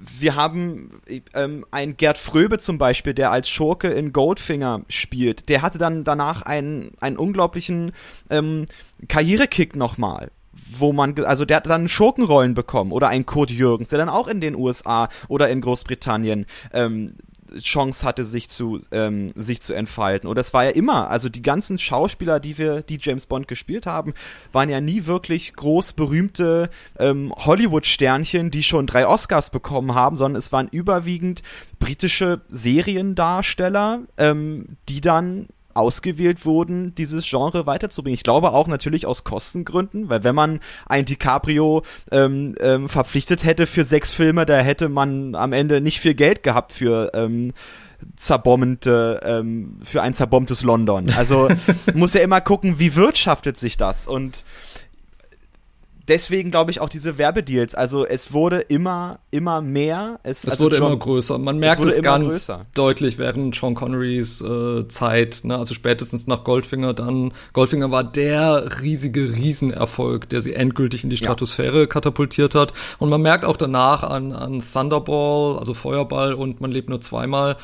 wir 0.00 0.34
haben 0.34 1.00
ähm, 1.34 1.64
ein 1.70 1.96
Gerd 1.96 2.18
Fröbe 2.18 2.58
zum 2.58 2.78
Beispiel, 2.78 3.14
der 3.14 3.30
als 3.30 3.48
Schurke 3.48 3.88
in 3.88 4.12
Goldfinger 4.12 4.82
spielt. 4.88 5.48
Der 5.48 5.62
hatte 5.62 5.78
dann 5.78 6.04
danach 6.04 6.42
einen, 6.42 6.90
einen 7.00 7.16
unglaublichen 7.16 7.92
ähm, 8.30 8.66
Karrierekick 9.08 9.76
nochmal 9.76 10.30
wo 10.70 10.92
man, 10.92 11.14
also 11.24 11.44
der 11.44 11.58
hat 11.58 11.66
dann 11.66 11.86
Schurkenrollen 11.86 12.54
bekommen 12.54 12.92
oder 12.92 13.08
ein 13.08 13.26
Kurt 13.26 13.50
Jürgens, 13.50 13.90
der 13.90 13.98
dann 13.98 14.08
auch 14.08 14.26
in 14.26 14.40
den 14.40 14.56
USA 14.56 15.08
oder 15.28 15.48
in 15.50 15.60
Großbritannien 15.60 16.46
ähm, 16.72 17.12
Chance 17.58 18.06
hatte, 18.06 18.24
sich 18.24 18.48
zu, 18.48 18.80
ähm, 18.92 19.28
sich 19.34 19.60
zu 19.60 19.72
entfalten. 19.72 20.28
Und 20.28 20.36
das 20.36 20.54
war 20.54 20.64
ja 20.64 20.70
immer, 20.70 21.10
also 21.10 21.28
die 21.28 21.42
ganzen 21.42 21.78
Schauspieler, 21.78 22.40
die 22.40 22.58
wir, 22.58 22.82
die 22.82 22.98
James 23.00 23.26
Bond 23.26 23.48
gespielt 23.48 23.86
haben, 23.86 24.14
waren 24.52 24.68
ja 24.68 24.80
nie 24.80 25.06
wirklich 25.06 25.54
groß 25.54 25.92
berühmte 25.94 26.70
ähm, 26.98 27.32
Hollywood-Sternchen, 27.36 28.50
die 28.50 28.62
schon 28.62 28.86
drei 28.86 29.06
Oscars 29.06 29.50
bekommen 29.50 29.94
haben, 29.94 30.16
sondern 30.16 30.38
es 30.38 30.52
waren 30.52 30.68
überwiegend 30.68 31.42
britische 31.78 32.40
Seriendarsteller, 32.48 34.00
ähm, 34.16 34.76
die 34.88 35.00
dann 35.00 35.48
ausgewählt 35.76 36.44
wurden, 36.44 36.94
dieses 36.94 37.28
Genre 37.28 37.66
weiterzubringen. 37.66 38.14
Ich 38.14 38.22
glaube 38.22 38.52
auch 38.52 38.66
natürlich 38.66 39.06
aus 39.06 39.24
Kostengründen, 39.24 40.08
weil 40.08 40.24
wenn 40.24 40.34
man 40.34 40.60
ein 40.86 41.04
DiCaprio 41.04 41.82
ähm, 42.10 42.54
ähm, 42.60 42.88
verpflichtet 42.88 43.44
hätte 43.44 43.66
für 43.66 43.84
sechs 43.84 44.12
Filme, 44.12 44.46
da 44.46 44.58
hätte 44.58 44.88
man 44.88 45.34
am 45.34 45.52
Ende 45.52 45.80
nicht 45.80 46.00
viel 46.00 46.14
Geld 46.14 46.42
gehabt 46.42 46.72
für 46.72 47.10
ähm, 47.14 47.52
zerbombte, 48.16 49.20
ähm, 49.24 49.78
für 49.82 50.02
ein 50.02 50.14
zerbombtes 50.14 50.62
London. 50.62 51.06
Also 51.16 51.48
muss 51.94 52.14
ja 52.14 52.20
immer 52.20 52.40
gucken, 52.40 52.78
wie 52.78 52.94
wirtschaftet 52.94 53.56
sich 53.56 53.76
das 53.76 54.06
und 54.06 54.44
deswegen 56.08 56.50
glaube 56.50 56.70
ich 56.70 56.80
auch 56.80 56.88
diese 56.88 57.18
Werbedeals. 57.18 57.74
Also 57.74 58.06
es 58.06 58.32
wurde 58.32 58.60
immer, 58.60 59.18
immer 59.30 59.60
mehr. 59.60 60.18
Es, 60.22 60.44
es 60.44 60.50
also 60.50 60.64
wurde 60.64 60.76
John, 60.76 60.86
immer 60.88 60.98
größer. 60.98 61.38
Man 61.38 61.58
merkt 61.58 61.84
es, 61.84 61.96
es 61.96 62.02
ganz 62.02 62.24
größer. 62.24 62.60
deutlich 62.74 63.18
während 63.18 63.54
Sean 63.54 63.74
Connerys 63.74 64.40
äh, 64.40 64.88
Zeit. 64.88 65.40
Ne? 65.44 65.56
Also 65.56 65.74
spätestens 65.74 66.26
nach 66.26 66.44
Goldfinger 66.44 66.94
dann. 66.94 67.32
Goldfinger 67.52 67.90
war 67.90 68.04
der 68.04 68.82
riesige 68.82 69.34
Riesenerfolg, 69.36 70.28
der 70.28 70.40
sie 70.40 70.54
endgültig 70.54 71.04
in 71.04 71.10
die 71.10 71.16
Stratosphäre 71.16 71.80
ja. 71.80 71.86
katapultiert 71.86 72.54
hat. 72.54 72.72
Und 72.98 73.10
man 73.10 73.22
merkt 73.22 73.44
auch 73.44 73.56
danach 73.56 74.02
an, 74.02 74.32
an 74.32 74.60
Thunderball, 74.60 75.58
also 75.58 75.74
Feuerball 75.74 76.34
und 76.34 76.60
Man 76.60 76.70
lebt 76.70 76.88
nur 76.88 77.00
zweimal, 77.00 77.56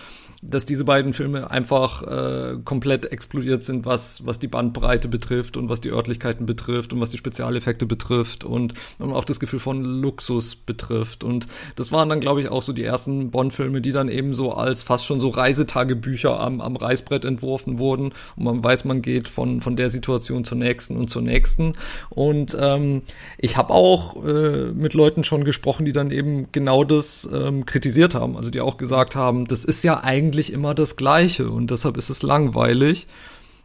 dass 0.44 0.66
diese 0.66 0.84
beiden 0.84 1.14
Filme 1.14 1.52
einfach 1.52 2.02
äh, 2.02 2.58
komplett 2.64 3.06
explodiert 3.06 3.62
sind, 3.62 3.86
was, 3.86 4.26
was 4.26 4.40
die 4.40 4.48
Bandbreite 4.48 5.06
betrifft 5.06 5.56
und 5.56 5.68
was 5.68 5.80
die 5.80 5.90
Örtlichkeiten 5.90 6.46
betrifft 6.46 6.92
und 6.92 7.00
was 7.00 7.10
die 7.10 7.16
Spezialeffekte 7.16 7.86
betrifft 7.86 8.42
und, 8.42 8.74
und 8.98 9.12
auch 9.12 9.24
das 9.24 9.38
Gefühl 9.38 9.60
von 9.60 9.84
Luxus 9.84 10.56
betrifft. 10.56 11.22
Und 11.22 11.46
das 11.76 11.92
waren 11.92 12.08
dann, 12.08 12.18
glaube 12.18 12.40
ich, 12.40 12.48
auch 12.48 12.62
so 12.62 12.72
die 12.72 12.82
ersten 12.82 13.30
Bond-Filme, 13.30 13.80
die 13.80 13.92
dann 13.92 14.08
eben 14.08 14.34
so 14.34 14.52
als 14.52 14.82
fast 14.82 15.06
schon 15.06 15.20
so 15.20 15.28
Reisetagebücher 15.28 16.40
am, 16.40 16.60
am 16.60 16.74
Reißbrett 16.74 17.24
entworfen 17.24 17.78
wurden. 17.78 18.12
Und 18.34 18.44
man 18.44 18.64
weiß, 18.64 18.84
man 18.84 19.00
geht 19.00 19.28
von, 19.28 19.60
von 19.60 19.76
der 19.76 19.90
Situation 19.90 20.44
zur 20.44 20.58
nächsten 20.58 20.96
und 20.96 21.08
zur 21.08 21.22
nächsten. 21.22 21.74
Und 22.10 22.56
ähm, 22.60 23.02
ich 23.38 23.56
habe 23.56 23.72
auch 23.72 24.24
äh, 24.24 24.72
mit 24.72 24.94
Leuten 24.94 25.22
schon 25.22 25.44
gesprochen, 25.44 25.84
die 25.84 25.92
dann 25.92 26.10
eben 26.10 26.48
genau 26.50 26.82
das 26.82 27.28
ähm, 27.32 27.64
kritisiert 27.64 28.16
haben. 28.16 28.36
Also 28.36 28.50
die 28.50 28.60
auch 28.60 28.76
gesagt 28.76 29.14
haben, 29.14 29.44
das 29.44 29.64
ist 29.64 29.84
ja 29.84 30.02
eigentlich 30.02 30.31
immer 30.52 30.74
das 30.74 30.96
Gleiche 30.96 31.50
und 31.50 31.70
deshalb 31.70 31.96
ist 31.96 32.10
es 32.10 32.22
langweilig. 32.22 33.06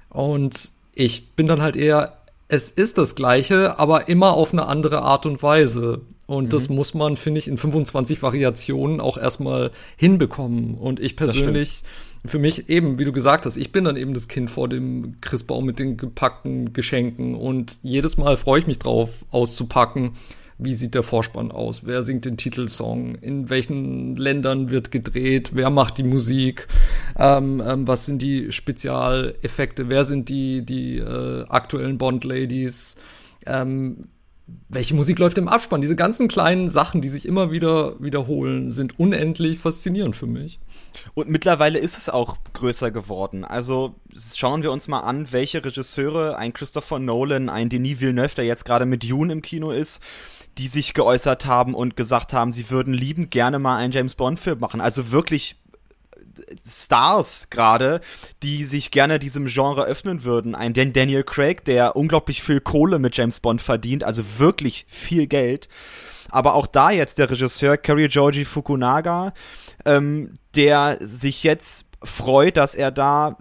Und 0.10 0.71
ich 0.93 1.32
bin 1.36 1.47
dann 1.47 1.62
halt 1.62 1.75
eher, 1.75 2.17
es 2.47 2.71
ist 2.71 2.97
das 2.97 3.15
Gleiche, 3.15 3.77
aber 3.77 4.08
immer 4.10 4.34
auf 4.34 4.53
eine 4.53 4.65
andere 4.65 5.01
Art 5.01 5.25
und 5.25 5.43
Weise. 5.43 6.01
Und 6.25 6.45
mhm. 6.45 6.49
das 6.49 6.69
muss 6.69 6.93
man, 6.93 7.17
finde 7.17 7.39
ich, 7.39 7.47
in 7.47 7.58
25 7.58 8.21
Variationen 8.21 8.99
auch 8.99 9.17
erstmal 9.17 9.71
hinbekommen. 9.95 10.75
Und 10.75 10.99
ich 10.99 11.15
persönlich, 11.15 11.84
für 12.25 12.39
mich 12.39 12.69
eben, 12.69 12.99
wie 12.99 13.06
du 13.06 13.12
gesagt 13.12 13.45
hast, 13.45 13.58
ich 13.58 13.71
bin 13.71 13.84
dann 13.84 13.95
eben 13.95 14.13
das 14.13 14.27
Kind 14.27 14.49
vor 14.51 14.67
dem 14.67 15.15
Christbaum 15.21 15.65
mit 15.65 15.80
den 15.80 15.97
gepackten 15.97 16.73
Geschenken. 16.73 17.36
Und 17.36 17.80
jedes 17.84 18.17
Mal 18.17 18.38
freue 18.38 18.60
ich 18.60 18.67
mich 18.67 18.80
drauf, 18.80 19.25
auszupacken 19.32 20.13
wie 20.58 20.74
sieht 20.74 20.96
der 20.96 21.04
Vorspann 21.04 21.52
aus, 21.52 21.86
wer 21.86 22.02
singt 22.04 22.26
den 22.26 22.38
Titelsong, 22.38 23.15
in 23.15 23.50
welchen 23.50 24.15
Ländern 24.15 24.70
wird 24.70 24.91
gedreht, 24.91 25.52
wer 25.54 25.70
macht 25.70 25.98
die 25.98 26.04
Musik, 26.04 26.67
ähm, 27.17 27.62
ähm, 27.65 27.88
was 27.88 28.06
sind 28.06 28.22
die 28.22 28.52
Spezialeffekte, 28.52 29.89
wer 29.89 30.04
sind 30.04 30.30
die, 30.30 30.65
die 30.65 30.98
äh, 30.98 31.46
aktuellen 31.48 31.98
Bond-Ladies, 31.98 32.96
ähm, 33.46 34.08
welche 34.70 34.96
Musik 34.96 35.20
läuft 35.20 35.38
im 35.38 35.50
Abspann? 35.50 35.82
Diese 35.82 35.96
ganzen 35.98 36.30
kleinen 36.30 36.70
Sachen, 36.70 37.02
die 37.02 37.10
sich 37.10 37.26
immer 37.26 37.52
wieder 37.52 38.02
wiederholen, 38.02 38.70
sind 38.70 38.98
unendlich 38.98 39.60
faszinierend 39.60 40.15
für 40.15 40.26
mich. 40.26 40.60
Und 41.13 41.30
mittlerweile 41.30 41.80
ist 41.80 41.98
es 41.98 42.08
auch 42.08 42.38
größer 42.54 42.91
geworden. 42.91 43.43
Also 43.43 43.96
schauen 44.15 44.63
wir 44.63 44.72
uns 44.72 44.88
mal 44.88 45.02
an, 45.02 45.32
welche 45.34 45.63
Regisseure, 45.63 46.38
ein 46.38 46.54
Christopher 46.54 47.00
Nolan, 47.00 47.50
ein 47.50 47.67
Denis 47.67 48.00
Villeneuve, 48.00 48.36
der 48.36 48.46
jetzt 48.46 48.63
gerade 48.63 48.86
mit 48.86 49.10
Dune 49.10 49.34
im 49.34 49.41
Kino 49.41 49.72
ist, 49.72 50.02
die 50.58 50.67
sich 50.67 50.93
geäußert 50.93 51.46
haben 51.46 51.74
und 51.74 51.96
gesagt 51.96 52.34
haben, 52.34 52.52
sie 52.52 52.70
würden 52.70 52.93
liebend 52.93 53.32
gerne 53.32 53.60
mal 53.60 53.78
einen 53.78 53.93
James 53.93 54.15
Bond-Film 54.15 54.60
machen. 54.60 54.82
Also 54.82 55.12
wirklich 55.12 55.56
äh, 56.15 56.56
Stars 56.67 57.50
gerade, 57.50 58.02
die 58.43 58.65
sich 58.65 58.91
gerne 58.91 59.20
diesem 59.20 59.46
Genre 59.46 59.86
öffnen 59.86 60.24
würden. 60.24 60.56
Ein 60.56 60.74
Daniel 60.74 61.24
Craig, 61.24 61.63
der 61.65 61.96
unglaublich 61.96 62.41
viel 62.41 62.62
Kohle 62.62 63.00
mit 63.00 63.15
James 63.15 63.39
Bond 63.39 63.62
verdient, 63.62 64.04
also 64.04 64.24
wirklich 64.39 64.86
viel 64.88 65.28
Geld. 65.28 65.70
Aber 66.30 66.56
auch 66.56 66.67
da 66.67 66.91
jetzt 66.91 67.20
der 67.20 67.30
Regisseur 67.30 67.78
Kerry 67.78 68.08
Georgie 68.08 68.46
Fukunaga, 68.46 69.34
ähm, 69.86 70.34
der 70.56 70.98
sich 71.02 71.43
jetzt 71.43 71.86
freut, 72.04 72.58
dass 72.58 72.76
er 72.76 72.91
da 72.91 73.38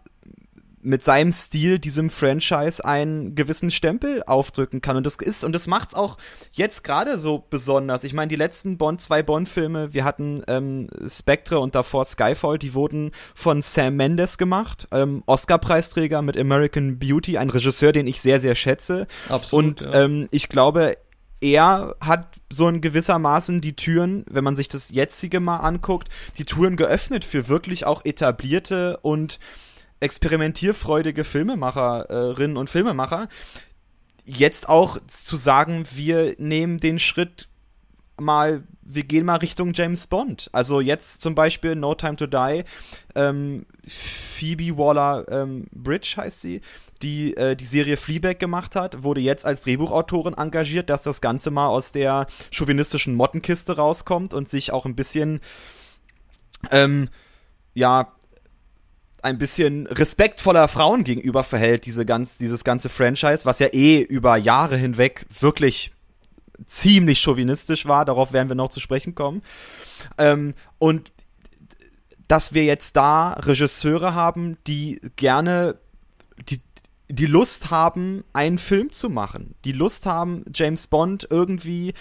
mit 0.86 1.02
seinem 1.02 1.32
Stil 1.32 1.80
diesem 1.80 2.10
Franchise 2.10 2.84
einen 2.84 3.34
gewissen 3.34 3.72
Stempel 3.72 4.22
aufdrücken 4.24 4.80
kann. 4.80 4.96
Und 4.96 5.04
das 5.04 5.16
ist, 5.16 5.42
und 5.42 5.52
das 5.52 5.66
macht's 5.66 5.94
auch 5.94 6.16
jetzt 6.52 6.84
gerade 6.84 7.18
so 7.18 7.44
besonders. 7.50 8.04
Ich 8.04 8.14
meine, 8.14 8.28
die 8.28 8.36
letzten 8.36 8.78
Bond, 8.78 9.00
zwei 9.00 9.24
Bond-Filme, 9.24 9.92
wir 9.94 10.04
hatten 10.04 10.42
ähm, 10.46 10.88
Spectre 11.08 11.58
und 11.58 11.74
davor 11.74 12.04
Skyfall, 12.04 12.58
die 12.58 12.72
wurden 12.72 13.10
von 13.34 13.62
Sam 13.62 13.96
Mendes 13.96 14.38
gemacht, 14.38 14.86
ähm, 14.92 15.24
Oscar-Preisträger 15.26 16.22
mit 16.22 16.38
American 16.38 17.00
Beauty, 17.00 17.36
ein 17.36 17.50
Regisseur, 17.50 17.90
den 17.90 18.06
ich 18.06 18.20
sehr, 18.20 18.40
sehr 18.40 18.54
schätze. 18.54 19.08
Absolut. 19.28 19.82
Und 19.82 19.92
ja. 19.92 20.04
ähm, 20.04 20.28
ich 20.30 20.48
glaube, 20.48 20.96
er 21.40 21.96
hat 22.00 22.36
so 22.48 22.68
in 22.68 22.80
gewissermaßen 22.80 23.60
die 23.60 23.74
Türen, 23.74 24.24
wenn 24.30 24.44
man 24.44 24.54
sich 24.54 24.68
das 24.68 24.90
jetzige 24.90 25.40
mal 25.40 25.58
anguckt, 25.58 26.08
die 26.38 26.44
Türen 26.44 26.76
geöffnet 26.76 27.24
für 27.24 27.48
wirklich 27.48 27.86
auch 27.86 28.04
etablierte 28.04 28.98
und 29.02 29.40
experimentierfreudige 30.00 31.24
Filmemacherinnen 31.24 32.56
und 32.56 32.70
Filmemacher, 32.70 33.28
jetzt 34.24 34.68
auch 34.68 34.98
zu 35.06 35.36
sagen, 35.36 35.84
wir 35.94 36.34
nehmen 36.38 36.78
den 36.78 36.98
Schritt 36.98 37.48
mal, 38.18 38.64
wir 38.82 39.04
gehen 39.04 39.24
mal 39.24 39.36
Richtung 39.36 39.72
James 39.74 40.06
Bond. 40.06 40.48
Also 40.52 40.80
jetzt 40.80 41.20
zum 41.22 41.34
Beispiel 41.34 41.76
No 41.76 41.94
Time 41.94 42.16
to 42.16 42.26
Die, 42.26 42.64
ähm, 43.14 43.66
Phoebe 43.86 44.76
Waller 44.76 45.26
ähm, 45.28 45.66
Bridge 45.72 46.14
heißt 46.16 46.40
sie, 46.40 46.60
die 47.02 47.36
äh, 47.36 47.56
die 47.56 47.64
Serie 47.64 47.96
Fleabag 47.96 48.38
gemacht 48.38 48.74
hat, 48.74 49.02
wurde 49.02 49.20
jetzt 49.20 49.44
als 49.44 49.62
Drehbuchautorin 49.62 50.34
engagiert, 50.34 50.90
dass 50.90 51.02
das 51.02 51.20
Ganze 51.20 51.50
mal 51.50 51.68
aus 51.68 51.92
der 51.92 52.26
chauvinistischen 52.50 53.14
Mottenkiste 53.14 53.76
rauskommt 53.76 54.34
und 54.34 54.48
sich 54.48 54.72
auch 54.72 54.86
ein 54.86 54.96
bisschen 54.96 55.40
ähm, 56.70 57.08
ja 57.74 58.15
ein 59.26 59.38
bisschen 59.38 59.86
respektvoller 59.88 60.68
Frauen 60.68 61.02
gegenüber 61.04 61.42
verhält, 61.42 61.84
diese 61.84 62.06
ganz, 62.06 62.38
dieses 62.38 62.62
ganze 62.62 62.88
Franchise, 62.88 63.44
was 63.44 63.58
ja 63.58 63.66
eh 63.72 64.00
über 64.00 64.36
Jahre 64.36 64.76
hinweg 64.76 65.26
wirklich 65.40 65.92
ziemlich 66.64 67.20
chauvinistisch 67.20 67.86
war, 67.86 68.04
darauf 68.04 68.32
werden 68.32 68.48
wir 68.48 68.54
noch 68.54 68.68
zu 68.68 68.80
sprechen 68.80 69.14
kommen. 69.14 69.42
Ähm, 70.16 70.54
und 70.78 71.12
dass 72.28 72.54
wir 72.54 72.64
jetzt 72.64 72.96
da 72.96 73.32
Regisseure 73.32 74.14
haben, 74.14 74.56
die 74.66 75.00
gerne 75.16 75.76
die, 76.48 76.60
die 77.08 77.26
Lust 77.26 77.70
haben, 77.70 78.24
einen 78.32 78.58
Film 78.58 78.90
zu 78.92 79.10
machen, 79.10 79.54
die 79.64 79.72
Lust 79.72 80.06
haben, 80.06 80.44
James 80.54 80.86
Bond 80.86 81.26
irgendwie 81.30 81.94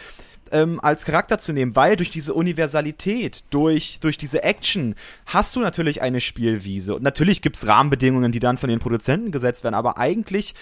ähm, 0.52 0.80
als 0.82 1.06
Charakter 1.06 1.38
zu 1.38 1.54
nehmen, 1.54 1.76
weil 1.76 1.96
durch 1.96 2.10
diese 2.10 2.34
Universalität, 2.34 3.44
durch, 3.50 4.00
durch 4.00 4.18
diese 4.18 4.44
Action 4.44 4.96
hast 5.26 5.56
du 5.56 5.60
natürlich 5.60 6.02
eine 6.02 6.22
Spielwiese. 6.22 6.96
Und 6.96 7.04
natürlich 7.04 7.42
gibt 7.42 7.56
es 7.56 7.68
Rahmenbedingungen, 7.68 8.32
die 8.32 8.40
dann 8.40 8.58
von 8.58 8.70
den 8.70 8.80
Produzenten 8.80 9.32
gesetzt 9.32 9.64
werden, 9.64 9.76
aber 9.76 9.98
eigentlich 9.98 10.56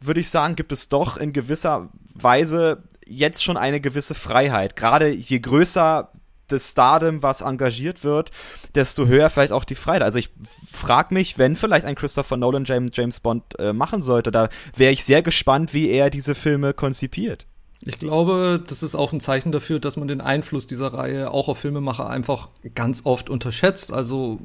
würde 0.00 0.20
ich 0.20 0.30
sagen, 0.30 0.56
gibt 0.56 0.72
es 0.72 0.88
doch 0.88 1.16
in 1.16 1.32
gewisser 1.32 1.90
Weise 2.14 2.82
jetzt 3.06 3.44
schon 3.44 3.56
eine 3.56 3.80
gewisse 3.80 4.14
Freiheit. 4.14 4.76
Gerade 4.76 5.10
je 5.10 5.40
größer 5.40 6.10
das 6.48 6.70
Stardom, 6.70 7.22
was 7.22 7.42
engagiert 7.42 8.04
wird, 8.04 8.30
desto 8.74 9.06
höher 9.06 9.30
vielleicht 9.30 9.52
auch 9.52 9.64
die 9.64 9.74
Freiheit. 9.74 10.02
Also 10.02 10.18
ich 10.18 10.30
frage 10.72 11.14
mich, 11.14 11.38
wenn 11.38 11.56
vielleicht 11.56 11.86
ein 11.86 11.94
Christopher 11.94 12.36
Nolan 12.36 12.64
James, 12.64 12.90
James 12.94 13.20
Bond 13.20 13.58
äh, 13.58 13.72
machen 13.72 14.02
sollte, 14.02 14.30
da 14.30 14.48
wäre 14.76 14.92
ich 14.92 15.04
sehr 15.04 15.22
gespannt, 15.22 15.74
wie 15.74 15.88
er 15.90 16.10
diese 16.10 16.34
Filme 16.34 16.74
konzipiert. 16.74 17.46
Ich 17.82 17.98
glaube, 17.98 18.62
das 18.66 18.82
ist 18.82 18.94
auch 18.94 19.14
ein 19.14 19.20
Zeichen 19.20 19.52
dafür, 19.52 19.78
dass 19.78 19.96
man 19.96 20.06
den 20.06 20.20
Einfluss 20.20 20.66
dieser 20.66 20.92
Reihe 20.92 21.30
auch 21.30 21.48
auf 21.48 21.58
Filmemacher 21.58 22.10
einfach 22.10 22.48
ganz 22.74 23.02
oft 23.04 23.30
unterschätzt. 23.30 23.90
Also 23.90 24.38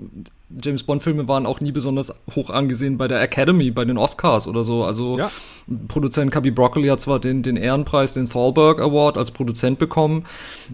James 0.63 0.83
Bond-Filme 0.83 1.27
waren 1.27 1.45
auch 1.45 1.59
nie 1.59 1.73
besonders 1.73 2.15
hoch 2.33 2.49
angesehen 2.49 2.97
bei 2.97 3.09
der 3.09 3.21
Academy, 3.21 3.71
bei 3.71 3.83
den 3.83 3.97
Oscars 3.97 4.47
oder 4.47 4.63
so. 4.63 4.85
Also 4.85 5.17
ja. 5.17 5.29
Produzent 5.89 6.31
Cubby 6.31 6.51
Broccoli 6.51 6.87
hat 6.87 7.01
zwar 7.01 7.19
den, 7.19 7.43
den 7.43 7.57
Ehrenpreis, 7.57 8.13
den 8.13 8.25
Thalberg 8.25 8.79
Award 8.79 9.17
als 9.17 9.31
Produzent 9.31 9.79
bekommen, 9.79 10.25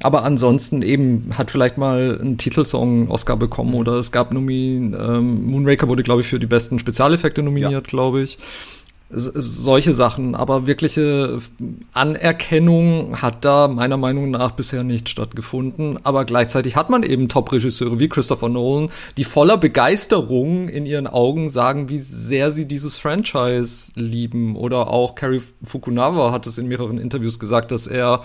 aber 0.04 0.24
ansonsten 0.24 0.84
eben 0.84 1.32
hat 1.40 1.50
vielleicht 1.50 1.80
mal 1.80 2.20
einen 2.22 2.38
Titelsong 2.38 3.10
Oscar 3.10 3.38
bekommen 3.38 3.74
oder 3.74 3.94
es 3.94 4.12
gab 4.12 4.32
Nomi, 4.32 4.94
ähm, 4.96 5.48
Moonraker 5.48 5.88
wurde, 5.88 6.04
glaube 6.04 6.22
ich, 6.22 6.28
für 6.28 6.38
die 6.38 6.48
besten 6.48 6.78
Spezialeffekte 6.78 7.42
nominiert, 7.42 7.72
ja. 7.72 7.80
glaube 7.80 8.22
ich 8.22 8.38
solche 9.12 9.94
Sachen. 9.94 10.36
Aber 10.36 10.68
wirkliche 10.68 11.40
Anerkennung 11.94 13.22
hat 13.22 13.44
da 13.46 13.68
meiner 13.68 13.98
Meinung 13.98 14.32
nach 14.32 14.52
bisher 14.52 14.84
nicht 14.84 15.10
stattgefunden. 15.10 16.00
Aber 16.04 16.26
gleichzeitig 16.26 16.76
hat 16.76 16.90
man 16.90 17.04
eben 17.04 17.28
Top-Regisseure 17.28 18.00
wie 18.00 18.10
Christopher 18.10 18.50
Nolan, 18.50 18.90
die 19.18 19.24
voller 19.24 19.58
Begeisterung 19.58 20.70
in 20.70 20.86
ihren 20.86 21.08
Augen 21.08 21.50
sagen, 21.50 21.90
wie 21.90 22.00
sehr 22.00 22.52
sie 22.52 22.68
dieses 22.68 22.96
Franchise 22.96 23.92
lieben. 23.96 24.56
Oder 24.56 24.88
auch 24.88 25.16
Cary 25.16 25.42
Fukunawa 25.64 26.32
hat 26.32 26.48
es 26.48 26.58
in 26.58 26.68
mehreren 26.68 26.98
Interviews 26.98 27.40
gesagt, 27.40 27.72
dass 27.72 27.88
er 27.88 28.22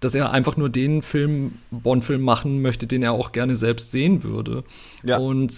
dass 0.00 0.14
er 0.14 0.30
einfach 0.30 0.56
nur 0.56 0.70
den 0.70 1.02
Film, 1.02 1.58
Bond-Film 1.70 2.22
machen 2.22 2.62
möchte, 2.62 2.86
den 2.86 3.02
er 3.02 3.12
auch 3.12 3.32
gerne 3.32 3.54
selbst 3.54 3.90
sehen 3.90 4.24
würde. 4.24 4.64
Ja. 5.04 5.18
Und 5.18 5.52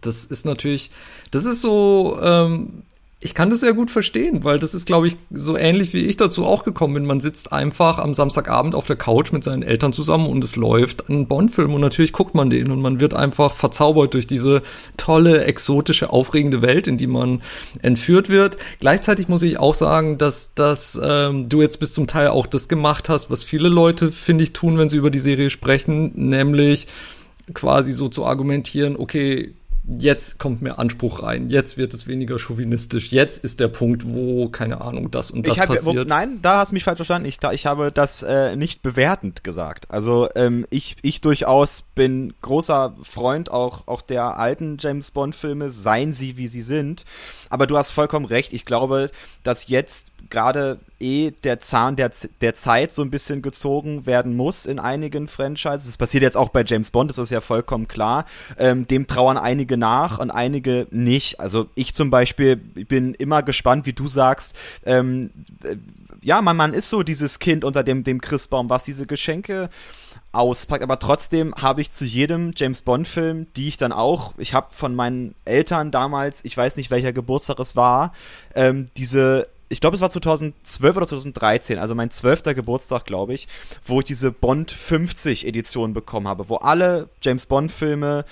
das 0.00 0.24
ist 0.24 0.46
natürlich, 0.46 0.90
das 1.30 1.44
ist 1.44 1.60
so, 1.60 2.18
ähm, 2.22 2.84
ich 3.24 3.32
kann 3.32 3.48
das 3.48 3.60
sehr 3.60 3.72
gut 3.72 3.90
verstehen, 3.90 4.44
weil 4.44 4.58
das 4.58 4.74
ist, 4.74 4.84
glaube 4.84 5.06
ich, 5.06 5.16
so 5.30 5.56
ähnlich 5.56 5.94
wie 5.94 6.04
ich 6.04 6.18
dazu 6.18 6.44
auch 6.44 6.62
gekommen 6.62 6.92
bin. 6.92 7.06
Man 7.06 7.20
sitzt 7.20 7.52
einfach 7.52 7.98
am 7.98 8.12
Samstagabend 8.12 8.74
auf 8.74 8.86
der 8.86 8.96
Couch 8.96 9.32
mit 9.32 9.42
seinen 9.42 9.62
Eltern 9.62 9.94
zusammen 9.94 10.26
und 10.26 10.44
es 10.44 10.56
läuft 10.56 11.08
ein 11.08 11.26
Bond-Film 11.26 11.72
und 11.72 11.80
natürlich 11.80 12.12
guckt 12.12 12.34
man 12.34 12.50
den 12.50 12.70
und 12.70 12.82
man 12.82 13.00
wird 13.00 13.14
einfach 13.14 13.54
verzaubert 13.54 14.12
durch 14.12 14.26
diese 14.26 14.62
tolle, 14.98 15.44
exotische, 15.44 16.10
aufregende 16.10 16.60
Welt, 16.60 16.86
in 16.86 16.98
die 16.98 17.06
man 17.06 17.40
entführt 17.80 18.28
wird. 18.28 18.58
Gleichzeitig 18.80 19.26
muss 19.26 19.42
ich 19.42 19.58
auch 19.58 19.74
sagen, 19.74 20.18
dass, 20.18 20.52
dass 20.52 21.00
ähm, 21.02 21.48
du 21.48 21.62
jetzt 21.62 21.80
bis 21.80 21.94
zum 21.94 22.06
Teil 22.06 22.28
auch 22.28 22.46
das 22.46 22.68
gemacht 22.68 23.08
hast, 23.08 23.30
was 23.30 23.42
viele 23.42 23.70
Leute, 23.70 24.12
finde 24.12 24.44
ich, 24.44 24.52
tun, 24.52 24.76
wenn 24.76 24.90
sie 24.90 24.98
über 24.98 25.10
die 25.10 25.18
Serie 25.18 25.48
sprechen, 25.48 26.12
nämlich 26.14 26.88
quasi 27.54 27.92
so 27.92 28.08
zu 28.08 28.26
argumentieren, 28.26 28.96
okay, 28.96 29.54
jetzt 29.86 30.38
kommt 30.38 30.62
mehr 30.62 30.78
Anspruch 30.78 31.22
rein, 31.22 31.48
jetzt 31.48 31.76
wird 31.76 31.92
es 31.92 32.06
weniger 32.06 32.38
chauvinistisch, 32.38 33.12
jetzt 33.12 33.44
ist 33.44 33.60
der 33.60 33.68
Punkt, 33.68 34.08
wo, 34.08 34.48
keine 34.48 34.80
Ahnung, 34.80 35.10
das 35.10 35.30
und 35.30 35.46
das 35.46 35.60
hab, 35.60 35.68
passiert. 35.68 36.08
Nein, 36.08 36.38
da 36.40 36.58
hast 36.58 36.70
du 36.70 36.74
mich 36.74 36.84
falsch 36.84 36.96
verstanden. 36.96 37.28
Ich, 37.28 37.38
ich 37.52 37.66
habe 37.66 37.92
das 37.92 38.22
äh, 38.22 38.56
nicht 38.56 38.82
bewertend 38.82 39.44
gesagt. 39.44 39.90
Also 39.90 40.28
ähm, 40.34 40.66
ich, 40.70 40.96
ich 41.02 41.20
durchaus 41.20 41.82
bin 41.82 42.32
großer 42.40 42.94
Freund 43.02 43.50
auch, 43.50 43.86
auch 43.86 44.00
der 44.00 44.38
alten 44.38 44.78
James 44.80 45.10
Bond-Filme, 45.10 45.68
seien 45.68 46.12
sie 46.12 46.36
wie 46.36 46.48
sie 46.48 46.62
sind. 46.62 47.04
Aber 47.50 47.66
du 47.66 47.76
hast 47.76 47.90
vollkommen 47.90 48.26
recht. 48.26 48.52
Ich 48.52 48.64
glaube, 48.64 49.10
dass 49.42 49.68
jetzt 49.68 50.13
gerade 50.30 50.78
eh 51.00 51.30
der 51.30 51.60
Zahn 51.60 51.96
der, 51.96 52.10
der 52.40 52.54
Zeit 52.54 52.92
so 52.92 53.02
ein 53.02 53.10
bisschen 53.10 53.42
gezogen 53.42 54.06
werden 54.06 54.36
muss 54.36 54.66
in 54.66 54.78
einigen 54.78 55.28
Franchises. 55.28 55.86
Das 55.86 55.96
passiert 55.96 56.22
jetzt 56.22 56.36
auch 56.36 56.48
bei 56.48 56.64
James 56.64 56.90
Bond, 56.90 57.10
das 57.10 57.18
ist 57.18 57.30
ja 57.30 57.40
vollkommen 57.40 57.88
klar. 57.88 58.24
Ähm, 58.58 58.86
dem 58.86 59.06
trauern 59.06 59.36
einige 59.36 59.76
nach 59.76 60.18
und 60.18 60.30
einige 60.30 60.86
nicht. 60.90 61.40
Also 61.40 61.66
ich 61.74 61.94
zum 61.94 62.10
Beispiel 62.10 62.56
bin 62.56 63.14
immer 63.14 63.42
gespannt, 63.42 63.86
wie 63.86 63.92
du 63.92 64.08
sagst, 64.08 64.56
ähm, 64.84 65.30
äh, 65.62 65.76
ja, 66.22 66.40
man, 66.40 66.56
man 66.56 66.72
ist 66.72 66.88
so 66.88 67.02
dieses 67.02 67.38
Kind 67.38 67.64
unter 67.64 67.84
dem, 67.84 68.02
dem 68.02 68.20
Christbaum, 68.20 68.70
was 68.70 68.84
diese 68.84 69.06
Geschenke 69.06 69.68
auspackt. 70.34 70.82
Aber 70.82 70.98
trotzdem 70.98 71.54
habe 71.54 71.80
ich 71.80 71.90
zu 71.90 72.04
jedem 72.04 72.52
James 72.56 72.82
Bond-Film, 72.82 73.46
die 73.56 73.68
ich 73.68 73.76
dann 73.76 73.92
auch, 73.92 74.34
ich 74.38 74.54
habe 74.54 74.68
von 74.70 74.94
meinen 74.94 75.34
Eltern 75.44 75.90
damals, 75.90 76.44
ich 76.44 76.56
weiß 76.56 76.76
nicht 76.76 76.90
welcher 76.90 77.12
Geburtstag 77.12 77.58
es 77.60 77.76
war, 77.76 78.12
ähm, 78.54 78.88
diese 78.96 79.48
ich 79.68 79.80
glaube, 79.80 79.96
es 79.96 80.02
war 80.02 80.10
2012 80.10 80.96
oder 80.96 81.06
2013, 81.06 81.78
also 81.78 81.94
mein 81.94 82.10
zwölfter 82.10 82.54
Geburtstag, 82.54 83.04
glaube 83.04 83.34
ich, 83.34 83.48
wo 83.84 84.00
ich 84.00 84.04
diese 84.04 84.30
Bond 84.30 84.70
50 84.70 85.46
Edition 85.46 85.94
bekommen 85.94 86.28
habe, 86.28 86.48
wo 86.48 86.56
alle 86.56 87.08
James 87.22 87.46
Bond 87.46 87.72
Filme 87.72 88.24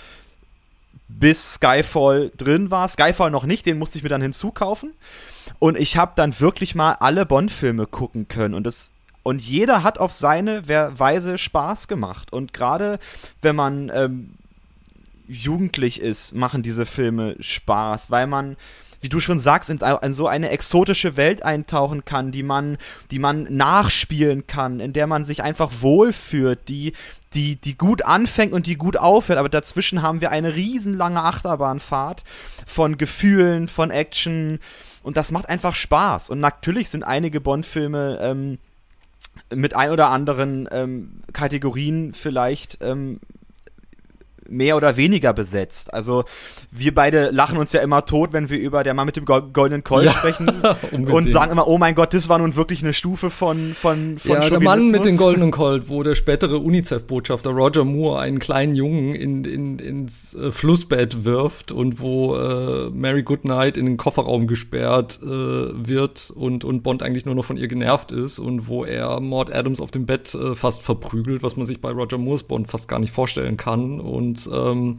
bis 1.08 1.54
Skyfall 1.54 2.30
drin 2.36 2.70
war. 2.70 2.88
Skyfall 2.88 3.30
noch 3.30 3.44
nicht, 3.44 3.66
den 3.66 3.78
musste 3.78 3.98
ich 3.98 4.02
mir 4.02 4.08
dann 4.08 4.22
hinzukaufen. 4.22 4.92
Und 5.58 5.78
ich 5.78 5.96
habe 5.96 6.12
dann 6.16 6.38
wirklich 6.40 6.74
mal 6.74 6.92
alle 6.94 7.26
Bond-Filme 7.26 7.86
gucken 7.86 8.28
können. 8.28 8.54
Und 8.54 8.64
das 8.64 8.92
und 9.24 9.40
jeder 9.40 9.84
hat 9.84 9.98
auf 9.98 10.12
seine 10.12 10.66
Weise 10.68 11.38
Spaß 11.38 11.86
gemacht. 11.86 12.32
Und 12.32 12.52
gerade 12.52 12.98
wenn 13.40 13.54
man 13.54 13.90
ähm, 13.94 14.34
jugendlich 15.28 16.00
ist, 16.00 16.34
machen 16.34 16.62
diese 16.62 16.86
Filme 16.86 17.36
Spaß, 17.38 18.10
weil 18.10 18.26
man 18.26 18.56
wie 19.02 19.08
du 19.08 19.20
schon 19.20 19.38
sagst, 19.38 19.68
in, 19.68 20.12
so 20.12 20.28
eine 20.28 20.50
exotische 20.50 21.16
Welt 21.16 21.42
eintauchen 21.42 22.04
kann, 22.04 22.30
die 22.30 22.44
man, 22.44 22.78
die 23.10 23.18
man 23.18 23.42
nachspielen 23.50 24.46
kann, 24.46 24.80
in 24.80 24.92
der 24.92 25.06
man 25.06 25.24
sich 25.24 25.42
einfach 25.42 25.70
wohlfühlt, 25.80 26.68
die, 26.68 26.92
die, 27.34 27.56
die 27.56 27.76
gut 27.76 28.04
anfängt 28.04 28.52
und 28.52 28.66
die 28.66 28.76
gut 28.76 28.96
aufhört, 28.96 29.38
aber 29.38 29.48
dazwischen 29.48 30.02
haben 30.02 30.20
wir 30.20 30.30
eine 30.30 30.54
riesenlange 30.54 31.22
Achterbahnfahrt 31.22 32.22
von 32.64 32.96
Gefühlen, 32.96 33.68
von 33.68 33.90
Action 33.90 34.60
und 35.02 35.16
das 35.16 35.32
macht 35.32 35.48
einfach 35.48 35.74
Spaß. 35.74 36.30
Und 36.30 36.38
natürlich 36.38 36.88
sind 36.88 37.02
einige 37.02 37.40
Bond-Filme 37.40 38.18
ähm, 38.22 38.58
mit 39.52 39.74
ein 39.74 39.90
oder 39.90 40.10
anderen 40.10 40.68
ähm, 40.70 41.22
Kategorien 41.32 42.14
vielleicht 42.14 42.78
ähm, 42.82 43.18
mehr 44.52 44.76
oder 44.76 44.96
weniger 44.96 45.32
besetzt. 45.32 45.92
Also 45.92 46.24
wir 46.70 46.94
beide 46.94 47.30
lachen 47.30 47.58
uns 47.58 47.72
ja 47.72 47.80
immer 47.80 48.04
tot, 48.04 48.32
wenn 48.32 48.50
wir 48.50 48.58
über 48.58 48.82
der 48.84 48.94
Mann 48.94 49.06
mit 49.06 49.16
dem 49.16 49.24
goldenen 49.24 49.82
Colt 49.82 50.04
ja, 50.04 50.12
sprechen 50.16 50.50
und 50.92 51.30
sagen 51.30 51.52
immer, 51.52 51.66
oh 51.66 51.78
mein 51.78 51.94
Gott, 51.94 52.14
das 52.14 52.28
war 52.28 52.38
nun 52.38 52.54
wirklich 52.56 52.82
eine 52.82 52.92
Stufe 52.92 53.30
von 53.30 53.74
von 53.74 54.18
von 54.18 54.30
Ja, 54.30 54.48
der 54.48 54.60
Mann 54.60 54.90
mit 54.90 55.04
dem 55.04 55.16
goldenen 55.16 55.50
Colt, 55.50 55.88
wo 55.88 56.02
der 56.02 56.14
spätere 56.14 56.58
UNICEF-Botschafter 56.58 57.50
Roger 57.50 57.84
Moore 57.84 58.20
einen 58.20 58.38
kleinen 58.38 58.74
Jungen 58.74 59.14
in, 59.14 59.44
in, 59.44 59.78
ins 59.78 60.34
äh, 60.34 60.52
Flussbett 60.52 61.24
wirft 61.24 61.72
und 61.72 62.00
wo 62.00 62.36
äh, 62.36 62.90
Mary 62.90 63.22
Goodnight 63.22 63.76
in 63.76 63.86
den 63.86 63.96
Kofferraum 63.96 64.46
gesperrt 64.46 65.20
äh, 65.22 65.26
wird 65.26 66.30
und, 66.34 66.64
und 66.64 66.82
Bond 66.82 67.02
eigentlich 67.02 67.24
nur 67.24 67.34
noch 67.34 67.44
von 67.44 67.56
ihr 67.56 67.68
genervt 67.68 68.12
ist 68.12 68.38
und 68.38 68.68
wo 68.68 68.84
er 68.84 69.20
Maud 69.20 69.52
Adams 69.52 69.80
auf 69.80 69.90
dem 69.90 70.06
Bett 70.06 70.34
äh, 70.34 70.54
fast 70.54 70.82
verprügelt, 70.82 71.42
was 71.42 71.56
man 71.56 71.66
sich 71.66 71.80
bei 71.80 71.90
Roger 71.90 72.18
Moores 72.18 72.42
Bond 72.42 72.68
fast 72.68 72.88
gar 72.88 72.98
nicht 72.98 73.12
vorstellen 73.12 73.56
kann 73.56 74.00
und 74.00 74.41
ähm, 74.52 74.98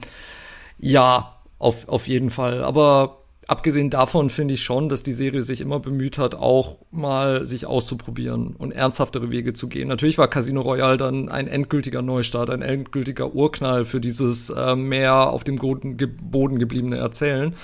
ja, 0.78 1.38
auf, 1.60 1.88
auf 1.88 2.08
jeden 2.08 2.30
Fall. 2.30 2.64
Aber 2.64 3.24
abgesehen 3.48 3.90
davon 3.90 4.30
finde 4.30 4.54
ich 4.54 4.64
schon, 4.64 4.90
dass 4.90 5.04
die 5.04 5.14
Serie 5.14 5.44
sich 5.44 5.62
immer 5.62 5.80
bemüht 5.80 6.18
hat, 6.18 6.36
auch 6.36 6.78
mal 6.92 7.46
sich 7.46 7.66
auszuprobieren 7.66 8.56
und 8.58 8.72
ernsthaftere 8.72 9.32
Wege 9.32 9.54
zu 9.54 9.68
gehen. 9.68 9.88
Natürlich 9.88 10.18
war 10.18 10.28
Casino 10.28 10.62
Royale 10.62 10.98
dann 10.98 11.30
ein 11.30 11.48
endgültiger 11.48 12.02
Neustart, 12.02 12.50
ein 12.50 12.62
endgültiger 12.62 13.34
Urknall 13.34 13.86
für 13.86 14.00
dieses 14.00 14.50
äh, 14.50 14.76
mehr 14.76 15.30
auf 15.30 15.44
dem 15.44 15.58
Boden, 15.58 15.98
Boden 16.22 16.60
gebliebene 16.60 16.98
Erzählen. 16.98 17.56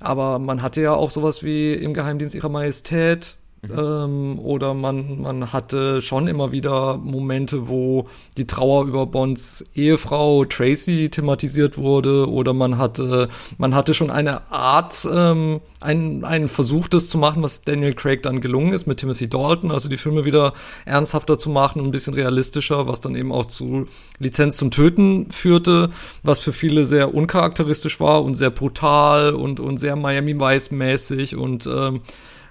Aber 0.00 0.38
man 0.38 0.62
hatte 0.62 0.80
ja 0.80 0.94
auch 0.94 1.10
sowas 1.10 1.42
wie 1.42 1.74
im 1.74 1.92
Geheimdienst 1.92 2.34
ihrer 2.34 2.48
Majestät, 2.48 3.36
Mhm. 3.62 3.78
Ähm, 3.78 4.38
oder 4.38 4.72
man, 4.72 5.20
man 5.20 5.52
hatte 5.52 6.00
schon 6.00 6.28
immer 6.28 6.50
wieder 6.50 6.96
Momente, 6.96 7.68
wo 7.68 8.06
die 8.38 8.46
Trauer 8.46 8.86
über 8.86 9.04
Bonds 9.04 9.66
Ehefrau 9.74 10.46
Tracy 10.46 11.10
thematisiert 11.10 11.76
wurde, 11.76 12.30
oder 12.30 12.54
man 12.54 12.78
hatte, 12.78 13.28
man 13.58 13.74
hatte 13.74 13.92
schon 13.92 14.10
eine 14.10 14.50
Art, 14.50 15.06
ähm, 15.12 15.60
einen, 15.82 16.24
einen 16.24 16.48
Versuch, 16.48 16.88
das 16.88 17.10
zu 17.10 17.18
machen, 17.18 17.42
was 17.42 17.62
Daniel 17.62 17.94
Craig 17.94 18.22
dann 18.22 18.40
gelungen 18.40 18.72
ist 18.72 18.86
mit 18.86 18.98
Timothy 18.98 19.28
Dalton, 19.28 19.70
also 19.70 19.90
die 19.90 19.98
Filme 19.98 20.24
wieder 20.24 20.54
ernsthafter 20.86 21.38
zu 21.38 21.50
machen 21.50 21.80
und 21.80 21.88
ein 21.88 21.92
bisschen 21.92 22.14
realistischer, 22.14 22.88
was 22.88 23.02
dann 23.02 23.14
eben 23.14 23.30
auch 23.30 23.44
zu 23.44 23.86
Lizenz 24.18 24.56
zum 24.56 24.70
Töten 24.70 25.30
führte, 25.30 25.90
was 26.22 26.40
für 26.40 26.54
viele 26.54 26.86
sehr 26.86 27.14
uncharakteristisch 27.14 28.00
war 28.00 28.24
und 28.24 28.34
sehr 28.34 28.50
brutal 28.50 29.34
und, 29.34 29.60
und 29.60 29.76
sehr 29.76 29.96
Miami 29.96 30.38
Vice 30.38 30.70
mäßig 30.70 31.36
und 31.36 31.66
ähm, 31.66 32.00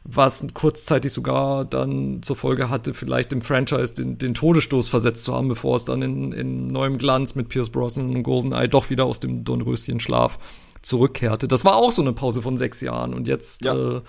was 0.03 0.45
kurzzeitig 0.53 1.11
sogar 1.11 1.65
dann 1.65 2.23
zur 2.23 2.35
Folge 2.35 2.69
hatte, 2.69 2.93
vielleicht 2.93 3.33
im 3.33 3.41
Franchise 3.41 3.93
den, 3.93 4.17
den 4.17 4.33
Todesstoß 4.33 4.89
versetzt 4.89 5.23
zu 5.23 5.35
haben, 5.35 5.47
bevor 5.47 5.75
es 5.75 5.85
dann 5.85 6.01
in, 6.01 6.31
in 6.31 6.67
neuem 6.67 6.97
Glanz 6.97 7.35
mit 7.35 7.49
Pierce 7.49 7.69
Brosnan 7.69 8.15
und 8.15 8.23
GoldenEye 8.23 8.67
doch 8.67 8.89
wieder 8.89 9.05
aus 9.05 9.19
dem 9.19 9.43
Dornröschen-Schlaf 9.43 10.39
zurückkehrte. 10.81 11.47
Das 11.47 11.65
war 11.65 11.75
auch 11.75 11.91
so 11.91 12.01
eine 12.01 12.13
Pause 12.13 12.41
von 12.41 12.57
sechs 12.57 12.81
Jahren 12.81 13.13
und 13.13 13.27
jetzt 13.27 13.65
ja. 13.65 13.75
äh, 13.75 14.01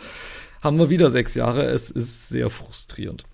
haben 0.62 0.78
wir 0.78 0.90
wieder 0.90 1.10
sechs 1.10 1.34
Jahre. 1.34 1.64
Es 1.64 1.90
ist 1.90 2.28
sehr 2.28 2.50
frustrierend. 2.50 3.24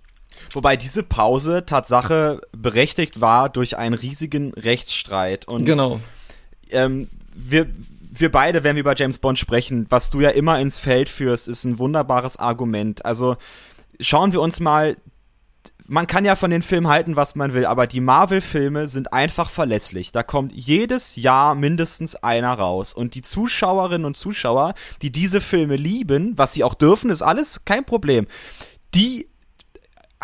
Wobei 0.52 0.76
diese 0.76 1.02
Pause 1.02 1.64
Tatsache 1.66 2.40
berechtigt 2.52 3.20
war 3.20 3.48
durch 3.48 3.76
einen 3.76 3.94
riesigen 3.94 4.52
Rechtsstreit. 4.54 5.48
Und 5.48 5.64
genau. 5.64 6.00
Ähm, 6.70 7.08
wir, 7.34 7.66
wir 8.20 8.30
beide, 8.30 8.64
wenn 8.64 8.76
wir 8.76 8.80
über 8.80 8.96
James 8.96 9.18
Bond 9.18 9.38
sprechen, 9.38 9.86
was 9.90 10.10
du 10.10 10.20
ja 10.20 10.30
immer 10.30 10.60
ins 10.60 10.78
Feld 10.78 11.08
führst, 11.08 11.48
ist 11.48 11.64
ein 11.64 11.78
wunderbares 11.78 12.36
Argument. 12.36 13.04
Also 13.04 13.36
schauen 14.00 14.32
wir 14.32 14.40
uns 14.40 14.60
mal 14.60 14.96
man 15.88 16.06
kann 16.06 16.24
ja 16.24 16.36
von 16.36 16.50
den 16.50 16.62
Filmen 16.62 16.88
halten, 16.88 17.16
was 17.16 17.34
man 17.34 17.54
will, 17.54 17.64
aber 17.64 17.86
die 17.86 18.00
Marvel-Filme 18.00 18.88
sind 18.88 19.12
einfach 19.12 19.50
verlässlich. 19.50 20.12
Da 20.12 20.22
kommt 20.22 20.52
jedes 20.52 21.16
Jahr 21.16 21.54
mindestens 21.54 22.16
einer 22.16 22.52
raus. 22.52 22.92
Und 22.92 23.14
die 23.14 23.22
Zuschauerinnen 23.22 24.04
und 24.04 24.16
Zuschauer, 24.16 24.74
die 25.02 25.12
diese 25.12 25.40
Filme 25.40 25.76
lieben, 25.76 26.36
was 26.36 26.54
sie 26.54 26.64
auch 26.64 26.74
dürfen, 26.74 27.10
ist 27.10 27.22
alles 27.22 27.64
kein 27.64 27.84
Problem. 27.84 28.26
Die 28.94 29.28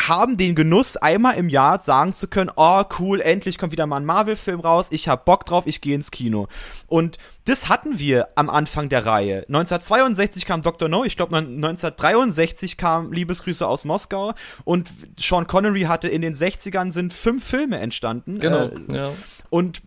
haben 0.09 0.37
den 0.37 0.55
Genuss, 0.55 0.97
einmal 0.97 1.37
im 1.37 1.49
Jahr 1.49 1.79
sagen 1.79 2.15
zu 2.15 2.29
können, 2.29 2.51
oh 2.57 2.83
cool, 2.99 3.21
endlich 3.21 3.59
kommt 3.59 3.73
wieder 3.73 3.87
mal 3.87 3.99
ein 3.99 4.05
Marvel-Film 4.05 4.61
raus, 4.61 4.89
ich 4.91 5.09
hab 5.09 5.25
Bock 5.25 5.47
drauf, 5.47 5.67
ich 5.67 5.81
gehe 5.81 5.95
ins 5.95 6.11
Kino. 6.11 6.49
Und 6.87 7.19
das 7.45 7.69
hatten 7.69 7.99
wir 7.99 8.29
am 8.37 8.51
Anfang 8.51 8.89
der 8.89 9.07
Reihe. 9.07 9.39
1962 9.49 10.47
kam 10.47 10.63
Dr. 10.63 10.89
No, 10.89 11.05
ich 11.05 11.17
glaube 11.17 11.37
1963 11.37 12.77
kam 12.77 13.13
Liebesgrüße 13.13 13.67
aus 13.67 13.85
Moskau 13.85 14.35
und 14.65 14.89
Sean 15.19 15.47
Connery 15.47 15.83
hatte 15.83 16.09
in 16.09 16.23
den 16.23 16.35
60ern 16.35 16.93
sind 16.93 17.13
fünf 17.13 17.45
Filme 17.45 17.79
entstanden. 17.79 18.41
Genau, 18.41 18.67
äh, 18.67 18.97
ja. 18.97 19.13
Und 19.51 19.83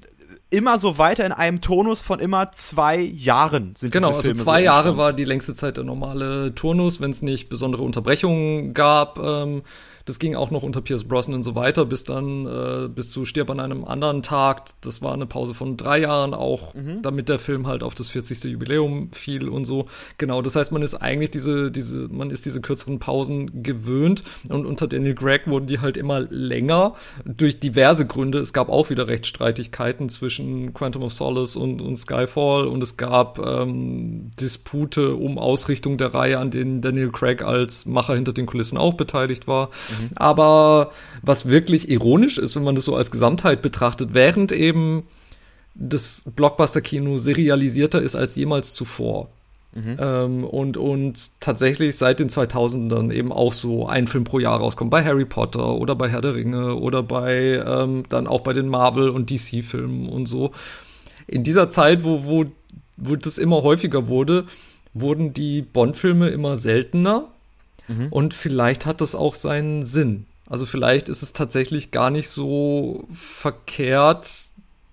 immer 0.49 0.77
so 0.79 0.97
weiter 0.97 1.25
in 1.25 1.31
einem 1.31 1.61
Tonus 1.61 2.01
von 2.01 2.19
immer 2.19 2.51
zwei 2.51 2.97
Jahren 2.97 3.75
sind 3.75 3.91
genau, 3.91 4.09
diese 4.09 4.21
Filme 4.21 4.33
also 4.33 4.43
zwei 4.43 4.59
so 4.59 4.65
Jahre 4.65 4.97
war 4.97 5.13
die 5.13 5.25
längste 5.25 5.55
Zeit 5.55 5.77
der 5.77 5.83
normale 5.83 6.53
Turnus, 6.55 7.01
wenn 7.01 7.11
es 7.11 7.21
nicht 7.21 7.49
besondere 7.49 7.83
Unterbrechungen 7.83 8.73
gab. 8.73 9.19
Ähm, 9.19 9.63
das 10.05 10.19
ging 10.19 10.35
auch 10.35 10.51
noch 10.51 10.61
unter 10.61 10.81
Pierce 10.81 11.03
Brosnan 11.03 11.37
und 11.37 11.43
so 11.43 11.55
weiter, 11.55 11.85
bis 11.85 12.03
dann, 12.03 12.45
äh, 12.45 12.87
bis 12.87 13.11
zu 13.11 13.25
Stirb 13.25 13.49
an 13.49 13.59
einem 13.59 13.83
anderen 13.83 14.21
Tag. 14.21 14.65
Das 14.81 15.01
war 15.01 15.13
eine 15.13 15.25
Pause 15.25 15.55
von 15.55 15.77
drei 15.77 15.99
Jahren 15.99 16.35
auch, 16.35 16.75
mhm. 16.75 17.01
damit 17.01 17.27
der 17.27 17.39
Film 17.39 17.65
halt 17.65 17.81
auf 17.81 17.95
das 17.95 18.09
40. 18.09 18.43
Jubiläum 18.43 19.11
fiel 19.11 19.49
und 19.49 19.65
so. 19.65 19.87
Genau, 20.19 20.43
das 20.43 20.55
heißt, 20.55 20.71
man 20.71 20.83
ist 20.83 20.93
eigentlich 20.93 21.31
diese, 21.31 21.71
diese, 21.71 22.07
man 22.07 22.29
ist 22.29 22.45
diese 22.45 22.61
kürzeren 22.61 22.99
Pausen 22.99 23.63
gewöhnt 23.63 24.23
und 24.49 24.67
unter 24.67 24.87
Daniel 24.87 25.15
Gregg 25.15 25.49
wurden 25.49 25.65
die 25.65 25.79
halt 25.79 25.97
immer 25.97 26.19
länger 26.19 26.93
durch 27.25 27.59
diverse 27.59 28.05
Gründe. 28.05 28.37
Es 28.37 28.53
gab 28.53 28.69
auch 28.69 28.91
wieder 28.91 29.07
Rechtsstreitigkeiten 29.07 30.09
zwischen 30.09 30.75
Quantum 30.75 31.01
of 31.01 31.13
Solace 31.13 31.55
und, 31.55 31.81
und 31.81 31.95
Skyfall 31.95 32.67
und 32.67 32.83
es 32.83 32.97
gab 32.97 33.39
ähm, 33.39 34.29
Dispute 34.39 35.15
um 35.15 35.39
Ausrichtung 35.39 35.97
der 35.97 36.13
Reihe, 36.13 36.37
an 36.37 36.51
denen 36.51 36.81
Daniel 36.81 37.11
Craig 37.11 37.43
als 37.43 37.87
Macher 37.87 38.13
hinter 38.13 38.33
den 38.33 38.45
Kulissen 38.45 38.77
auch 38.77 38.93
beteiligt 38.93 39.47
war. 39.47 39.71
Mhm. 39.99 40.09
Aber 40.15 40.91
was 41.21 41.47
wirklich 41.47 41.89
ironisch 41.89 42.37
ist, 42.37 42.55
wenn 42.55 42.63
man 42.63 42.75
das 42.75 42.85
so 42.85 42.95
als 42.95 43.11
Gesamtheit 43.11 43.61
betrachtet, 43.61 44.09
während 44.13 44.51
eben 44.51 45.03
das 45.75 46.23
Blockbuster-Kino 46.35 47.17
serialisierter 47.17 48.01
ist 48.01 48.15
als 48.15 48.35
jemals 48.35 48.73
zuvor. 48.73 49.29
Mhm. 49.75 49.97
Ähm, 49.99 50.43
und, 50.45 50.77
und 50.77 51.41
tatsächlich 51.41 51.97
seit 51.97 52.19
den 52.19 52.29
2000ern 52.29 53.11
eben 53.11 53.33
auch 53.33 53.51
so 53.51 53.87
ein 53.87 54.07
Film 54.07 54.23
pro 54.23 54.39
Jahr 54.39 54.59
rauskommt. 54.59 54.89
Bei 54.89 55.03
Harry 55.03 55.25
Potter 55.25 55.75
oder 55.75 55.95
bei 55.95 56.09
Herr 56.09 56.21
der 56.21 56.35
Ringe 56.35 56.75
oder 56.75 57.03
bei 57.03 57.61
ähm, 57.65 58.03
dann 58.07 58.25
auch 58.27 58.41
bei 58.41 58.53
den 58.53 58.69
Marvel- 58.69 59.09
und 59.09 59.29
DC-Filmen 59.29 60.07
und 60.07 60.27
so. 60.27 60.51
In 61.27 61.43
dieser 61.43 61.69
Zeit, 61.69 62.05
wo, 62.05 62.23
wo, 62.23 62.45
wo 62.95 63.15
das 63.17 63.37
immer 63.37 63.63
häufiger 63.63 64.07
wurde, 64.07 64.45
wurden 64.93 65.33
die 65.33 65.61
Bond-Filme 65.61 66.29
immer 66.29 66.55
seltener. 66.55 67.27
Mhm. 67.87 68.07
Und 68.09 68.33
vielleicht 68.33 68.85
hat 68.85 69.01
das 69.01 69.15
auch 69.15 69.35
seinen 69.35 69.83
Sinn. 69.83 70.25
Also 70.47 70.65
vielleicht 70.65 71.09
ist 71.09 71.23
es 71.23 71.33
tatsächlich 71.33 71.91
gar 71.91 72.09
nicht 72.09 72.29
so 72.29 73.07
verkehrt, 73.11 74.29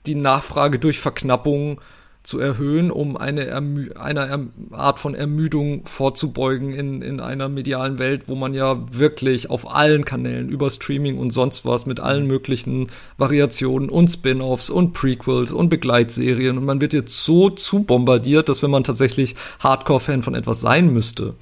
die 0.06 0.14
Nachfrage 0.14 0.78
durch 0.78 0.98
Verknappung 0.98 1.80
zu 2.22 2.38
erhöhen, 2.38 2.92
um 2.92 3.16
eine 3.16 3.46
Ermü 3.46 3.90
einer 3.94 4.26
erm 4.26 4.52
Art 4.70 5.00
von 5.00 5.14
Ermüdung 5.14 5.84
vorzubeugen 5.86 6.72
in, 6.72 7.02
in 7.02 7.20
einer 7.20 7.48
medialen 7.48 7.98
Welt, 7.98 8.28
wo 8.28 8.36
man 8.36 8.54
ja 8.54 8.80
wirklich 8.92 9.50
auf 9.50 9.68
allen 9.74 10.04
Kanälen 10.04 10.48
über 10.48 10.70
Streaming 10.70 11.18
und 11.18 11.32
sonst 11.32 11.64
was 11.64 11.84
mit 11.84 11.98
allen 11.98 12.28
möglichen 12.28 12.88
Variationen 13.18 13.90
und 13.90 14.08
Spin-offs 14.08 14.70
und 14.70 14.92
Prequels 14.92 15.50
und 15.50 15.68
Begleitserien 15.68 16.58
und 16.58 16.64
man 16.64 16.80
wird 16.80 16.92
jetzt 16.92 17.24
so 17.24 17.50
zu 17.50 17.82
bombardiert, 17.82 18.48
dass 18.48 18.62
wenn 18.62 18.70
man 18.70 18.84
tatsächlich 18.84 19.34
Hardcore-Fan 19.58 20.22
von 20.22 20.36
etwas 20.36 20.60
sein 20.60 20.92
müsste, 20.92 21.34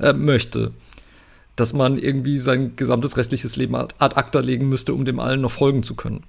äh, 0.00 0.12
möchte, 0.12 0.72
dass 1.56 1.72
man 1.72 1.98
irgendwie 1.98 2.38
sein 2.38 2.74
gesamtes 2.76 3.16
restliches 3.16 3.56
Leben 3.56 3.74
ad 3.74 3.94
acta 3.98 4.40
legen 4.40 4.68
müsste, 4.68 4.94
um 4.94 5.04
dem 5.04 5.20
allen 5.20 5.40
noch 5.40 5.50
folgen 5.50 5.82
zu 5.82 5.94
können. 5.94 6.22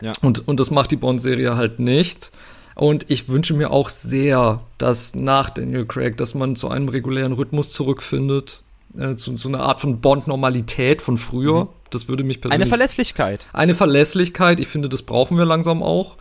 Ja. 0.00 0.12
Und, 0.22 0.46
und 0.46 0.60
das 0.60 0.70
macht 0.70 0.90
die 0.90 0.96
Bond-Serie 0.96 1.56
halt 1.56 1.78
nicht. 1.78 2.30
Und 2.74 3.06
ich 3.08 3.28
wünsche 3.28 3.54
mir 3.54 3.72
auch 3.72 3.88
sehr, 3.88 4.60
dass 4.78 5.14
nach 5.16 5.50
Daniel 5.50 5.84
Craig, 5.84 6.16
dass 6.16 6.34
man 6.34 6.54
zu 6.54 6.68
einem 6.68 6.88
regulären 6.88 7.32
Rhythmus 7.32 7.72
zurückfindet, 7.72 8.62
äh, 8.96 9.16
zu, 9.16 9.34
zu 9.34 9.48
einer 9.48 9.60
Art 9.60 9.80
von 9.80 10.00
Bond-Normalität 10.00 11.02
von 11.02 11.16
früher. 11.16 11.64
Mhm. 11.64 11.68
Das 11.90 12.06
würde 12.06 12.22
mich 12.22 12.40
persönlich. 12.40 12.62
Eine 12.62 12.68
Verlässlichkeit. 12.68 13.46
Eine 13.52 13.74
Verlässlichkeit. 13.74 14.60
Ich 14.60 14.68
finde, 14.68 14.88
das 14.88 15.02
brauchen 15.02 15.36
wir 15.38 15.44
langsam 15.44 15.82
auch. 15.82 16.16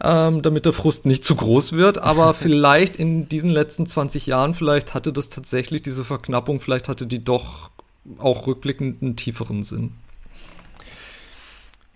Ähm, 0.00 0.42
damit 0.42 0.64
der 0.64 0.72
Frust 0.72 1.06
nicht 1.06 1.24
zu 1.24 1.34
groß 1.34 1.72
wird. 1.72 1.98
Aber 1.98 2.34
vielleicht 2.34 2.96
in 2.96 3.28
diesen 3.28 3.50
letzten 3.50 3.86
20 3.86 4.26
Jahren, 4.26 4.54
vielleicht 4.54 4.94
hatte 4.94 5.12
das 5.12 5.28
tatsächlich 5.28 5.82
diese 5.82 6.04
Verknappung, 6.04 6.60
vielleicht 6.60 6.88
hatte 6.88 7.06
die 7.06 7.24
doch 7.24 7.70
auch 8.18 8.46
rückblickend 8.46 9.02
einen 9.02 9.16
tieferen 9.16 9.62
Sinn. 9.62 9.92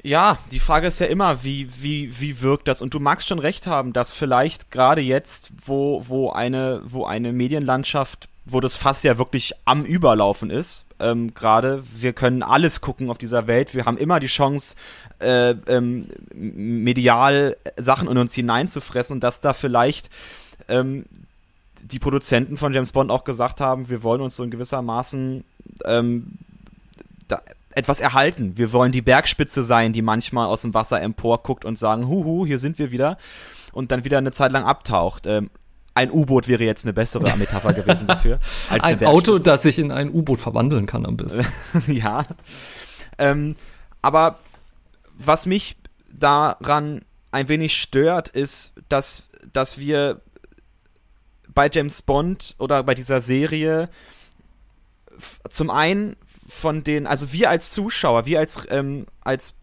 Ja, 0.05 0.39
die 0.51 0.59
Frage 0.59 0.89
ist 0.89 0.99
ja 0.99 1.07
immer, 1.07 1.45
wie, 1.45 1.69
wie, 1.81 2.21
wie 2.21 2.41
wirkt 2.41 2.67
das? 2.67 2.83
Und 2.83 2.93
du 2.93 2.99
magst 2.99 3.29
schon 3.29 3.39
recht 3.39 3.69
haben, 3.69 3.93
dass 3.93 4.13
vielleicht 4.13 4.73
gerade 4.73 5.01
jetzt, 5.01 5.53
wo, 5.65 6.03
wo 6.09 6.31
eine, 6.31 6.83
wo 6.85 7.05
eine 7.05 7.33
Medienlandschaft, 7.33 8.29
wo 8.45 8.61
das 8.61 8.75
Fass 8.75 9.03
ja 9.03 9.19
wirklich 9.19 9.55
am 9.65 9.85
Überlaufen 9.85 10.51
ist, 10.51 10.87
ähm, 10.99 11.33
gerade, 11.35 11.83
wir 11.95 12.13
können 12.13 12.43
alles 12.43 12.81
gucken 12.81 13.09
auf 13.11 13.19
dieser 13.19 13.47
Welt, 13.47 13.75
wir 13.75 13.85
haben 13.85 13.97
immer 13.97 14.21
die 14.21 14.27
Chance, 14.27 14.75
äh, 15.21 15.55
ähm, 15.69 16.07
medial 16.35 17.57
Sachen 17.77 18.09
in 18.09 18.19
uns 18.19 18.35
hineinzufressen 18.35 19.15
und 19.15 19.21
dass 19.21 19.41
da 19.41 19.53
vielleicht 19.53 20.11
ähm, 20.69 21.05
die 21.83 21.99
Produzenten 21.99 22.57
von 22.57 22.73
James 22.73 22.93
Bond 22.93 23.11
auch 23.11 23.25
gesagt 23.25 23.61
haben, 23.61 23.89
wir 23.89 24.03
wollen 24.03 24.21
uns 24.21 24.37
so 24.37 24.45
in 24.45 24.51
gewissermaßen 24.51 25.45
ähm, 25.85 26.39
da, 27.29 27.43
etwas 27.75 28.01
erhalten. 28.01 28.57
Wir 28.57 28.73
wollen 28.73 28.93
die 28.93 29.03
Bergspitze 29.03 29.63
sein, 29.63 29.93
die 29.93 30.03
manchmal 30.03 30.47
aus 30.47 30.63
dem 30.63 30.75
Wasser 30.75 31.01
emporguckt 31.01 31.65
und 31.65 31.79
sagen, 31.79 32.07
huhu, 32.07 32.47
hier 32.47 32.59
sind 32.59 32.79
wir 32.79 32.93
wieder 32.93 33.19
und 33.73 33.91
dann 33.91 34.05
wieder 34.05 34.19
eine 34.19 34.33
Zeit 34.33 34.53
lang 34.53 34.65
abtaucht. 34.65 35.27
Ähm, 35.27 35.51
ein 35.95 36.11
U-Boot 36.11 36.49
wäre 36.49 36.65
jetzt 36.65 36.85
eine 36.85 36.93
bessere 36.93 37.37
Metapher 37.37 37.73
gewesen 37.75 38.07
dafür. 38.07 38.39
ein 38.71 39.05
Auto, 39.05 39.39
das 39.39 39.63
sich 39.63 39.79
in 39.79 39.91
ein 39.91 40.11
U-Boot 40.11 40.41
verwandeln 40.41 40.87
kann 40.87 41.05
am 41.05 41.17
besten. 41.17 41.47
ja. 41.87 42.27
Ähm, 43.19 43.57
aber 44.01 44.39
was 45.19 45.47
mich 45.47 45.77
daran 46.13 47.03
ein 47.31 47.49
wenig 47.49 47.77
stört, 47.81 48.29
ist, 48.29 48.73
dass, 48.89 49.25
dass 49.53 49.79
wir 49.79 50.21
bei 51.55 51.69
James 51.71 52.03
Bond 52.03 52.55
oder 52.59 52.83
bei 52.83 52.95
dieser 52.95 53.21
Serie 53.21 53.89
zum 55.49 55.71
einen 55.71 56.17
von 56.49 56.85
den, 56.85 57.07
also 57.07 57.33
wir 57.33 57.51
als 57.51 57.71
Zuschauer, 57.71 58.27
wir 58.27 58.39
als, 58.39 58.67
ähm, 58.71 59.07
als, 59.21 59.55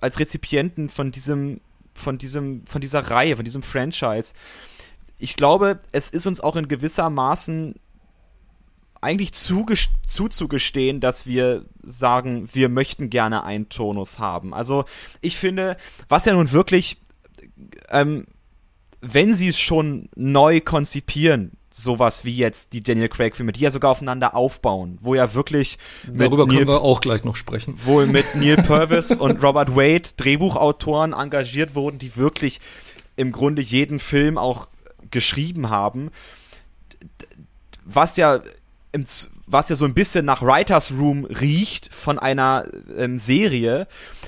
als 0.00 0.18
Rezipienten 0.18 0.88
von 0.88 1.12
diesem, 1.12 1.60
von 1.94 2.18
diesem, 2.18 2.66
von 2.66 2.80
dieser 2.80 3.00
Reihe, 3.10 3.36
von 3.36 3.44
diesem 3.44 3.62
Franchise, 3.62 4.34
ich 5.18 5.36
glaube, 5.36 5.80
es 5.92 6.10
ist 6.10 6.26
uns 6.26 6.40
auch 6.40 6.56
in 6.56 6.68
gewisser 6.68 7.10
Maßen 7.10 7.74
eigentlich 9.00 9.32
zuzugestehen, 9.32 11.00
dass 11.00 11.26
wir 11.26 11.64
sagen, 11.82 12.48
wir 12.52 12.68
möchten 12.68 13.10
gerne 13.10 13.44
einen 13.44 13.68
Tonus 13.68 14.18
haben. 14.18 14.52
Also 14.52 14.84
ich 15.20 15.36
finde, 15.36 15.76
was 16.08 16.24
ja 16.24 16.32
nun 16.32 16.50
wirklich, 16.50 16.96
ähm, 17.90 18.26
wenn 19.00 19.32
sie 19.32 19.48
es 19.48 19.60
schon 19.60 20.08
neu 20.16 20.60
konzipieren, 20.60 21.52
sowas 21.70 22.24
wie 22.24 22.34
jetzt 22.34 22.72
die 22.72 22.82
Daniel 22.82 23.08
Craig-Filme, 23.08 23.52
die 23.52 23.60
ja 23.60 23.70
sogar 23.70 23.90
aufeinander 23.90 24.34
aufbauen, 24.34 24.98
wo 25.02 25.14
ja 25.14 25.34
wirklich 25.34 25.78
darüber 26.06 26.46
Neil, 26.46 26.56
können 26.56 26.68
wir 26.68 26.80
auch 26.80 27.00
gleich 27.00 27.22
noch 27.22 27.36
sprechen, 27.36 27.74
wo 27.84 28.04
mit 28.06 28.24
Neil 28.34 28.56
Purvis 28.56 29.12
und 29.12 29.42
Robert 29.42 29.76
Wade 29.76 30.08
Drehbuchautoren 30.16 31.12
engagiert 31.12 31.74
wurden, 31.74 31.98
die 31.98 32.16
wirklich 32.16 32.60
im 33.16 33.30
Grunde 33.30 33.60
jeden 33.60 33.98
Film 33.98 34.38
auch 34.38 34.68
geschrieben 35.10 35.70
haben, 35.70 36.10
was 37.84 38.16
ja 38.16 38.40
im, 38.92 39.06
was 39.46 39.68
ja 39.68 39.76
so 39.76 39.84
ein 39.84 39.94
bisschen 39.94 40.24
nach 40.24 40.42
Writers 40.42 40.92
Room 40.92 41.24
riecht 41.24 41.92
von 41.92 42.18
einer 42.18 42.66
ähm, 42.96 43.18
Serie, 43.18 43.86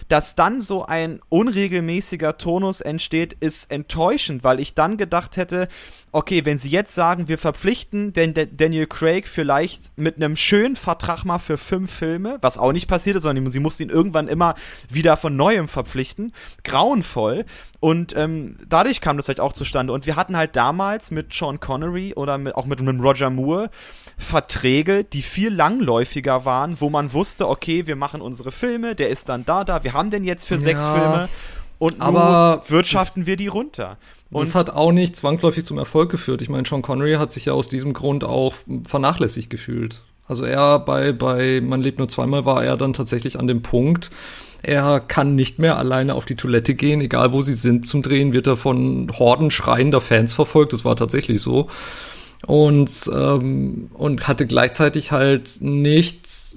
dass 0.09 0.37
dann 0.37 0.61
so 0.61 0.87
ein 0.87 1.21
unregelmäßiger 1.29 2.39
Tonus 2.39 2.81
entsteht, 2.81 3.35
ist 3.41 3.71
enttäuschend, 3.71 4.45
weil 4.45 4.61
ich 4.61 4.75
dann 4.75 4.97
gedacht 4.97 5.37
hätte, 5.37 5.69
okay, 6.13 6.45
wenn 6.45 6.57
sie 6.57 6.71
jetzt 6.71 6.95
sagen, 6.95 7.29
wir 7.29 7.37
verpflichten 7.39 8.13
den 8.13 8.35
Daniel 8.35 8.87
Craig 8.87 9.29
vielleicht 9.29 9.97
mit 9.99 10.17
einem 10.17 10.37
schönen 10.37 10.77
Vertrag 10.77 11.25
mal 11.25 11.39
für 11.39 11.59
fünf 11.59 11.93
Filme, 11.93 12.39
was 12.41 12.57
auch 12.57 12.73
nicht 12.73 12.89
passiert 12.89 13.17
ist, 13.17 13.25
sondern 13.25 13.51
sie 13.51 13.61
mussten 13.61 13.85
ihn 13.85 13.91
irgendwann 13.91 14.29
immer 14.29 14.55
wieder 14.89 15.17
von 15.17 15.37
neuem 15.37 15.69
verpflichten, 15.69 16.33
grauenvoll. 16.65 17.45
Und 17.81 18.17
ähm, 18.17 18.57
dadurch 18.69 19.01
kam 19.01 19.17
das 19.17 19.27
vielleicht 19.27 19.41
auch 19.41 19.53
zustande. 19.53 19.93
Und 19.93 20.07
wir 20.07 20.17
hatten 20.17 20.37
halt 20.37 20.57
damals 20.57 21.11
mit 21.11 21.33
Sean 21.33 21.61
Connery 21.61 22.15
oder 22.15 22.39
mit, 22.39 22.55
auch 22.55 22.67
mit, 22.67 22.81
mit 22.81 23.03
Roger 23.03 23.31
Moore 23.31 23.71
Verträge, 24.19 25.05
die 25.05 25.23
viel 25.23 25.55
langläufiger 25.55 26.45
waren, 26.45 26.81
wo 26.81 26.91
man 26.91 27.13
wusste, 27.13 27.49
okay, 27.49 27.87
wir 27.87 27.97
machen 27.97 28.21
unsere 28.21 28.53
Filme, 28.53 28.95
der 28.95 29.09
ist 29.09 29.29
dann 29.29 29.45
da, 29.45 29.65
da, 29.65 29.85
wir 29.85 29.93
haben 29.95 30.11
den 30.11 30.25
jetzt 30.25 30.47
für 30.47 30.57
ja, 30.57 30.61
sechs 30.61 30.85
Filme 30.85 31.29
und 31.79 32.01
aber 32.01 32.63
wirtschaften 32.67 33.27
wir 33.27 33.37
die 33.37 33.47
runter. 33.47 33.97
Und 34.31 34.45
das 34.45 34.55
hat 34.55 34.71
auch 34.71 34.93
nicht 34.93 35.17
zwangsläufig 35.17 35.65
zum 35.65 35.79
Erfolg 35.79 36.11
geführt. 36.11 36.43
Ich 36.43 36.49
meine, 36.49 36.67
Sean 36.69 36.83
Connery 36.83 37.15
hat 37.15 37.33
sich 37.33 37.47
ja 37.47 37.53
aus 37.55 37.69
diesem 37.69 37.95
Grund 37.95 38.25
auch 38.25 38.55
vernachlässigt 38.87 39.49
gefühlt. 39.49 40.03
Also 40.27 40.45
er 40.45 40.81
bei, 40.81 41.13
bei 41.13 41.63
Man 41.63 41.81
lebt 41.81 41.99
nur 41.99 42.09
zweimal 42.09 42.45
war 42.45 42.63
er 42.63 42.77
dann 42.77 42.93
tatsächlich 42.93 43.39
an 43.39 43.47
dem 43.47 43.63
Punkt, 43.63 44.11
er 44.63 45.01
kann 45.01 45.37
nicht 45.37 45.59
mehr 45.59 45.79
alleine 45.79 46.15
auf 46.15 46.25
die 46.25 46.35
Toilette 46.35 46.75
gehen, 46.75 47.01
egal 47.01 47.33
wo 47.33 47.43
sie 47.43 47.55
sind 47.55 47.87
zum 47.87 48.03
Drehen, 48.03 48.33
wird 48.33 48.49
er 48.49 48.57
von 48.57 49.11
Horden 49.17 49.51
schreiender 49.51 50.01
Fans 50.01 50.33
verfolgt. 50.33 50.73
Das 50.73 50.85
war 50.85 50.97
tatsächlich 50.97 51.41
so. 51.41 51.69
Und, 52.49 53.11
ähm, 53.15 53.91
und 53.93 54.27
hatte 54.27 54.47
gleichzeitig 54.47 55.13
halt 55.13 55.59
nicht 55.61 56.57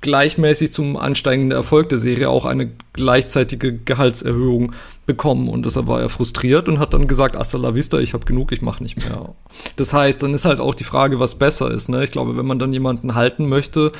gleichmäßig 0.00 0.72
zum 0.72 0.96
ansteigenden 0.96 1.56
Erfolg 1.56 1.88
der 1.88 1.98
Serie 1.98 2.28
auch 2.30 2.44
eine 2.44 2.70
gleichzeitige 2.92 3.76
Gehaltserhöhung 3.76 4.72
bekommen 5.06 5.48
und 5.48 5.64
deshalb 5.64 5.86
war 5.86 6.00
er 6.00 6.08
frustriert 6.08 6.68
und 6.68 6.78
hat 6.78 6.92
dann 6.94 7.06
gesagt, 7.06 7.36
hasta 7.36 7.58
la 7.58 7.74
vista, 7.74 7.98
ich 7.98 8.12
habe 8.12 8.24
genug, 8.24 8.52
ich 8.52 8.60
mache 8.60 8.82
nicht 8.82 8.98
mehr. 8.98 9.34
Das 9.76 9.92
heißt, 9.92 10.22
dann 10.22 10.34
ist 10.34 10.44
halt 10.44 10.60
auch 10.60 10.74
die 10.74 10.84
Frage, 10.84 11.18
was 11.18 11.36
besser 11.36 11.70
ist. 11.70 11.88
Ne? 11.88 12.04
Ich 12.04 12.10
glaube, 12.10 12.36
wenn 12.36 12.46
man 12.46 12.58
dann 12.58 12.72
jemanden 12.72 13.14
halten 13.14 13.48
möchte, 13.48 13.92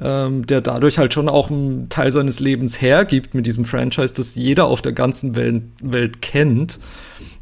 ähm, 0.00 0.46
der 0.46 0.60
dadurch 0.60 0.98
halt 0.98 1.14
schon 1.14 1.28
auch 1.28 1.50
einen 1.50 1.88
Teil 1.88 2.10
seines 2.10 2.40
Lebens 2.40 2.80
hergibt 2.80 3.34
mit 3.34 3.46
diesem 3.46 3.64
Franchise, 3.64 4.14
das 4.14 4.34
jeder 4.34 4.66
auf 4.66 4.82
der 4.82 4.92
ganzen 4.92 5.34
Welt, 5.34 5.62
Welt 5.80 6.22
kennt, 6.22 6.78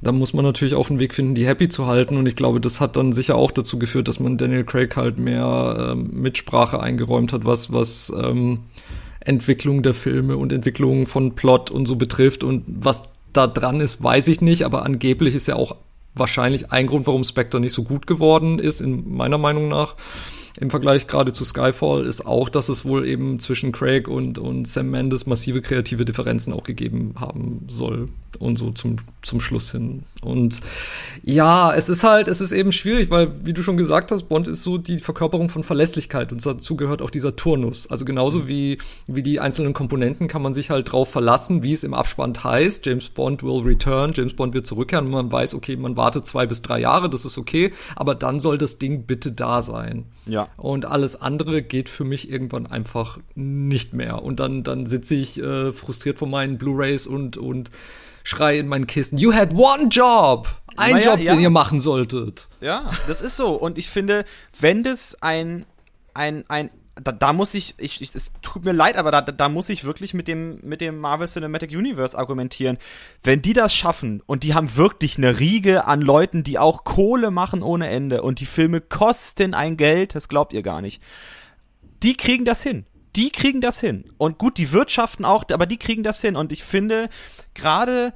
dann 0.06 0.18
muss 0.18 0.32
man 0.32 0.44
natürlich 0.44 0.74
auch 0.74 0.88
einen 0.88 1.00
Weg 1.00 1.14
finden, 1.14 1.34
die 1.34 1.48
happy 1.48 1.68
zu 1.68 1.88
halten. 1.88 2.16
Und 2.16 2.26
ich 2.26 2.36
glaube, 2.36 2.60
das 2.60 2.80
hat 2.80 2.96
dann 2.96 3.12
sicher 3.12 3.34
auch 3.34 3.50
dazu 3.50 3.76
geführt, 3.76 4.06
dass 4.06 4.20
man 4.20 4.38
Daniel 4.38 4.62
Craig 4.62 4.94
halt 4.94 5.18
mehr 5.18 5.90
ähm, 5.92 6.10
Mitsprache 6.12 6.78
eingeräumt 6.78 7.32
hat, 7.32 7.44
was, 7.44 7.72
was 7.72 8.12
ähm, 8.16 8.60
Entwicklung 9.18 9.82
der 9.82 9.94
Filme 9.94 10.36
und 10.36 10.52
Entwicklung 10.52 11.08
von 11.08 11.34
Plot 11.34 11.72
und 11.72 11.86
so 11.86 11.96
betrifft. 11.96 12.44
Und 12.44 12.62
was 12.68 13.08
da 13.32 13.48
dran 13.48 13.80
ist, 13.80 14.00
weiß 14.00 14.28
ich 14.28 14.40
nicht, 14.40 14.62
aber 14.62 14.84
angeblich 14.84 15.34
ist 15.34 15.48
ja 15.48 15.56
auch 15.56 15.74
wahrscheinlich 16.14 16.70
ein 16.70 16.86
Grund, 16.86 17.08
warum 17.08 17.24
Spectre 17.24 17.58
nicht 17.58 17.72
so 17.72 17.82
gut 17.82 18.06
geworden 18.06 18.60
ist, 18.60 18.80
in 18.80 19.12
meiner 19.12 19.38
Meinung 19.38 19.66
nach, 19.66 19.96
im 20.58 20.70
Vergleich 20.70 21.06
gerade 21.06 21.32
zu 21.32 21.44
Skyfall 21.44 22.04
ist 22.06 22.26
auch, 22.26 22.48
dass 22.48 22.68
es 22.68 22.84
wohl 22.84 23.06
eben 23.06 23.38
zwischen 23.40 23.72
Craig 23.72 24.08
und, 24.08 24.38
und 24.38 24.66
Sam 24.66 24.90
Mendes 24.90 25.26
massive 25.26 25.60
kreative 25.60 26.04
Differenzen 26.04 26.52
auch 26.52 26.64
gegeben 26.64 27.14
haben 27.18 27.64
soll 27.68 28.08
und 28.38 28.58
so 28.58 28.70
zum, 28.70 28.96
zum 29.22 29.40
Schluss 29.40 29.72
hin. 29.72 30.04
Und 30.22 30.60
ja, 31.22 31.74
es 31.74 31.88
ist 31.88 32.04
halt, 32.04 32.28
es 32.28 32.40
ist 32.40 32.52
eben 32.52 32.72
schwierig, 32.72 33.10
weil, 33.10 33.32
wie 33.44 33.52
du 33.52 33.62
schon 33.62 33.76
gesagt 33.76 34.10
hast, 34.10 34.24
Bond 34.24 34.48
ist 34.48 34.62
so 34.62 34.78
die 34.78 34.98
Verkörperung 34.98 35.48
von 35.48 35.62
Verlässlichkeit 35.62 36.32
und 36.32 36.44
dazu 36.44 36.76
gehört 36.76 37.02
auch 37.02 37.10
dieser 37.10 37.36
Turnus. 37.36 37.90
Also 37.90 38.04
genauso 38.04 38.48
wie, 38.48 38.78
wie 39.06 39.22
die 39.22 39.40
einzelnen 39.40 39.72
Komponenten 39.72 40.28
kann 40.28 40.42
man 40.42 40.54
sich 40.54 40.70
halt 40.70 40.92
drauf 40.92 41.10
verlassen, 41.10 41.62
wie 41.62 41.72
es 41.72 41.84
im 41.84 41.94
Abspann 41.94 42.32
heißt, 42.42 42.84
James 42.86 43.08
Bond 43.08 43.42
will 43.42 43.62
return, 43.62 44.12
James 44.14 44.34
Bond 44.34 44.54
wird 44.54 44.66
zurückkehren 44.66 45.06
und 45.06 45.12
man 45.12 45.32
weiß, 45.32 45.54
okay, 45.54 45.76
man 45.76 45.96
wartet 45.96 46.26
zwei 46.26 46.46
bis 46.46 46.62
drei 46.62 46.80
Jahre, 46.80 47.08
das 47.08 47.24
ist 47.24 47.38
okay, 47.38 47.72
aber 47.94 48.14
dann 48.14 48.40
soll 48.40 48.58
das 48.58 48.78
Ding 48.78 49.04
bitte 49.04 49.32
da 49.32 49.62
sein. 49.62 50.04
Ja. 50.26 50.45
Und 50.56 50.86
alles 50.86 51.20
andere 51.20 51.62
geht 51.62 51.88
für 51.88 52.04
mich 52.04 52.30
irgendwann 52.30 52.66
einfach 52.66 53.18
nicht 53.34 53.92
mehr. 53.92 54.22
Und 54.22 54.40
dann, 54.40 54.62
dann 54.62 54.86
sitze 54.86 55.14
ich 55.14 55.40
äh, 55.40 55.72
frustriert 55.72 56.18
vor 56.18 56.28
meinen 56.28 56.58
Blu-Rays 56.58 57.06
und, 57.06 57.36
und 57.36 57.70
schrei 58.24 58.58
in 58.58 58.68
meinen 58.68 58.86
Kisten, 58.86 59.18
you 59.18 59.32
had 59.32 59.54
one 59.54 59.88
job! 59.88 60.48
Ein 60.76 60.96
Naja, 60.96 61.12
Job, 61.12 61.20
ja. 61.20 61.32
den 61.32 61.40
ihr 61.40 61.50
machen 61.50 61.80
solltet. 61.80 62.48
Ja, 62.60 62.90
das 63.06 63.22
ist 63.22 63.36
so. 63.36 63.52
Und 63.52 63.78
ich 63.78 63.88
finde, 63.88 64.26
wenn 64.60 64.82
das 64.82 65.16
ein, 65.22 65.64
ein, 66.12 66.44
ein, 66.48 66.70
da, 67.02 67.12
da 67.12 67.32
muss 67.32 67.52
ich, 67.54 67.74
ich, 67.78 68.00
ich, 68.00 68.14
es 68.14 68.32
tut 68.42 68.64
mir 68.64 68.72
leid, 68.72 68.96
aber 68.96 69.10
da, 69.10 69.20
da 69.20 69.48
muss 69.48 69.68
ich 69.68 69.84
wirklich 69.84 70.14
mit 70.14 70.28
dem, 70.28 70.58
mit 70.62 70.80
dem 70.80 70.98
Marvel 70.98 71.28
Cinematic 71.28 71.70
Universe 71.70 72.16
argumentieren. 72.16 72.78
Wenn 73.22 73.42
die 73.42 73.52
das 73.52 73.74
schaffen 73.74 74.22
und 74.24 74.42
die 74.42 74.54
haben 74.54 74.76
wirklich 74.76 75.18
eine 75.18 75.38
Riege 75.38 75.86
an 75.86 76.00
Leuten, 76.00 76.42
die 76.42 76.58
auch 76.58 76.84
Kohle 76.84 77.30
machen 77.30 77.62
ohne 77.62 77.88
Ende 77.88 78.22
und 78.22 78.40
die 78.40 78.46
Filme 78.46 78.80
kosten 78.80 79.54
ein 79.54 79.76
Geld, 79.76 80.14
das 80.14 80.28
glaubt 80.28 80.52
ihr 80.52 80.62
gar 80.62 80.80
nicht. 80.80 81.02
Die 82.02 82.16
kriegen 82.16 82.44
das 82.44 82.62
hin. 82.62 82.86
Die 83.14 83.30
kriegen 83.30 83.60
das 83.60 83.80
hin. 83.80 84.10
Und 84.18 84.38
gut, 84.38 84.58
die 84.58 84.72
wirtschaften 84.72 85.24
auch, 85.24 85.44
aber 85.50 85.66
die 85.66 85.78
kriegen 85.78 86.02
das 86.02 86.20
hin. 86.20 86.36
Und 86.36 86.52
ich 86.52 86.64
finde, 86.64 87.08
gerade 87.54 88.12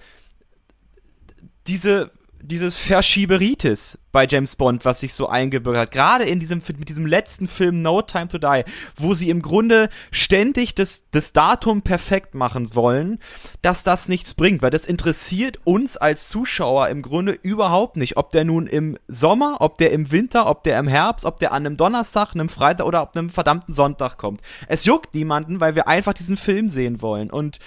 diese 1.67 2.13
dieses 2.43 2.77
Verschieberitis 2.77 3.99
bei 4.13 4.27
James 4.27 4.57
Bond, 4.57 4.85
was 4.85 5.01
sich 5.01 5.15
so 5.15 5.29
eingebürgert 5.29 5.83
hat, 5.83 5.91
gerade 5.93 6.25
in 6.25 6.41
diesem 6.41 6.63
mit 6.79 6.89
diesem 6.89 7.07
letzten 7.07 7.47
Film 7.47 7.83
No 7.83 8.03
Time 8.03 8.29
to 8.29 8.39
Die, 8.39 8.65
wo 8.97 9.15
sie 9.15 9.31
im 9.31 9.43
Grunde 9.43 9.89
ständig 10.11 10.75
das, 10.75 11.05
das 11.11 11.33
Datum 11.33 11.83
perfekt 11.83 12.35
machen 12.35 12.75
wollen, 12.75 13.19
dass 13.63 13.85
das 13.85 14.09
nichts 14.09 14.35
bringt, 14.35 14.63
weil 14.63 14.71
das 14.71 14.85
interessiert 14.85 15.59
uns 15.65 15.97
als 15.97 16.29
Zuschauer 16.29 16.89
im 16.89 17.03
Grunde 17.03 17.33
überhaupt 17.33 17.97
nicht, 17.97 18.17
ob 18.17 18.31
der 18.31 18.45
nun 18.45 18.67
im 18.67 18.99
Sommer, 19.07 19.59
ob 19.61 19.79
der 19.79 19.93
im 19.93 20.11
Winter, 20.11 20.47
ob 20.47 20.65
der 20.65 20.79
im 20.79 20.89
Herbst, 20.89 21.25
ob 21.25 21.39
der 21.39 21.53
an 21.53 21.67
einem 21.67 21.77
Donnerstag, 21.77 22.35
einem 22.35 22.49
Freitag 22.49 22.87
oder 22.87 23.01
ab 23.01 23.17
einem 23.17 23.31
verdammten 23.31 23.75
Sonntag 23.75 24.17
kommt. 24.19 24.41
Es 24.67 24.85
juckt 24.85 25.15
niemanden, 25.15 25.61
weil 25.61 25.75
wir 25.75 25.87
einfach 25.87 26.15
diesen 26.15 26.37
Film 26.37 26.69
sehen 26.69 27.01
wollen. 27.03 27.31
Und 27.31 27.59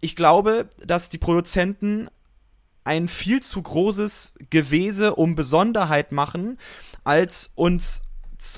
ich 0.00 0.16
glaube, 0.16 0.68
dass 0.84 1.08
die 1.08 1.18
Produzenten 1.18 2.08
ein 2.84 3.08
viel 3.08 3.42
zu 3.42 3.60
großes 3.62 4.34
Gewese 4.50 5.14
um 5.14 5.34
Besonderheit 5.34 6.12
machen, 6.12 6.58
als 7.02 7.50
uns, 7.54 8.02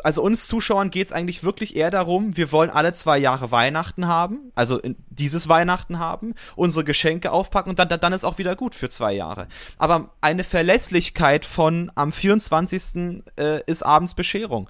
also 0.02 0.22
uns 0.22 0.48
Zuschauern 0.48 0.90
geht 0.90 1.06
es 1.06 1.12
eigentlich 1.12 1.44
wirklich 1.44 1.76
eher 1.76 1.90
darum, 1.92 2.36
wir 2.36 2.50
wollen 2.50 2.70
alle 2.70 2.92
zwei 2.92 3.18
Jahre 3.18 3.52
Weihnachten 3.52 4.08
haben, 4.08 4.50
also 4.54 4.80
dieses 5.08 5.48
Weihnachten 5.48 5.98
haben, 5.98 6.34
unsere 6.56 6.84
Geschenke 6.84 7.30
aufpacken 7.30 7.70
und 7.70 7.78
dann, 7.78 7.88
dann 7.88 8.12
ist 8.12 8.24
auch 8.24 8.38
wieder 8.38 8.56
gut 8.56 8.74
für 8.74 8.88
zwei 8.88 9.12
Jahre. 9.12 9.46
Aber 9.78 10.10
eine 10.20 10.44
Verlässlichkeit 10.44 11.44
von 11.44 11.92
am 11.94 12.12
24. 12.12 13.22
Äh, 13.36 13.62
ist 13.66 13.84
abends 13.84 14.14
Bescherung. 14.14 14.68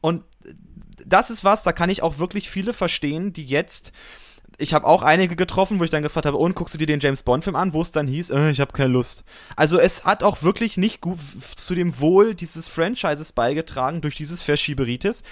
Und 0.00 0.22
das 1.04 1.30
ist 1.30 1.44
was, 1.44 1.62
da 1.62 1.72
kann 1.72 1.90
ich 1.90 2.02
auch 2.02 2.18
wirklich 2.18 2.48
viele 2.50 2.72
verstehen, 2.72 3.32
die 3.32 3.44
jetzt 3.44 3.92
ich 4.58 4.74
habe 4.74 4.86
auch 4.86 5.02
einige 5.02 5.36
getroffen, 5.36 5.80
wo 5.80 5.84
ich 5.84 5.90
dann 5.90 6.02
gefragt 6.02 6.26
habe, 6.26 6.36
und 6.36 6.54
guckst 6.54 6.74
du 6.74 6.78
dir 6.78 6.86
den 6.86 7.00
James 7.00 7.22
Bond 7.22 7.44
Film 7.44 7.56
an, 7.56 7.72
wo 7.72 7.82
es 7.82 7.92
dann 7.92 8.06
hieß, 8.06 8.30
äh, 8.30 8.50
ich 8.50 8.60
habe 8.60 8.72
keine 8.72 8.92
Lust. 8.92 9.24
Also 9.56 9.78
es 9.78 10.04
hat 10.04 10.22
auch 10.22 10.42
wirklich 10.42 10.76
nicht 10.76 11.00
gut 11.00 11.18
zu 11.56 11.74
dem 11.74 11.98
Wohl 12.00 12.34
dieses 12.34 12.68
Franchises 12.68 13.32
beigetragen 13.32 14.00
durch 14.00 14.14
dieses 14.14 14.42
Verschieberitis, 14.42 15.24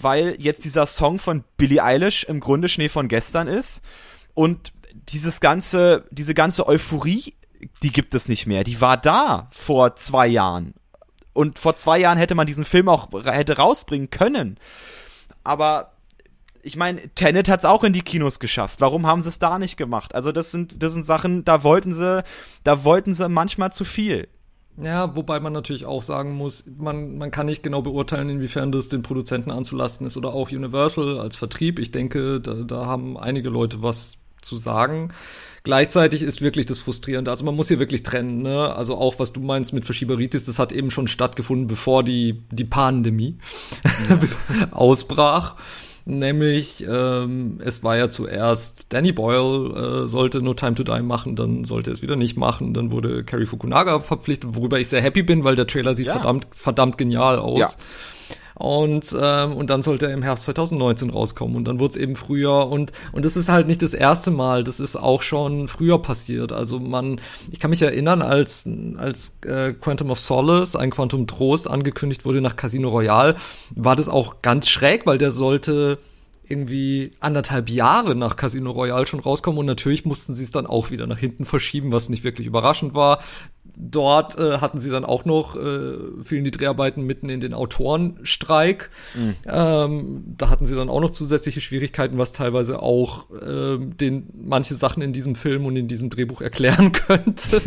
weil 0.00 0.36
jetzt 0.38 0.64
dieser 0.64 0.86
Song 0.86 1.18
von 1.18 1.44
Billie 1.56 1.82
Eilish 1.82 2.24
im 2.24 2.40
Grunde 2.40 2.68
Schnee 2.68 2.88
von 2.88 3.08
gestern 3.08 3.48
ist 3.48 3.82
und 4.34 4.72
dieses 5.08 5.40
ganze, 5.40 6.06
diese 6.10 6.34
ganze 6.34 6.66
Euphorie, 6.66 7.34
die 7.82 7.92
gibt 7.92 8.14
es 8.14 8.28
nicht 8.28 8.46
mehr. 8.46 8.64
Die 8.64 8.80
war 8.80 8.96
da 8.96 9.48
vor 9.50 9.96
zwei 9.96 10.26
Jahren. 10.26 10.74
Und 11.32 11.58
vor 11.58 11.76
zwei 11.76 11.98
Jahren 11.98 12.18
hätte 12.18 12.34
man 12.34 12.46
diesen 12.46 12.64
Film 12.64 12.88
auch 12.88 13.08
hätte 13.24 13.56
rausbringen 13.56 14.10
können. 14.10 14.58
Aber 15.42 15.93
ich 16.64 16.76
meine, 16.76 17.08
Tenet 17.14 17.48
hat 17.48 17.60
es 17.60 17.64
auch 17.64 17.84
in 17.84 17.92
die 17.92 18.02
Kinos 18.02 18.40
geschafft. 18.40 18.80
Warum 18.80 19.06
haben 19.06 19.20
sie 19.20 19.28
es 19.28 19.38
da 19.38 19.58
nicht 19.58 19.76
gemacht? 19.76 20.14
Also 20.14 20.32
das 20.32 20.50
sind, 20.50 20.82
das 20.82 20.94
sind 20.94 21.04
Sachen, 21.04 21.44
da 21.44 21.62
wollten 21.62 21.92
sie, 21.92 22.24
da 22.64 22.84
wollten 22.84 23.12
sie 23.12 23.28
manchmal 23.28 23.72
zu 23.72 23.84
viel. 23.84 24.28
Ja, 24.82 25.14
wobei 25.14 25.38
man 25.38 25.52
natürlich 25.52 25.84
auch 25.84 26.02
sagen 26.02 26.34
muss, 26.34 26.64
man, 26.78 27.16
man 27.16 27.30
kann 27.30 27.46
nicht 27.46 27.62
genau 27.62 27.82
beurteilen, 27.82 28.28
inwiefern 28.28 28.72
das 28.72 28.88
den 28.88 29.02
Produzenten 29.02 29.52
anzulasten 29.52 30.06
ist 30.06 30.16
oder 30.16 30.30
auch 30.34 30.50
Universal 30.50 31.20
als 31.20 31.36
Vertrieb. 31.36 31.78
Ich 31.78 31.92
denke, 31.92 32.40
da, 32.40 32.54
da 32.54 32.86
haben 32.86 33.16
einige 33.16 33.50
Leute 33.50 33.82
was 33.82 34.18
zu 34.40 34.56
sagen. 34.56 35.12
Gleichzeitig 35.62 36.22
ist 36.22 36.42
wirklich 36.42 36.66
das 36.66 36.78
Frustrierende. 36.78 37.30
Also 37.30 37.44
man 37.44 37.54
muss 37.54 37.68
hier 37.68 37.78
wirklich 37.78 38.02
trennen. 38.02 38.42
Ne? 38.42 38.74
Also 38.74 38.96
auch 38.96 39.18
was 39.18 39.32
du 39.32 39.40
meinst 39.40 39.72
mit 39.72 39.84
Verschieberitis, 39.84 40.44
das 40.44 40.58
hat 40.58 40.72
eben 40.72 40.90
schon 40.90 41.08
stattgefunden, 41.08 41.68
bevor 41.68 42.02
die 42.02 42.42
die 42.50 42.64
Pandemie 42.64 43.38
ja. 44.08 44.18
ausbrach. 44.72 45.56
Nämlich, 46.06 46.84
ähm, 46.86 47.60
es 47.64 47.82
war 47.82 47.96
ja 47.96 48.10
zuerst 48.10 48.92
Danny 48.92 49.12
Boyle 49.12 50.02
äh, 50.04 50.06
sollte 50.06 50.42
No 50.42 50.52
Time 50.52 50.74
to 50.74 50.82
Die 50.82 51.00
machen, 51.02 51.34
dann 51.34 51.64
sollte 51.64 51.90
es 51.90 52.02
wieder 52.02 52.14
nicht 52.14 52.36
machen, 52.36 52.74
dann 52.74 52.90
wurde 52.90 53.24
Cary 53.24 53.46
Fukunaga 53.46 54.00
verpflichtet, 54.00 54.50
worüber 54.52 54.78
ich 54.78 54.88
sehr 54.88 55.00
happy 55.00 55.22
bin, 55.22 55.44
weil 55.44 55.56
der 55.56 55.66
Trailer 55.66 55.94
sieht 55.94 56.08
ja. 56.08 56.12
verdammt, 56.12 56.46
verdammt 56.54 56.98
genial 56.98 57.38
aus. 57.38 57.58
Ja. 57.58 57.68
Und, 58.54 59.16
ähm, 59.20 59.54
und 59.54 59.68
dann 59.68 59.82
sollte 59.82 60.06
er 60.06 60.12
im 60.12 60.22
Herbst 60.22 60.44
2019 60.44 61.10
rauskommen 61.10 61.56
und 61.56 61.66
dann 61.66 61.80
wurde 61.80 61.90
es 61.90 61.96
eben 61.96 62.14
früher 62.14 62.68
und 62.68 62.92
und 63.12 63.24
das 63.24 63.36
ist 63.36 63.48
halt 63.48 63.66
nicht 63.66 63.82
das 63.82 63.94
erste 63.94 64.30
Mal, 64.30 64.62
das 64.62 64.78
ist 64.78 64.94
auch 64.94 65.22
schon 65.22 65.66
früher 65.66 66.00
passiert. 66.00 66.52
Also 66.52 66.78
man, 66.78 67.20
ich 67.50 67.58
kann 67.58 67.70
mich 67.70 67.82
erinnern, 67.82 68.22
als 68.22 68.68
als 68.96 69.38
äh, 69.44 69.72
Quantum 69.72 70.10
of 70.10 70.20
Solace, 70.20 70.76
ein 70.76 70.90
Quantum 70.90 71.26
Trost 71.26 71.68
angekündigt 71.68 72.24
wurde 72.24 72.40
nach 72.40 72.54
Casino 72.54 72.90
Royale, 72.90 73.34
war 73.74 73.96
das 73.96 74.08
auch 74.08 74.40
ganz 74.40 74.68
schräg, 74.68 75.04
weil 75.04 75.18
der 75.18 75.32
sollte 75.32 75.98
irgendwie 76.46 77.12
anderthalb 77.20 77.70
Jahre 77.70 78.14
nach 78.14 78.36
Casino 78.36 78.70
Royale 78.70 79.06
schon 79.06 79.20
rauskommen 79.20 79.58
und 79.58 79.66
natürlich 79.66 80.04
mussten 80.04 80.34
sie 80.34 80.44
es 80.44 80.50
dann 80.50 80.66
auch 80.66 80.90
wieder 80.90 81.06
nach 81.06 81.18
hinten 81.18 81.44
verschieben, 81.44 81.90
was 81.90 82.08
nicht 82.08 82.22
wirklich 82.22 82.46
überraschend 82.46 82.94
war. 82.94 83.20
Dort 83.76 84.38
äh, 84.38 84.58
hatten 84.58 84.78
sie 84.78 84.90
dann 84.90 85.04
auch 85.04 85.24
noch, 85.24 85.56
äh, 85.56 85.96
fielen 86.22 86.44
die 86.44 86.50
Dreharbeiten 86.50 87.02
mitten 87.02 87.28
in 87.28 87.40
den 87.40 87.54
Autorenstreik. 87.54 88.90
Mhm. 89.14 89.34
Ähm, 89.46 90.24
da 90.38 90.48
hatten 90.48 90.64
sie 90.64 90.76
dann 90.76 90.88
auch 90.88 91.00
noch 91.00 91.10
zusätzliche 91.10 91.60
Schwierigkeiten, 91.60 92.16
was 92.16 92.32
teilweise 92.32 92.80
auch 92.82 93.30
äh, 93.30 93.78
den 93.78 94.28
manche 94.34 94.74
Sachen 94.74 95.02
in 95.02 95.12
diesem 95.12 95.34
Film 95.34 95.66
und 95.66 95.76
in 95.76 95.88
diesem 95.88 96.10
Drehbuch 96.10 96.40
erklären 96.40 96.92
könnte. 96.92 97.60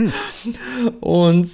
und 1.02 1.48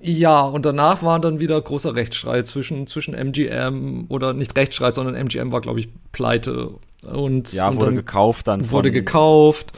ja, 0.00 0.42
und 0.42 0.66
danach 0.66 1.02
war 1.02 1.18
dann 1.20 1.40
wieder 1.40 1.60
großer 1.60 1.94
Rechtsstreit 1.94 2.46
zwischen, 2.46 2.86
zwischen 2.86 3.14
MGM 3.14 4.06
oder 4.08 4.32
nicht 4.34 4.56
Rechtsstreit, 4.56 4.94
sondern 4.94 5.14
MGM 5.14 5.52
war, 5.52 5.60
glaube 5.60 5.80
ich, 5.80 5.88
pleite. 6.12 6.70
Und, 7.02 7.52
ja, 7.52 7.68
und 7.68 7.76
wurde 7.76 7.94
gekauft 7.94 8.46
dann. 8.48 8.70
Wurde 8.70 8.90
gekauft. 8.90 9.72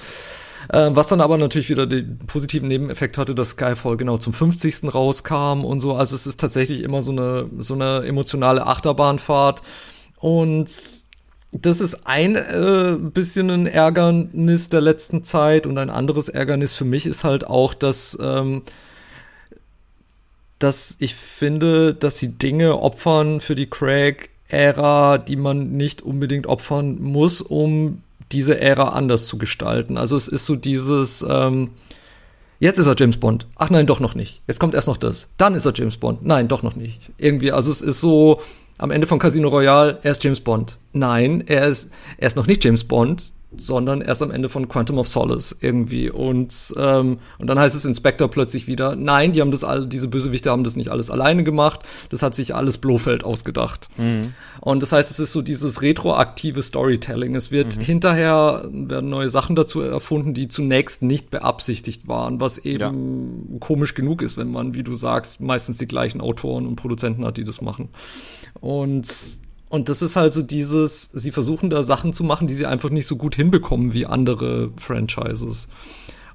Äh, 0.68 0.90
was 0.92 1.08
dann 1.08 1.20
aber 1.20 1.38
natürlich 1.38 1.70
wieder 1.70 1.86
den 1.86 2.18
positiven 2.18 2.68
Nebeneffekt 2.68 3.18
hatte, 3.18 3.34
dass 3.34 3.50
Skyfall 3.50 3.96
genau 3.96 4.18
zum 4.18 4.32
50. 4.32 4.94
rauskam 4.94 5.64
und 5.64 5.80
so. 5.80 5.94
Also 5.94 6.14
es 6.14 6.26
ist 6.26 6.40
tatsächlich 6.40 6.82
immer 6.82 7.02
so 7.02 7.12
eine, 7.12 7.48
so 7.58 7.74
eine 7.74 8.04
emotionale 8.04 8.66
Achterbahnfahrt. 8.66 9.62
Und 10.18 10.70
das 11.52 11.80
ist 11.80 12.06
ein 12.06 12.36
äh, 12.36 12.96
bisschen 12.98 13.50
ein 13.50 13.66
Ärgernis 13.66 14.68
der 14.68 14.80
letzten 14.80 15.22
Zeit 15.22 15.66
und 15.66 15.78
ein 15.78 15.90
anderes 15.90 16.28
Ärgernis 16.28 16.72
für 16.72 16.84
mich 16.84 17.06
ist 17.06 17.24
halt 17.24 17.46
auch, 17.46 17.74
dass 17.74 18.18
ähm, 18.20 18.62
dass 20.58 20.96
ich 21.00 21.14
finde, 21.14 21.94
dass 21.94 22.18
sie 22.18 22.38
Dinge 22.38 22.78
opfern 22.78 23.40
für 23.40 23.54
die 23.54 23.68
Craig-Ära, 23.68 25.18
die 25.18 25.36
man 25.36 25.72
nicht 25.72 26.02
unbedingt 26.02 26.46
opfern 26.46 27.00
muss, 27.00 27.42
um 27.42 28.02
diese 28.32 28.60
Ära 28.60 28.90
anders 28.90 29.26
zu 29.26 29.38
gestalten. 29.38 29.96
Also 29.96 30.16
es 30.16 30.28
ist 30.28 30.46
so 30.46 30.56
dieses, 30.56 31.24
ähm, 31.28 31.70
jetzt 32.58 32.78
ist 32.78 32.86
er 32.86 32.96
James 32.96 33.18
Bond. 33.18 33.46
Ach 33.56 33.70
nein, 33.70 33.86
doch 33.86 34.00
noch 34.00 34.14
nicht. 34.14 34.42
Jetzt 34.46 34.60
kommt 34.60 34.74
erst 34.74 34.88
noch 34.88 34.96
das. 34.96 35.28
Dann 35.36 35.54
ist 35.54 35.66
er 35.66 35.72
James 35.74 35.96
Bond. 35.96 36.24
Nein, 36.24 36.48
doch 36.48 36.62
noch 36.62 36.76
nicht. 36.76 37.00
Irgendwie, 37.18 37.52
also 37.52 37.70
es 37.70 37.82
ist 37.82 38.00
so, 38.00 38.40
am 38.78 38.90
Ende 38.90 39.06
von 39.06 39.18
Casino 39.18 39.48
Royale, 39.48 39.98
er 40.02 40.10
ist 40.10 40.22
James 40.22 40.40
Bond. 40.40 40.78
Nein, 40.98 41.44
er 41.46 41.66
ist, 41.66 41.92
er 42.18 42.26
ist 42.26 42.36
noch 42.36 42.46
nicht 42.46 42.64
James 42.64 42.84
Bond, 42.84 43.32
sondern 43.56 44.00
erst 44.00 44.22
am 44.22 44.30
Ende 44.30 44.48
von 44.48 44.68
Quantum 44.68 44.98
of 44.98 45.08
Solace 45.08 45.56
irgendwie. 45.60 46.10
Und, 46.10 46.74
ähm, 46.76 47.18
und 47.38 47.46
dann 47.46 47.58
heißt 47.58 47.74
es 47.74 47.84
Inspector 47.84 48.28
plötzlich 48.28 48.66
wieder, 48.66 48.96
nein, 48.96 49.32
die 49.32 49.40
haben 49.40 49.50
das 49.50 49.64
alle, 49.64 49.86
diese 49.86 50.08
Bösewichte 50.08 50.50
haben 50.50 50.64
das 50.64 50.76
nicht 50.76 50.90
alles 50.90 51.10
alleine 51.10 51.44
gemacht, 51.44 51.80
das 52.10 52.22
hat 52.22 52.34
sich 52.34 52.54
alles 52.54 52.78
Blofeld 52.78 53.24
ausgedacht. 53.24 53.88
Mhm. 53.96 54.34
Und 54.60 54.82
das 54.82 54.92
heißt, 54.92 55.10
es 55.10 55.20
ist 55.20 55.32
so 55.32 55.42
dieses 55.42 55.82
retroaktive 55.82 56.62
Storytelling. 56.62 57.34
Es 57.34 57.50
wird 57.50 57.76
mhm. 57.76 57.82
hinterher, 57.82 58.68
werden 58.70 59.10
neue 59.10 59.30
Sachen 59.30 59.56
dazu 59.56 59.80
erfunden, 59.80 60.34
die 60.34 60.48
zunächst 60.48 61.02
nicht 61.02 61.30
beabsichtigt 61.30 62.08
waren, 62.08 62.40
was 62.40 62.58
eben 62.58 63.48
ja. 63.52 63.58
komisch 63.60 63.94
genug 63.94 64.22
ist, 64.22 64.36
wenn 64.36 64.50
man, 64.50 64.74
wie 64.74 64.82
du 64.82 64.94
sagst, 64.94 65.40
meistens 65.40 65.78
die 65.78 65.86
gleichen 65.86 66.20
Autoren 66.20 66.66
und 66.66 66.76
Produzenten 66.76 67.24
hat, 67.24 67.36
die 67.36 67.44
das 67.44 67.60
machen. 67.60 67.88
Und 68.60 69.06
und 69.68 69.88
das 69.88 70.00
ist 70.02 70.16
halt 70.16 70.32
so 70.32 70.42
dieses, 70.42 71.04
sie 71.12 71.32
versuchen 71.32 71.70
da 71.70 71.82
Sachen 71.82 72.12
zu 72.12 72.22
machen, 72.22 72.46
die 72.46 72.54
sie 72.54 72.66
einfach 72.66 72.90
nicht 72.90 73.06
so 73.06 73.16
gut 73.16 73.34
hinbekommen 73.34 73.92
wie 73.92 74.06
andere 74.06 74.70
Franchises. 74.76 75.68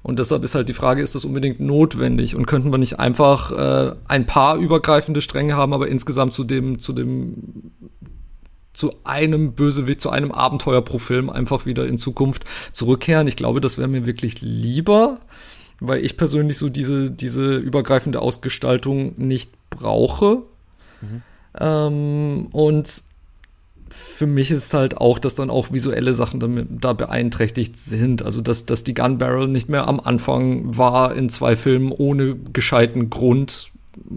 Und 0.02 0.18
deshalb 0.18 0.42
ist 0.44 0.54
halt 0.54 0.68
die 0.68 0.74
Frage, 0.74 1.00
ist 1.00 1.14
das 1.14 1.24
unbedingt 1.24 1.60
notwendig? 1.60 2.34
Und 2.34 2.46
könnten 2.46 2.72
wir 2.72 2.78
nicht 2.78 2.98
einfach 2.98 3.52
äh, 3.52 3.94
ein 4.08 4.26
paar 4.26 4.56
übergreifende 4.56 5.20
Stränge 5.20 5.56
haben, 5.56 5.72
aber 5.72 5.88
insgesamt 5.88 6.34
zu 6.34 6.44
dem, 6.44 6.78
zu 6.80 6.92
dem, 6.92 7.70
zu 8.72 8.92
einem 9.04 9.52
Bösewicht, 9.52 10.00
zu 10.00 10.10
einem 10.10 10.32
Abenteuer 10.32 10.82
pro 10.82 10.98
Film 10.98 11.30
einfach 11.30 11.66
wieder 11.66 11.86
in 11.86 11.98
Zukunft 11.98 12.44
zurückkehren? 12.72 13.28
Ich 13.28 13.36
glaube, 13.36 13.60
das 13.60 13.78
wäre 13.78 13.88
mir 13.88 14.04
wirklich 14.04 14.42
lieber, 14.42 15.20
weil 15.78 16.04
ich 16.04 16.16
persönlich 16.16 16.58
so 16.58 16.68
diese, 16.68 17.10
diese 17.10 17.56
übergreifende 17.56 18.20
Ausgestaltung 18.20 19.14
nicht 19.16 19.52
brauche. 19.70 20.42
Mhm. 21.00 21.22
Ähm, 21.60 22.48
und 22.50 23.04
für 23.92 24.26
mich 24.26 24.50
ist 24.50 24.72
halt 24.74 24.96
auch, 24.98 25.18
dass 25.18 25.34
dann 25.34 25.50
auch 25.50 25.72
visuelle 25.72 26.14
Sachen 26.14 26.40
damit, 26.40 26.66
da 26.70 26.92
beeinträchtigt 26.92 27.76
sind. 27.76 28.24
Also, 28.24 28.40
dass, 28.40 28.66
dass 28.66 28.84
die 28.84 28.94
Gun 28.94 29.18
Barrel 29.18 29.48
nicht 29.48 29.68
mehr 29.68 29.86
am 29.86 30.00
Anfang 30.00 30.76
war 30.76 31.14
in 31.14 31.28
zwei 31.28 31.56
Filmen 31.56 31.92
ohne 31.92 32.36
gescheiten 32.52 33.10
Grund. 33.10 33.70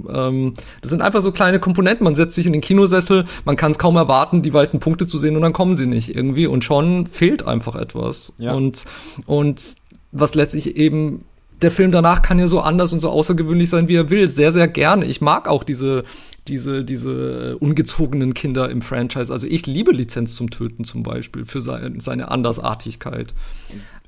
Ähm, 0.10 0.54
das 0.82 0.92
sind 0.92 1.02
einfach 1.02 1.22
so 1.22 1.32
kleine 1.32 1.60
Komponenten. 1.60 2.04
Man 2.04 2.16
setzt 2.16 2.36
sich 2.36 2.46
in 2.46 2.54
den 2.54 2.62
Kinosessel, 2.62 3.26
man 3.44 3.56
kann 3.56 3.72
es 3.72 3.80
kaum 3.80 3.96
erwarten, 3.98 4.42
die 4.42 4.54
weißen 4.54 4.80
Punkte 4.80 5.08
zu 5.08 5.18
sehen 5.18 5.36
und 5.36 5.42
dann 5.42 5.54
kommen 5.54 5.76
sie 5.76 5.88
nicht 5.88 6.16
irgendwie 6.16 6.48
und 6.48 6.64
schon 6.64 7.08
fehlt 7.08 7.46
einfach 7.46 7.76
etwas. 7.76 8.34
Ja. 8.38 8.54
Und, 8.54 8.86
und 9.26 9.76
was 10.12 10.36
letztlich 10.36 10.78
eben 10.78 11.26
der 11.62 11.72
Film 11.72 11.92
danach 11.92 12.22
kann 12.22 12.40
ja 12.40 12.48
so 12.48 12.60
anders 12.60 12.92
und 12.94 13.00
so 13.00 13.10
außergewöhnlich 13.10 13.70
sein, 13.70 13.88
wie 13.88 13.96
er 13.96 14.10
will. 14.10 14.28
Sehr, 14.28 14.52
sehr 14.52 14.68
gerne. 14.68 15.06
Ich 15.06 15.22
mag 15.22 15.48
auch 15.48 15.64
diese, 15.64 16.04
diese, 16.48 16.84
diese 16.84 17.58
ungezogenen 17.58 18.34
Kinder 18.34 18.70
im 18.70 18.82
Franchise. 18.82 19.32
Also 19.32 19.48
ich 19.48 19.66
liebe 19.66 19.92
Lizenz 19.92 20.36
zum 20.36 20.50
Töten 20.50 20.84
zum 20.84 21.04
Beispiel 21.04 21.46
für 21.46 21.62
seine, 21.62 22.00
seine 22.02 22.30
Andersartigkeit. 22.30 23.34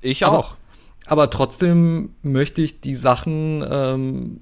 Ich 0.01 0.25
auch. 0.25 0.31
Aber, 0.31 0.57
aber 1.05 1.29
trotzdem 1.29 2.09
möchte 2.21 2.61
ich 2.61 2.81
die 2.81 2.95
Sachen, 2.95 3.63
ähm, 3.69 4.41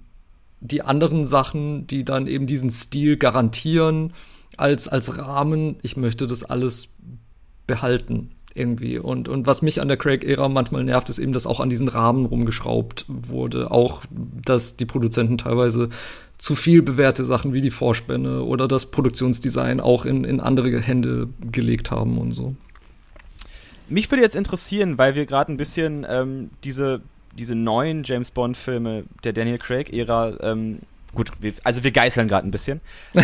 die 0.59 0.81
anderen 0.81 1.25
Sachen, 1.25 1.85
die 1.87 2.03
dann 2.05 2.27
eben 2.27 2.47
diesen 2.47 2.71
Stil 2.71 3.17
garantieren, 3.17 4.13
als, 4.57 4.87
als 4.87 5.17
Rahmen, 5.17 5.75
ich 5.83 5.95
möchte 5.95 6.27
das 6.27 6.43
alles 6.43 6.93
behalten 7.67 8.34
irgendwie. 8.55 8.97
Und, 8.97 9.27
und 9.27 9.45
was 9.45 9.61
mich 9.61 9.81
an 9.81 9.87
der 9.87 9.97
Craig-Ära 9.97 10.49
manchmal 10.49 10.83
nervt, 10.83 11.09
ist 11.09 11.19
eben, 11.19 11.33
dass 11.33 11.45
auch 11.45 11.59
an 11.59 11.69
diesen 11.69 11.87
Rahmen 11.87 12.25
rumgeschraubt 12.25 13.05
wurde. 13.07 13.69
Auch, 13.69 14.03
dass 14.09 14.77
die 14.77 14.85
Produzenten 14.85 15.37
teilweise 15.37 15.89
zu 16.37 16.55
viel 16.55 16.81
bewährte 16.81 17.23
Sachen 17.23 17.53
wie 17.53 17.61
die 17.61 17.71
Vorspänne 17.71 18.43
oder 18.43 18.67
das 18.67 18.87
Produktionsdesign 18.87 19.79
auch 19.79 20.05
in, 20.05 20.23
in 20.23 20.39
andere 20.39 20.79
Hände 20.79 21.27
gelegt 21.51 21.91
haben 21.91 22.17
und 22.17 22.31
so. 22.31 22.55
Mich 23.87 24.09
würde 24.09 24.23
jetzt 24.23 24.35
interessieren, 24.35 24.97
weil 24.97 25.15
wir 25.15 25.25
gerade 25.25 25.51
ein 25.51 25.57
bisschen 25.57 26.05
ähm, 26.09 26.49
diese, 26.63 27.01
diese 27.37 27.55
neuen 27.55 28.03
James 28.03 28.31
Bond-Filme 28.31 29.03
der 29.23 29.33
Daniel 29.33 29.59
Craig-Ära 29.59 30.37
ähm, 30.41 30.79
Gut, 31.16 31.32
wir, 31.39 31.53
also 31.63 31.84
wir 31.84 31.91
geißeln 31.91 32.28
gerade 32.28 32.45
ein 32.45 32.51
bisschen. 32.51 32.82
ähm, 33.16 33.24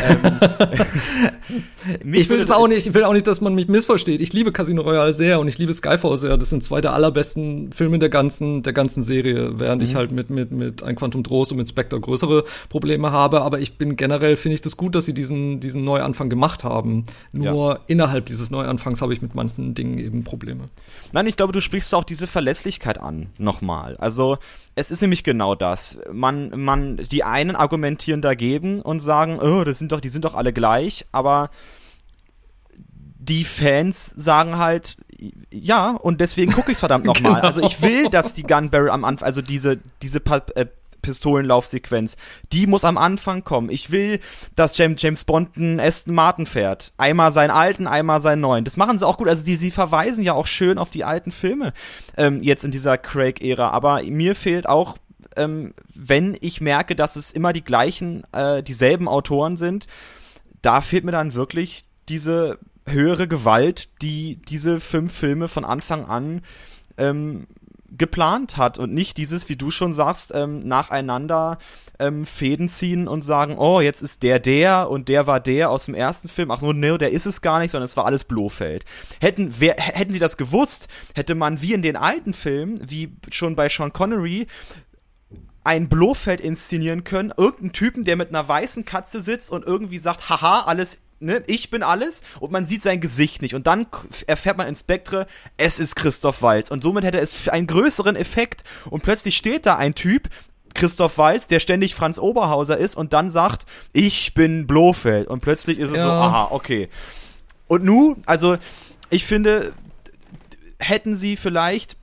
ich 2.14 2.30
will 2.30 2.40
es 2.40 2.50
auch 2.50 2.68
nicht, 2.68 2.88
ich 2.88 2.94
will 2.94 3.04
auch 3.04 3.12
nicht, 3.12 3.28
dass 3.28 3.42
man 3.42 3.54
mich 3.54 3.68
missversteht. 3.68 4.22
Ich 4.22 4.32
liebe 4.32 4.54
Casino 4.54 4.82
Royale 4.82 5.14
sehr 5.14 5.42
und 5.42 5.50
ich 5.50 5.58
liebe 5.58 5.74
Skyfall 5.74 6.16
sehr. 6.18 6.38
Das 6.38 6.50
sind 6.50 6.64
zwei 6.64 6.80
der 6.80 6.94
allerbesten 6.94 7.74
Filme 7.74 8.00
der 8.00 8.08
ganzen, 8.08 8.64
der 8.64 8.72
ganzen 8.72 9.04
Serie, 9.04 9.60
während 9.60 9.82
mhm. 9.82 9.88
ich 9.88 9.96
halt 9.96 10.12
mit, 10.12 10.30
mit, 10.30 10.52
mit 10.52 10.84
Ein 10.84 10.96
Quantum 10.96 11.24
Trost 11.26 11.52
und 11.52 11.58
mit 11.58 11.68
Spectre 11.68 12.00
größere 12.00 12.46
Probleme 12.70 13.12
habe. 13.12 13.42
Aber 13.42 13.60
ich 13.60 13.78
bin 13.78 13.98
generell, 13.98 14.38
finde 14.38 14.56
ich 14.56 14.62
das 14.62 14.78
gut, 14.78 14.96
dass 14.96 15.06
sie 15.06 15.14
diesen, 15.14 15.60
diesen 15.60 15.84
Neuanfang 15.84 16.30
gemacht 16.30 16.64
haben. 16.64 17.04
Nur 17.34 17.74
ja. 17.74 17.80
innerhalb 17.88 18.26
dieses 18.26 18.52
Neuanfangs 18.52 19.02
habe 19.02 19.12
ich 19.14 19.22
mit 19.22 19.36
manchen 19.36 19.74
Dingen 19.74 19.98
eben 19.98 20.24
Probleme. 20.24 20.64
Nein, 21.14 21.28
ich 21.28 21.36
glaube, 21.36 21.54
du 21.54 21.62
sprichst 21.62 21.94
auch 21.94 22.04
diese 22.04 22.28
Verlässlichkeit 22.28 23.00
an, 23.00 23.30
nochmal. 23.38 23.98
Also, 23.98 24.38
es 24.76 24.92
ist 24.92 25.02
nämlich 25.02 25.24
genau 25.24 25.56
das. 25.56 26.00
Man, 26.12 26.52
man, 26.60 26.98
die 26.98 27.24
einen 27.24 27.56
argumentieren 27.56 28.22
dagegen 28.22 28.82
und 28.82 29.00
sagen, 29.00 29.40
oh, 29.40 29.64
das 29.64 29.80
sind 29.80 29.92
doch, 29.92 30.02
die 30.02 30.10
sind 30.10 30.26
doch 30.26 30.36
alle 30.36 30.54
gleich, 30.54 31.06
aber 31.12 31.50
die 33.22 33.44
Fans 33.44 34.08
sagen 34.18 34.58
halt, 34.58 34.98
ja, 35.52 35.92
und 35.92 36.20
deswegen 36.22 36.52
gucke 36.52 36.72
ich 36.72 36.76
es 36.76 36.80
verdammt 36.80 37.06
nochmal. 37.06 37.36
genau. 37.36 37.46
Also 37.46 37.62
ich 37.62 37.82
will, 37.82 38.10
dass 38.10 38.34
die 38.34 38.44
Gun 38.44 38.70
Barrel 38.70 38.90
am 38.90 39.06
Anfang, 39.06 39.28
also 39.28 39.42
diese, 39.42 39.80
diese 40.02 40.20
pa 40.20 40.42
äh, 40.56 40.66
Pistolenlaufsequenz. 41.02 42.18
Die 42.52 42.68
muss 42.68 42.84
am 42.84 42.98
Anfang 42.98 43.44
kommen. 43.44 43.70
Ich 43.70 43.92
will, 43.92 44.20
dass 44.56 44.78
James, 44.78 45.02
James 45.02 45.26
Bond 45.26 45.58
einen 45.58 45.80
Aston 45.80 46.14
Martin 46.14 46.46
fährt. 46.46 46.94
Einmal 46.98 47.32
seinen 47.32 47.52
alten, 47.52 47.88
einmal 47.88 48.22
seinen 48.22 48.42
neuen. 48.42 48.66
Das 48.66 48.78
machen 48.78 48.98
sie 48.98 49.08
auch 49.08 49.18
gut. 49.18 49.28
Also 49.28 49.44
die, 49.44 49.56
sie 49.56 49.72
verweisen 49.72 50.24
ja 50.24 50.34
auch 50.34 50.48
schön 50.48 50.78
auf 50.78 50.90
die 50.90 51.04
alten 51.04 51.32
Filme 51.32 51.74
ähm, 52.18 52.42
jetzt 52.42 52.64
in 52.64 52.72
dieser 52.72 52.98
Craig-Ära. 52.98 53.70
Aber 53.70 54.04
mir 54.04 54.36
fehlt 54.36 54.68
auch 54.68 54.98
ähm, 55.38 55.74
wenn 55.94 56.38
ich 56.42 56.62
merke, 56.62 56.96
dass 56.96 57.16
es 57.16 57.32
immer 57.32 57.54
die 57.54 57.64
gleichen, 57.64 58.24
äh, 58.34 58.64
dieselben 58.64 59.08
Autoren 59.08 59.58
sind, 59.58 59.88
da 60.62 60.82
fehlt 60.82 61.04
mir 61.06 61.12
dann 61.12 61.34
wirklich 61.34 61.86
diese 62.10 62.60
höhere 62.86 63.28
Gewalt, 63.28 63.90
die 64.02 64.38
diese 64.48 64.80
fünf 64.80 65.14
Filme 65.14 65.48
von 65.48 65.66
Anfang 65.66 66.06
an 66.06 66.42
ähm, 66.98 67.48
geplant 67.98 68.58
hat 68.58 68.80
und 68.80 68.94
nicht 68.94 69.18
dieses, 69.18 69.50
wie 69.50 69.56
du 69.56 69.70
schon 69.70 69.92
sagst, 69.92 70.32
ähm, 70.34 70.60
nacheinander 70.60 71.58
ähm, 72.00 72.26
Fäden 72.26 72.70
ziehen 72.70 73.08
und 73.08 73.22
sagen, 73.22 73.58
oh, 73.58 73.82
jetzt 73.82 74.02
ist 74.02 74.24
der 74.24 74.40
der 74.40 74.90
und 74.90 75.10
der 75.10 75.28
war 75.28 75.40
der 75.40 75.70
aus 75.70 75.86
dem 75.86 75.96
ersten 75.96 76.30
Film. 76.30 76.52
Ach 76.52 76.62
so, 76.62 76.72
ne, 76.72 76.98
der 76.98 77.12
ist 77.12 77.26
es 77.26 77.42
gar 77.42 77.60
nicht, 77.60 77.72
sondern 77.72 77.86
es 77.86 77.98
war 77.98 78.06
alles 78.06 78.24
Blofeld. 78.24 78.86
Hätten, 79.20 79.56
wer, 79.60 79.76
hätten 79.78 80.14
sie 80.14 80.20
das 80.20 80.38
gewusst, 80.38 80.88
hätte 81.16 81.36
man 81.36 81.62
wie 81.62 81.74
in 81.74 81.82
den 81.82 81.98
alten 81.98 82.34
Filmen, 82.34 82.80
wie 82.90 83.14
schon 83.32 83.56
bei 83.56 83.68
Sean 83.68 83.94
Connery, 83.94 84.48
ein 85.64 85.90
Blofeld 85.90 86.42
inszenieren 86.42 87.04
können, 87.04 87.34
irgendeinen 87.36 87.74
Typen, 87.74 88.04
der 88.04 88.16
mit 88.16 88.30
einer 88.30 88.48
weißen 88.48 88.86
Katze 88.86 89.22
sitzt 89.22 89.52
und 89.52 89.66
irgendwie 89.66 90.00
sagt, 90.00 90.30
haha, 90.30 90.62
alles 90.62 91.00
ne, 91.22 91.44
ich 91.48 91.70
bin 91.70 91.84
alles 91.84 92.22
und 92.40 92.52
man 92.52 92.66
sieht 92.66 92.84
sein 92.84 93.02
Gesicht 93.02 93.42
nicht. 93.42 93.56
Und 93.56 93.68
dann 93.68 93.88
erfährt 94.28 94.58
man 94.58 94.68
in 94.68 94.76
Spectre, 94.76 95.28
es 95.58 95.80
ist 95.80 95.96
Christoph 95.96 96.42
Waltz. 96.42 96.72
Und 96.72 96.84
somit 96.84 97.04
hätte 97.04 97.20
es 97.20 97.48
einen 97.50 97.68
größeren 97.68 98.16
Effekt. 98.16 98.64
Und 98.90 99.04
plötzlich 99.04 99.38
steht 99.38 99.66
da 99.66 99.78
ein 99.78 99.96
Typ, 99.96 100.30
Christoph 100.74 101.18
Waltz, 101.18 101.48
der 101.48 101.60
ständig 101.60 101.96
Franz 101.96 102.18
Oberhauser 102.18 102.78
ist 102.78 102.96
und 102.96 103.14
dann 103.14 103.30
sagt, 103.30 103.66
ich 103.92 104.34
bin 104.34 104.68
Blofeld. 104.68 105.28
Und 105.28 105.42
plötzlich 105.42 105.80
ist 105.80 105.92
es 105.92 105.98
ja. 105.98 106.04
so, 106.04 106.10
aha, 106.10 106.48
okay. 106.52 106.90
Und 107.68 107.84
nu, 107.84 108.16
also, 108.26 108.58
ich 109.10 109.26
finde, 109.26 109.74
hätten 110.80 111.16
sie 111.16 111.36
vielleicht 111.36 111.98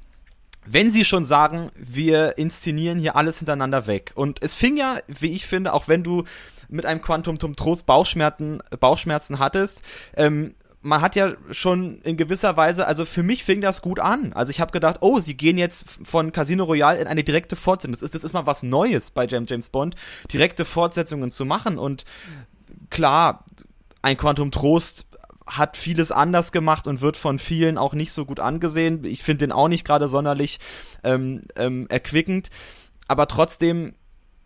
wenn 0.70 0.92
sie 0.92 1.04
schon 1.04 1.24
sagen, 1.24 1.70
wir 1.74 2.36
inszenieren 2.36 2.98
hier 2.98 3.16
alles 3.16 3.38
hintereinander 3.38 3.86
weg. 3.86 4.12
Und 4.14 4.42
es 4.42 4.52
fing 4.52 4.76
ja, 4.76 4.98
wie 5.06 5.32
ich 5.32 5.46
finde, 5.46 5.72
auch 5.72 5.88
wenn 5.88 6.02
du 6.02 6.24
mit 6.68 6.86
einem 6.86 7.00
Quantum 7.00 7.40
zum 7.40 7.56
Trost 7.56 7.86
Bauchschmerzen, 7.86 8.62
Bauchschmerzen 8.78 9.38
hattest, 9.38 9.82
ähm, 10.16 10.54
man 10.80 11.00
hat 11.00 11.16
ja 11.16 11.32
schon 11.50 12.00
in 12.02 12.16
gewisser 12.16 12.56
Weise, 12.56 12.86
also 12.86 13.04
für 13.04 13.22
mich 13.22 13.44
fing 13.44 13.60
das 13.60 13.82
gut 13.82 13.98
an. 13.98 14.32
Also 14.32 14.50
ich 14.50 14.60
habe 14.60 14.70
gedacht, 14.70 14.98
oh, 15.00 15.18
sie 15.18 15.36
gehen 15.36 15.58
jetzt 15.58 15.98
von 16.04 16.32
Casino 16.32 16.64
Royale 16.64 17.00
in 17.00 17.06
eine 17.06 17.24
direkte 17.24 17.56
Fortsetzung. 17.56 17.92
Das 17.92 18.02
ist, 18.02 18.14
das 18.14 18.24
ist 18.24 18.32
mal 18.32 18.46
was 18.46 18.62
Neues 18.62 19.10
bei 19.10 19.26
James, 19.26 19.50
James 19.50 19.70
Bond, 19.70 19.96
direkte 20.32 20.64
Fortsetzungen 20.64 21.30
zu 21.30 21.44
machen. 21.44 21.78
Und 21.78 22.04
klar, 22.90 23.44
ein 24.02 24.16
Quantum 24.16 24.50
Trost 24.50 25.06
hat 25.46 25.76
vieles 25.76 26.12
anders 26.12 26.52
gemacht 26.52 26.86
und 26.86 27.00
wird 27.00 27.16
von 27.16 27.38
vielen 27.38 27.78
auch 27.78 27.94
nicht 27.94 28.12
so 28.12 28.24
gut 28.24 28.38
angesehen. 28.38 29.04
Ich 29.04 29.22
finde 29.22 29.46
den 29.46 29.52
auch 29.52 29.68
nicht 29.68 29.84
gerade 29.84 30.08
sonderlich 30.08 30.60
ähm, 31.02 31.42
ähm, 31.56 31.86
erquickend. 31.88 32.50
Aber 33.08 33.26
trotzdem 33.26 33.94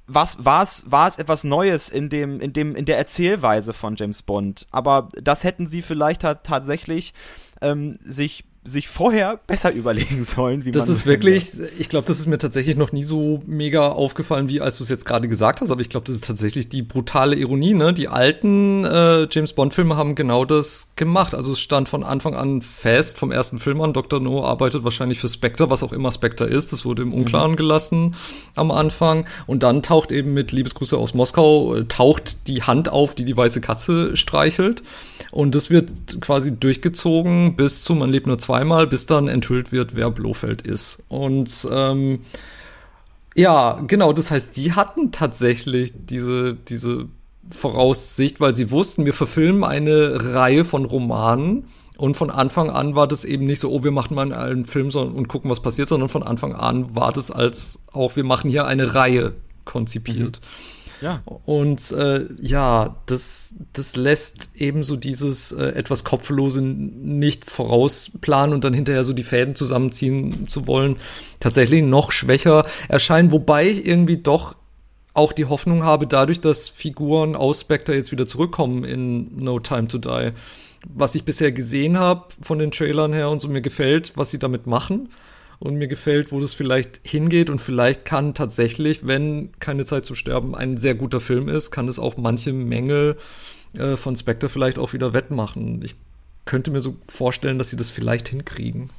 was 0.06 0.44
war 0.44 0.62
es 0.62 0.90
war 0.90 1.08
es 1.08 1.18
etwas 1.18 1.44
Neues 1.44 1.88
in 1.88 2.08
dem 2.08 2.40
in 2.40 2.52
dem 2.52 2.74
in 2.74 2.84
der 2.84 2.98
Erzählweise 2.98 3.72
von 3.72 3.96
James 3.96 4.22
Bond, 4.22 4.66
aber 4.70 5.08
das 5.20 5.44
hätten 5.44 5.66
sie 5.66 5.82
vielleicht 5.82 6.22
tatsächlich 6.22 7.14
ähm, 7.60 7.98
sich 8.04 8.44
sich 8.64 8.86
vorher 8.86 9.40
besser 9.48 9.72
überlegen 9.72 10.22
sollen, 10.22 10.64
wie 10.64 10.70
das 10.70 10.82
man 10.82 10.88
das 10.88 10.98
ist 11.00 11.06
wirklich, 11.06 11.50
ich 11.78 11.88
glaube, 11.88 12.06
das 12.06 12.20
ist 12.20 12.26
mir 12.26 12.38
tatsächlich 12.38 12.76
noch 12.76 12.92
nie 12.92 13.02
so 13.02 13.42
mega 13.44 13.88
aufgefallen, 13.88 14.48
wie 14.48 14.60
als 14.60 14.78
du 14.78 14.84
es 14.84 14.88
jetzt 14.88 15.04
gerade 15.04 15.26
gesagt 15.26 15.60
hast, 15.60 15.72
aber 15.72 15.80
ich 15.80 15.88
glaube, 15.88 16.06
das 16.06 16.14
ist 16.14 16.24
tatsächlich 16.24 16.68
die 16.68 16.82
brutale 16.82 17.34
Ironie, 17.34 17.74
ne? 17.74 17.92
Die 17.92 18.06
alten 18.06 18.84
äh, 18.84 19.26
James 19.28 19.52
Bond 19.54 19.74
Filme 19.74 19.96
haben 19.96 20.14
genau 20.14 20.44
das 20.44 20.88
gemacht. 20.94 21.34
Also 21.34 21.52
es 21.52 21.60
stand 21.60 21.88
von 21.88 22.04
Anfang 22.04 22.36
an 22.36 22.62
fest, 22.62 23.18
vom 23.18 23.32
ersten 23.32 23.58
Film 23.58 23.80
an, 23.80 23.92
Dr. 23.92 24.20
No 24.20 24.44
arbeitet 24.44 24.84
wahrscheinlich 24.84 25.18
für 25.18 25.28
Spectre, 25.28 25.68
was 25.68 25.82
auch 25.82 25.92
immer 25.92 26.12
Spectre 26.12 26.44
ist, 26.44 26.72
das 26.72 26.84
wurde 26.84 27.02
im 27.02 27.12
Unklaren 27.12 27.52
mhm. 27.52 27.56
gelassen 27.56 28.14
am 28.54 28.70
Anfang 28.70 29.26
und 29.48 29.64
dann 29.64 29.82
taucht 29.82 30.12
eben 30.12 30.34
mit 30.34 30.52
Liebesgrüße 30.52 30.96
aus 30.96 31.14
Moskau 31.14 31.74
äh, 31.74 31.84
taucht 31.86 32.46
die 32.46 32.62
Hand 32.62 32.88
auf, 32.88 33.16
die 33.16 33.24
die 33.24 33.36
weiße 33.36 33.60
Katze 33.60 34.16
streichelt 34.16 34.84
und 35.32 35.54
das 35.54 35.70
wird 35.70 36.20
quasi 36.20 36.54
durchgezogen 36.54 37.56
bis 37.56 37.82
zu 37.82 37.94
Man 37.94 38.10
lebt 38.10 38.26
nur 38.26 38.38
zweimal, 38.52 38.86
bis 38.86 39.06
dann 39.06 39.28
enthüllt 39.28 39.72
wird, 39.72 39.94
wer 39.94 40.10
Blofeld 40.10 40.60
ist. 40.62 41.02
Und 41.08 41.66
ähm, 41.72 42.20
ja, 43.34 43.80
genau, 43.86 44.12
das 44.12 44.30
heißt, 44.30 44.56
die 44.58 44.72
hatten 44.72 45.10
tatsächlich 45.10 45.92
diese, 45.94 46.54
diese 46.54 47.06
Voraussicht, 47.50 48.40
weil 48.40 48.54
sie 48.54 48.70
wussten, 48.70 49.06
wir 49.06 49.14
verfilmen 49.14 49.64
eine 49.64 50.34
Reihe 50.34 50.66
von 50.66 50.84
Romanen. 50.84 51.68
Und 51.96 52.16
von 52.16 52.30
Anfang 52.30 52.68
an 52.68 52.94
war 52.94 53.06
das 53.06 53.24
eben 53.24 53.46
nicht 53.46 53.60
so, 53.60 53.70
oh, 53.70 53.84
wir 53.84 53.90
machen 53.90 54.14
mal 54.14 54.34
einen 54.34 54.66
Film 54.66 54.88
und 54.88 55.28
gucken, 55.28 55.50
was 55.50 55.60
passiert, 55.60 55.88
sondern 55.88 56.08
von 56.08 56.22
Anfang 56.22 56.54
an 56.54 56.94
war 56.94 57.12
das 57.12 57.30
als 57.30 57.78
auch, 57.92 58.16
wir 58.16 58.24
machen 58.24 58.50
hier 58.50 58.66
eine 58.66 58.94
Reihe 58.94 59.32
konzipiert. 59.64 60.40
Mhm. 60.42 60.81
Ja. 61.02 61.22
Und 61.44 61.90
äh, 61.92 62.26
ja, 62.40 62.96
das, 63.06 63.54
das 63.72 63.96
lässt 63.96 64.50
eben 64.54 64.84
so 64.84 64.96
dieses 64.96 65.50
äh, 65.52 65.64
etwas 65.70 66.04
Kopflose 66.04 66.62
nicht 66.62 67.44
vorausplanen 67.44 68.54
und 68.54 68.62
dann 68.62 68.72
hinterher 68.72 69.02
so 69.02 69.12
die 69.12 69.24
Fäden 69.24 69.56
zusammenziehen 69.56 70.46
zu 70.48 70.66
wollen, 70.68 70.96
tatsächlich 71.40 71.82
noch 71.82 72.12
schwächer 72.12 72.64
erscheinen, 72.88 73.32
wobei 73.32 73.68
ich 73.68 73.84
irgendwie 73.84 74.18
doch 74.18 74.54
auch 75.12 75.32
die 75.32 75.46
Hoffnung 75.46 75.82
habe, 75.82 76.06
dadurch, 76.06 76.40
dass 76.40 76.68
Figuren 76.68 77.34
aus 77.34 77.62
Spectre 77.62 77.94
jetzt 77.94 78.12
wieder 78.12 78.26
zurückkommen 78.26 78.84
in 78.84 79.36
No 79.36 79.58
Time 79.58 79.88
to 79.88 79.98
Die, 79.98 80.30
was 80.88 81.14
ich 81.16 81.24
bisher 81.24 81.52
gesehen 81.52 81.98
habe 81.98 82.26
von 82.40 82.58
den 82.58 82.70
Trailern 82.70 83.12
her 83.12 83.28
und 83.28 83.40
so 83.40 83.48
mir 83.48 83.60
gefällt, 83.60 84.12
was 84.14 84.30
sie 84.30 84.38
damit 84.38 84.66
machen 84.66 85.08
und 85.62 85.76
mir 85.76 85.86
gefällt, 85.86 86.32
wo 86.32 86.40
das 86.40 86.54
vielleicht 86.54 87.00
hingeht 87.04 87.48
und 87.48 87.60
vielleicht 87.60 88.04
kann 88.04 88.34
tatsächlich, 88.34 89.06
wenn 89.06 89.52
keine 89.60 89.84
Zeit 89.84 90.04
zum 90.04 90.16
Sterben 90.16 90.56
ein 90.56 90.76
sehr 90.76 90.96
guter 90.96 91.20
Film 91.20 91.48
ist, 91.48 91.70
kann 91.70 91.86
es 91.86 92.00
auch 92.00 92.16
manche 92.16 92.52
Mängel 92.52 93.16
äh, 93.74 93.96
von 93.96 94.16
Spectre 94.16 94.48
vielleicht 94.48 94.78
auch 94.78 94.92
wieder 94.92 95.12
wettmachen. 95.12 95.80
Ich 95.84 95.94
könnte 96.46 96.72
mir 96.72 96.80
so 96.80 96.96
vorstellen, 97.06 97.58
dass 97.58 97.70
sie 97.70 97.76
das 97.76 97.90
vielleicht 97.90 98.28
hinkriegen. 98.28 98.90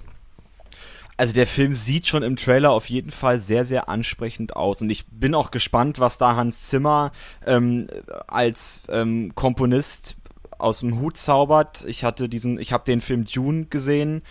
Also 1.17 1.33
der 1.33 1.47
Film 1.47 1.73
sieht 1.73 2.07
schon 2.07 2.23
im 2.23 2.37
Trailer 2.37 2.71
auf 2.71 2.89
jeden 2.89 3.11
Fall 3.11 3.39
sehr, 3.39 3.65
sehr 3.65 3.89
ansprechend 3.89 4.55
aus. 4.55 4.81
Und 4.81 4.89
ich 4.89 5.05
bin 5.07 5.35
auch 5.35 5.51
gespannt, 5.51 5.99
was 5.99 6.17
da 6.17 6.37
Hans 6.37 6.69
Zimmer 6.69 7.11
ähm, 7.45 7.87
als 8.27 8.83
ähm, 8.87 9.33
Komponist 9.35 10.15
aus 10.57 10.79
dem 10.79 10.99
Hut 10.99 11.17
zaubert. 11.17 11.83
Ich 11.87 12.05
hatte 12.05 12.29
diesen, 12.29 12.57
ich 12.57 12.71
habe 12.71 12.85
den 12.85 13.01
Film 13.01 13.25
Dune 13.25 13.65
gesehen 13.65 14.23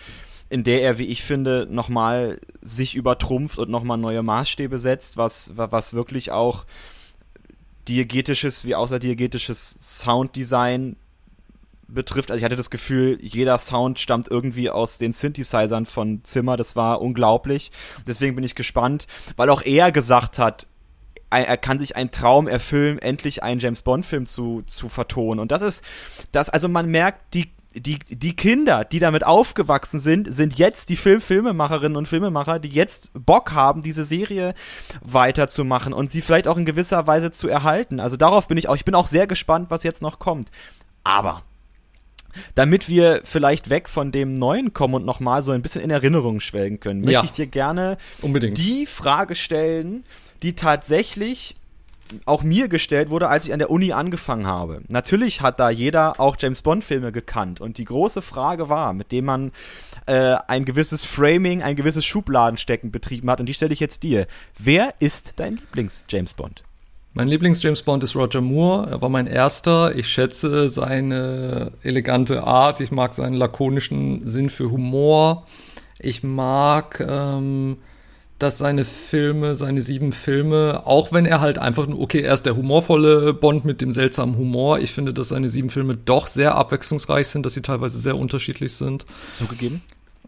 in 0.53 0.63
der 0.63 0.83
er, 0.83 0.99
wie 0.99 1.07
ich 1.07 1.23
finde, 1.23 1.67
nochmal 1.67 2.39
sich 2.61 2.93
übertrumpft 2.93 3.57
und 3.57 3.71
nochmal 3.71 3.97
neue 3.97 4.21
Maßstäbe 4.21 4.77
setzt, 4.77 5.17
was, 5.17 5.53
was 5.55 5.95
wirklich 5.95 6.31
auch 6.31 6.65
diegetisches 7.87 8.63
wie 8.63 8.75
außerdiegetisches 8.75 9.79
Sounddesign 9.81 10.95
betrifft. 11.87 12.29
Also 12.29 12.37
ich 12.37 12.45
hatte 12.45 12.55
das 12.55 12.69
Gefühl, 12.69 13.17
jeder 13.19 13.57
Sound 13.57 13.97
stammt 13.97 14.29
irgendwie 14.29 14.69
aus 14.69 14.99
den 14.99 15.11
Synthesizern 15.11 15.87
von 15.87 16.23
Zimmer. 16.23 16.55
Das 16.55 16.75
war 16.75 17.01
unglaublich. 17.01 17.71
Deswegen 18.05 18.35
bin 18.35 18.43
ich 18.43 18.53
gespannt, 18.53 19.07
weil 19.35 19.49
auch 19.49 19.63
er 19.63 19.91
gesagt 19.91 20.37
hat, 20.37 20.67
er 21.31 21.57
kann 21.57 21.79
sich 21.79 21.95
einen 21.95 22.11
Traum 22.11 22.47
erfüllen, 22.47 22.99
endlich 22.99 23.41
einen 23.41 23.59
James 23.59 23.81
Bond 23.81 24.05
Film 24.05 24.27
zu, 24.27 24.61
zu 24.67 24.87
vertonen. 24.87 25.39
Und 25.39 25.51
das 25.51 25.63
ist, 25.63 25.83
das, 26.31 26.51
also 26.51 26.69
man 26.69 26.89
merkt, 26.89 27.33
die, 27.33 27.49
die, 27.75 27.99
die 27.99 28.35
Kinder, 28.35 28.85
die 28.85 28.99
damit 28.99 29.25
aufgewachsen 29.25 29.99
sind, 29.99 30.33
sind 30.33 30.57
jetzt 30.57 30.89
die 30.89 30.95
Film 30.95 31.21
Filmemacherinnen 31.21 31.97
und 31.97 32.07
Filmemacher, 32.07 32.59
die 32.59 32.69
jetzt 32.69 33.11
Bock 33.13 33.51
haben, 33.51 33.81
diese 33.81 34.03
Serie 34.03 34.53
weiterzumachen 35.01 35.93
und 35.93 36.11
sie 36.11 36.21
vielleicht 36.21 36.47
auch 36.47 36.57
in 36.57 36.65
gewisser 36.65 37.07
Weise 37.07 37.31
zu 37.31 37.47
erhalten. 37.47 37.99
Also 37.99 38.17
darauf 38.17 38.47
bin 38.47 38.57
ich 38.57 38.69
auch, 38.69 38.75
ich 38.75 38.85
bin 38.85 38.95
auch 38.95 39.07
sehr 39.07 39.27
gespannt, 39.27 39.71
was 39.71 39.83
jetzt 39.83 40.01
noch 40.01 40.19
kommt. 40.19 40.49
Aber 41.03 41.41
damit 42.55 42.89
wir 42.89 43.21
vielleicht 43.23 43.69
weg 43.69 43.89
von 43.89 44.11
dem 44.11 44.33
Neuen 44.33 44.73
kommen 44.73 44.95
und 44.95 45.05
nochmal 45.05 45.41
so 45.41 45.51
ein 45.51 45.61
bisschen 45.61 45.81
in 45.81 45.89
Erinnerung 45.89 46.39
schwelgen 46.39 46.79
können, 46.79 47.01
möchte 47.01 47.13
ja, 47.13 47.23
ich 47.23 47.31
dir 47.31 47.47
gerne 47.47 47.97
unbedingt. 48.21 48.57
die 48.57 48.85
Frage 48.85 49.35
stellen, 49.35 50.03
die 50.41 50.53
tatsächlich 50.53 51.55
auch 52.25 52.43
mir 52.43 52.67
gestellt 52.67 53.09
wurde, 53.09 53.29
als 53.29 53.45
ich 53.45 53.53
an 53.53 53.59
der 53.59 53.69
Uni 53.69 53.91
angefangen 53.91 54.47
habe. 54.47 54.81
Natürlich 54.87 55.41
hat 55.41 55.59
da 55.59 55.69
jeder 55.69 56.19
auch 56.19 56.35
James 56.39 56.61
Bond-Filme 56.61 57.11
gekannt 57.11 57.61
und 57.61 57.77
die 57.77 57.85
große 57.85 58.21
Frage 58.21 58.69
war, 58.69 58.93
mit 58.93 59.11
dem 59.11 59.25
man 59.25 59.51
äh, 60.05 60.35
ein 60.47 60.65
gewisses 60.65 61.03
Framing, 61.03 61.61
ein 61.61 61.75
gewisses 61.75 62.05
Schubladenstecken 62.05 62.91
betrieben 62.91 63.29
hat 63.29 63.39
und 63.39 63.47
die 63.47 63.53
stelle 63.53 63.73
ich 63.73 63.79
jetzt 63.79 64.03
dir. 64.03 64.27
Wer 64.57 64.93
ist 64.99 65.39
dein 65.39 65.57
Lieblings-James 65.57 66.33
Bond? 66.33 66.63
Mein 67.15 67.27
Lieblings-James 67.27 67.83
Bond 67.83 68.03
ist 68.03 68.15
Roger 68.15 68.41
Moore. 68.41 68.89
Er 68.89 69.01
war 69.01 69.09
mein 69.09 69.27
erster. 69.27 69.95
Ich 69.95 70.07
schätze 70.07 70.69
seine 70.71 71.71
elegante 71.83 72.43
Art. 72.43 72.81
Ich 72.81 72.91
mag 72.91 73.13
seinen 73.13 73.35
lakonischen 73.35 74.25
Sinn 74.25 74.49
für 74.49 74.71
Humor. 74.71 75.45
Ich 75.99 76.23
mag 76.23 76.99
ähm, 77.07 77.77
dass 78.43 78.57
seine 78.57 78.83
Filme, 78.83 79.55
seine 79.55 79.81
sieben 79.81 80.11
Filme, 80.11 80.81
auch 80.85 81.13
wenn 81.13 81.25
er 81.25 81.39
halt 81.39 81.59
einfach, 81.59 81.87
okay, 81.87 82.19
er 82.19 82.33
ist 82.33 82.45
der 82.45 82.57
humorvolle 82.57 83.33
Bond 83.33 83.63
mit 83.63 83.79
dem 83.79 83.93
seltsamen 83.93 84.37
Humor. 84.37 84.79
Ich 84.79 84.91
finde, 84.91 85.13
dass 85.13 85.29
seine 85.29 85.47
sieben 85.47 85.69
Filme 85.69 85.95
doch 85.95 86.27
sehr 86.27 86.55
abwechslungsreich 86.55 87.29
sind, 87.29 87.45
dass 87.45 87.53
sie 87.53 87.61
teilweise 87.61 87.99
sehr 87.99 88.17
unterschiedlich 88.17 88.73
sind. 88.73 89.05
Zugegeben 89.33 89.81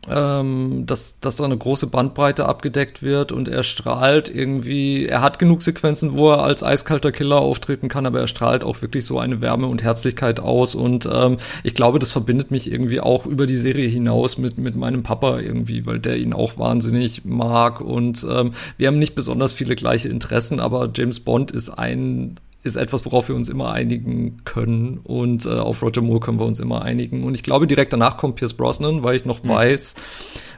ähm, 0.09 0.85
dass, 0.85 1.19
dass 1.19 1.37
da 1.37 1.45
eine 1.45 1.57
große 1.57 1.87
Bandbreite 1.87 2.45
abgedeckt 2.45 3.01
wird 3.01 3.31
und 3.31 3.47
er 3.47 3.63
strahlt 3.63 4.33
irgendwie, 4.33 5.05
er 5.05 5.21
hat 5.21 5.39
genug 5.39 5.61
Sequenzen, 5.61 6.13
wo 6.13 6.31
er 6.31 6.43
als 6.43 6.63
eiskalter 6.63 7.11
Killer 7.11 7.37
auftreten 7.37 7.87
kann, 7.87 8.05
aber 8.05 8.19
er 8.19 8.27
strahlt 8.27 8.63
auch 8.63 8.81
wirklich 8.81 9.05
so 9.05 9.19
eine 9.19 9.41
Wärme 9.41 9.67
und 9.67 9.83
Herzlichkeit 9.83 10.39
aus 10.39 10.75
und 10.75 11.07
ähm, 11.11 11.37
ich 11.63 11.73
glaube, 11.73 11.99
das 11.99 12.11
verbindet 12.11 12.51
mich 12.51 12.71
irgendwie 12.71 12.99
auch 12.99 13.25
über 13.25 13.45
die 13.45 13.57
Serie 13.57 13.87
hinaus 13.87 14.37
mit, 14.37 14.57
mit 14.57 14.75
meinem 14.75 15.03
Papa 15.03 15.39
irgendwie, 15.39 15.85
weil 15.85 15.99
der 15.99 16.17
ihn 16.17 16.33
auch 16.33 16.57
wahnsinnig 16.57 17.25
mag 17.25 17.81
und 17.81 18.25
ähm, 18.29 18.51
wir 18.77 18.87
haben 18.87 18.99
nicht 18.99 19.15
besonders 19.15 19.53
viele 19.53 19.75
gleiche 19.75 20.09
Interessen, 20.09 20.59
aber 20.59 20.89
James 20.93 21.19
Bond 21.19 21.51
ist 21.51 21.69
ein 21.69 22.35
ist 22.65 22.75
etwas, 22.77 23.05
worauf 23.05 23.29
wir 23.29 23.35
uns 23.35 23.47
immer 23.47 23.71
einigen 23.71 24.43
können. 24.43 24.99
Und 25.03 25.45
äh, 25.45 25.49
auf 25.49 25.83
Roger 25.83 26.01
Moore 26.01 26.19
können 26.19 26.39
wir 26.39 26.45
uns 26.45 26.59
immer 26.59 26.81
einigen. 26.81 27.23
Und 27.23 27.35
ich 27.35 27.43
glaube, 27.43 27.67
direkt 27.67 27.93
danach 27.93 28.17
kommt 28.17 28.37
Pierce 28.37 28.53
Brosnan, 28.53 29.03
weil 29.03 29.15
ich 29.15 29.23
noch 29.23 29.43
mhm. 29.43 29.49
weiß, 29.49 29.95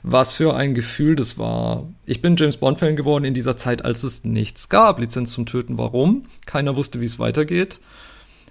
was 0.04 0.32
für 0.32 0.56
ein 0.56 0.74
Gefühl 0.74 1.18
das 1.18 1.38
war. 1.38 1.84
Ich 2.06 2.22
bin 2.22 2.38
James 2.38 2.58
Bond-Fan 2.58 2.96
geworden 2.96 3.26
in 3.26 3.34
dieser 3.34 3.58
Zeit, 3.58 3.84
als 3.84 4.04
es 4.04 4.24
nichts 4.24 4.70
gab. 4.70 5.00
Lizenz 5.00 5.34
zum 5.34 5.46
Töten, 5.46 5.78
warum? 5.78 6.24
Keiner 6.46 6.78
wusste, 6.78 7.02
wie 7.02 7.06
es 7.06 7.20
weitergeht. 7.20 7.80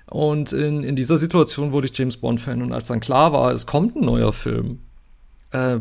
Und 0.05 0.53
in, 0.53 0.85
in 0.85 0.95
dieser 0.95 1.17
Situation 1.17 1.73
wurde 1.73 1.87
ich 1.87 1.97
James 1.97 2.19
Bond-Fan. 2.19 2.61
Und 2.61 2.73
als 2.73 2.89
dann 2.89 3.01
klar 3.01 3.33
war, 3.33 3.53
es 3.53 3.67
kommt 3.67 3.97
ein 3.97 4.05
neuer 4.05 4.35
Film, 4.35 4.81
äh, 5.51 5.79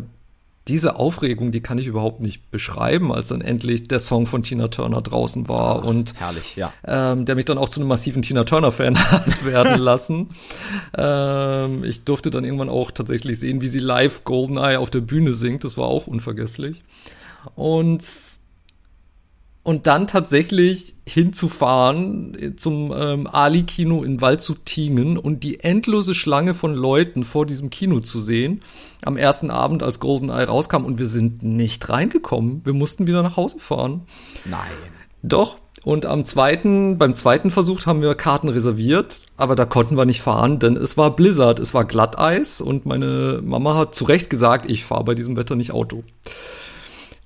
diese 0.68 0.96
Aufregung, 0.96 1.52
die 1.52 1.62
kann 1.62 1.78
ich 1.78 1.86
überhaupt 1.86 2.22
nicht 2.22 2.50
beschreiben, 2.50 3.12
als 3.12 3.28
dann 3.28 3.42
endlich 3.42 3.88
der 3.88 4.00
Song 4.00 4.26
von 4.26 4.42
Tina 4.42 4.68
Turner 4.68 5.02
draußen 5.02 5.48
war 5.48 5.82
Ach, 5.82 5.84
und 5.84 6.14
herrlich, 6.20 6.56
ja. 6.56 6.74
ähm, 6.88 7.26
der 7.26 7.36
mich 7.36 7.46
dann 7.46 7.60
auch 7.60 7.70
zu 7.70 7.80
einem 7.80 7.90
massiven 7.90 8.24
Tina 8.24 8.46
Turner 8.46 8.72
Fan 8.72 8.98
hat 9.12 9.46
werden 9.46 9.80
lassen. 9.80 10.30
ähm, 10.98 11.84
ich 11.84 12.04
durfte 12.04 12.32
dann 12.32 12.44
irgendwann 12.44 12.70
auch 12.70 12.90
tatsächlich 12.92 13.40
sehen, 13.40 13.62
wie 13.62 13.68
sie 13.68 13.80
live 13.80 14.24
Goldeneye 14.24 14.80
auf 14.80 14.90
der 14.90 15.02
Bühne 15.02 15.34
singt. 15.34 15.64
Das 15.64 15.78
war 15.78 15.86
auch 15.86 16.08
unvergesslich. 16.08 16.84
Und 17.54 18.04
und 19.66 19.88
dann 19.88 20.06
tatsächlich 20.06 20.94
hinzufahren 21.08 22.54
zum 22.56 22.94
ähm, 22.96 23.26
Ali-Kino 23.26 24.04
in 24.04 24.22
Waldshut-Tingen 24.22 25.18
und 25.18 25.44
die 25.44 25.60
endlose 25.60 26.14
Schlange 26.14 26.54
von 26.54 26.76
Leuten 26.76 27.24
vor 27.24 27.48
diesem 27.48 27.72
Kino 27.72 28.00
zu 28.00 28.20
sehen, 28.20 28.62
am 29.04 29.18
ersten 29.18 29.50
Abend, 29.50 29.82
als 29.82 30.00
GoldenEye 30.00 30.46
rauskam 30.46 30.86
und 30.86 31.00
wir 31.00 31.08
sind 31.08 31.42
nicht 31.42 31.90
reingekommen. 31.90 32.62
Wir 32.64 32.74
mussten 32.74 33.08
wieder 33.08 33.24
nach 33.24 33.38
Hause 33.38 33.60
fahren. 33.60 34.04
Nein. 34.46 34.60
Doch. 35.24 35.58
Und 35.84 36.06
am 36.06 36.26
zweiten, 36.26 37.00
beim 37.00 37.16
zweiten 37.16 37.50
Versuch 37.50 37.84
haben 37.88 38.04
wir 38.04 38.14
Karten 38.14 38.50
reserviert, 38.50 39.26
aber 39.36 39.56
da 39.56 39.66
konnten 39.66 39.98
wir 39.98 40.06
nicht 40.06 40.22
fahren, 40.22 40.60
denn 40.60 40.78
es 40.78 40.96
war 40.96 41.16
Blizzard, 41.16 41.60
es 41.60 41.74
war 41.74 41.86
Glatteis 41.86 42.62
und 42.62 42.86
meine 42.86 43.42
Mama 43.44 43.76
hat 43.76 43.96
zu 43.96 44.06
Recht 44.06 44.30
gesagt, 44.30 44.70
ich 44.70 44.86
fahre 44.86 45.04
bei 45.04 45.16
diesem 45.16 45.36
Wetter 45.38 45.56
nicht 45.56 45.72
Auto. 45.72 46.04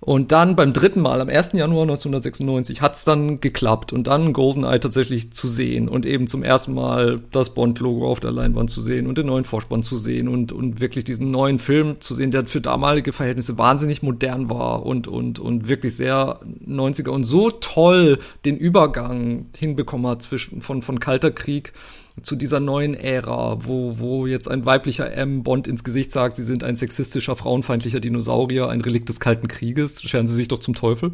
Und 0.01 0.31
dann 0.31 0.55
beim 0.55 0.71
dritten 0.71 1.01
Mal, 1.01 1.19
am 1.19 1.27
1. 1.27 1.51
Januar 1.53 1.81
1996, 1.81 2.81
hat's 2.81 3.03
dann 3.03 3.41
geklappt 3.41 3.91
und 3.91 4.07
dann 4.07 4.31
GoldenEye 4.31 4.79
tatsächlich 4.79 5.33
zu 5.33 5.49
sehen 5.49 5.89
und 5.89 6.05
eben 6.05 6.27
zum 6.27 6.41
ersten 6.41 6.73
Mal 6.73 7.21
das 7.31 7.53
Bond-Logo 7.53 8.09
auf 8.09 8.21
der 8.21 8.31
Leinwand 8.31 8.69
zu 8.69 8.79
sehen 8.81 9.07
und 9.07 9.17
den 9.17 9.25
neuen 9.25 9.43
Vorspann 9.43 9.83
zu 9.83 9.97
sehen 9.97 10.29
und, 10.29 10.53
und 10.53 10.79
wirklich 10.79 11.03
diesen 11.03 11.31
neuen 11.31 11.59
Film 11.59 11.99
zu 11.99 12.13
sehen, 12.13 12.31
der 12.31 12.45
für 12.45 12.61
damalige 12.61 13.11
Verhältnisse 13.11 13.57
wahnsinnig 13.57 14.01
modern 14.01 14.49
war 14.49 14.85
und, 14.85 15.09
und, 15.09 15.37
und 15.37 15.67
wirklich 15.67 15.97
sehr 15.97 16.39
90er 16.65 17.09
und 17.09 17.25
so 17.25 17.51
toll 17.51 18.19
den 18.45 18.55
Übergang 18.55 19.47
hinbekommen 19.57 20.07
hat 20.07 20.21
zwischen, 20.21 20.61
von, 20.61 20.81
von 20.81 21.01
Kalter 21.01 21.31
Krieg 21.31 21.73
zu 22.21 22.35
dieser 22.35 22.59
neuen 22.59 22.93
Ära, 22.93 23.65
wo, 23.65 23.99
wo 23.99 24.27
jetzt 24.27 24.49
ein 24.49 24.65
weiblicher 24.65 25.11
M 25.11 25.43
Bond 25.43 25.67
ins 25.67 25.83
Gesicht 25.83 26.11
sagt, 26.11 26.35
sie 26.35 26.43
sind 26.43 26.63
ein 26.63 26.75
sexistischer, 26.75 27.35
frauenfeindlicher 27.35 27.99
Dinosaurier, 27.99 28.69
ein 28.69 28.81
Relikt 28.81 29.09
des 29.09 29.19
Kalten 29.19 29.47
Krieges, 29.47 30.01
scheren 30.01 30.27
sie 30.27 30.35
sich 30.35 30.47
doch 30.47 30.59
zum 30.59 30.73
Teufel. 30.73 31.13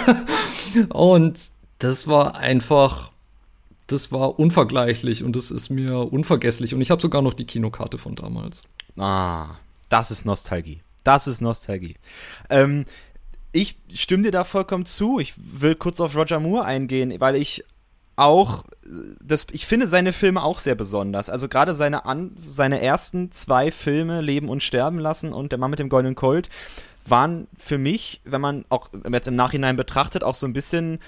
und 0.90 1.38
das 1.78 2.06
war 2.06 2.36
einfach, 2.36 3.12
das 3.86 4.12
war 4.12 4.38
unvergleichlich 4.38 5.24
und 5.24 5.36
das 5.36 5.50
ist 5.50 5.70
mir 5.70 6.12
unvergesslich. 6.12 6.74
Und 6.74 6.80
ich 6.80 6.90
habe 6.90 7.00
sogar 7.00 7.22
noch 7.22 7.34
die 7.34 7.46
Kinokarte 7.46 7.98
von 7.98 8.14
damals. 8.14 8.64
Ah, 8.98 9.56
das 9.88 10.10
ist 10.10 10.24
Nostalgie. 10.24 10.82
Das 11.04 11.26
ist 11.26 11.40
Nostalgie. 11.40 11.96
Ähm, 12.50 12.84
ich 13.52 13.76
stimme 13.94 14.22
dir 14.22 14.30
da 14.30 14.44
vollkommen 14.44 14.86
zu. 14.86 15.18
Ich 15.18 15.34
will 15.36 15.74
kurz 15.74 16.00
auf 16.00 16.16
Roger 16.16 16.40
Moore 16.40 16.64
eingehen, 16.64 17.14
weil 17.18 17.36
ich 17.36 17.64
auch, 18.16 18.64
das, 19.22 19.46
ich 19.52 19.66
finde 19.66 19.86
seine 19.86 20.12
Filme 20.12 20.42
auch 20.42 20.58
sehr 20.58 20.74
besonders. 20.74 21.30
Also 21.30 21.48
gerade 21.48 21.74
seine, 21.74 22.04
an, 22.04 22.36
seine 22.46 22.80
ersten 22.80 23.30
zwei 23.32 23.70
Filme, 23.70 24.20
Leben 24.20 24.48
und 24.48 24.62
Sterben 24.62 24.98
lassen 24.98 25.32
und 25.32 25.52
Der 25.52 25.58
Mann 25.58 25.70
mit 25.70 25.78
dem 25.78 25.88
goldenen 25.88 26.14
Colt, 26.14 26.48
waren 27.06 27.48
für 27.56 27.78
mich, 27.78 28.20
wenn 28.24 28.40
man 28.40 28.64
auch 28.68 28.90
jetzt 29.10 29.28
im 29.28 29.34
Nachhinein 29.34 29.76
betrachtet, 29.76 30.22
auch 30.22 30.34
so 30.34 30.46
ein 30.46 30.52
bisschen 30.52 30.98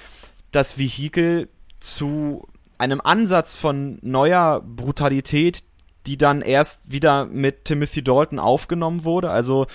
das 0.50 0.78
Vehikel 0.78 1.48
zu 1.80 2.48
einem 2.78 3.00
Ansatz 3.00 3.54
von 3.54 3.98
neuer 4.02 4.62
Brutalität, 4.64 5.62
die 6.06 6.16
dann 6.16 6.40
erst 6.42 6.90
wieder 6.90 7.26
mit 7.26 7.64
Timothy 7.64 8.02
Dalton 8.02 8.38
aufgenommen 8.38 9.04
wurde. 9.04 9.30
Also 9.30 9.66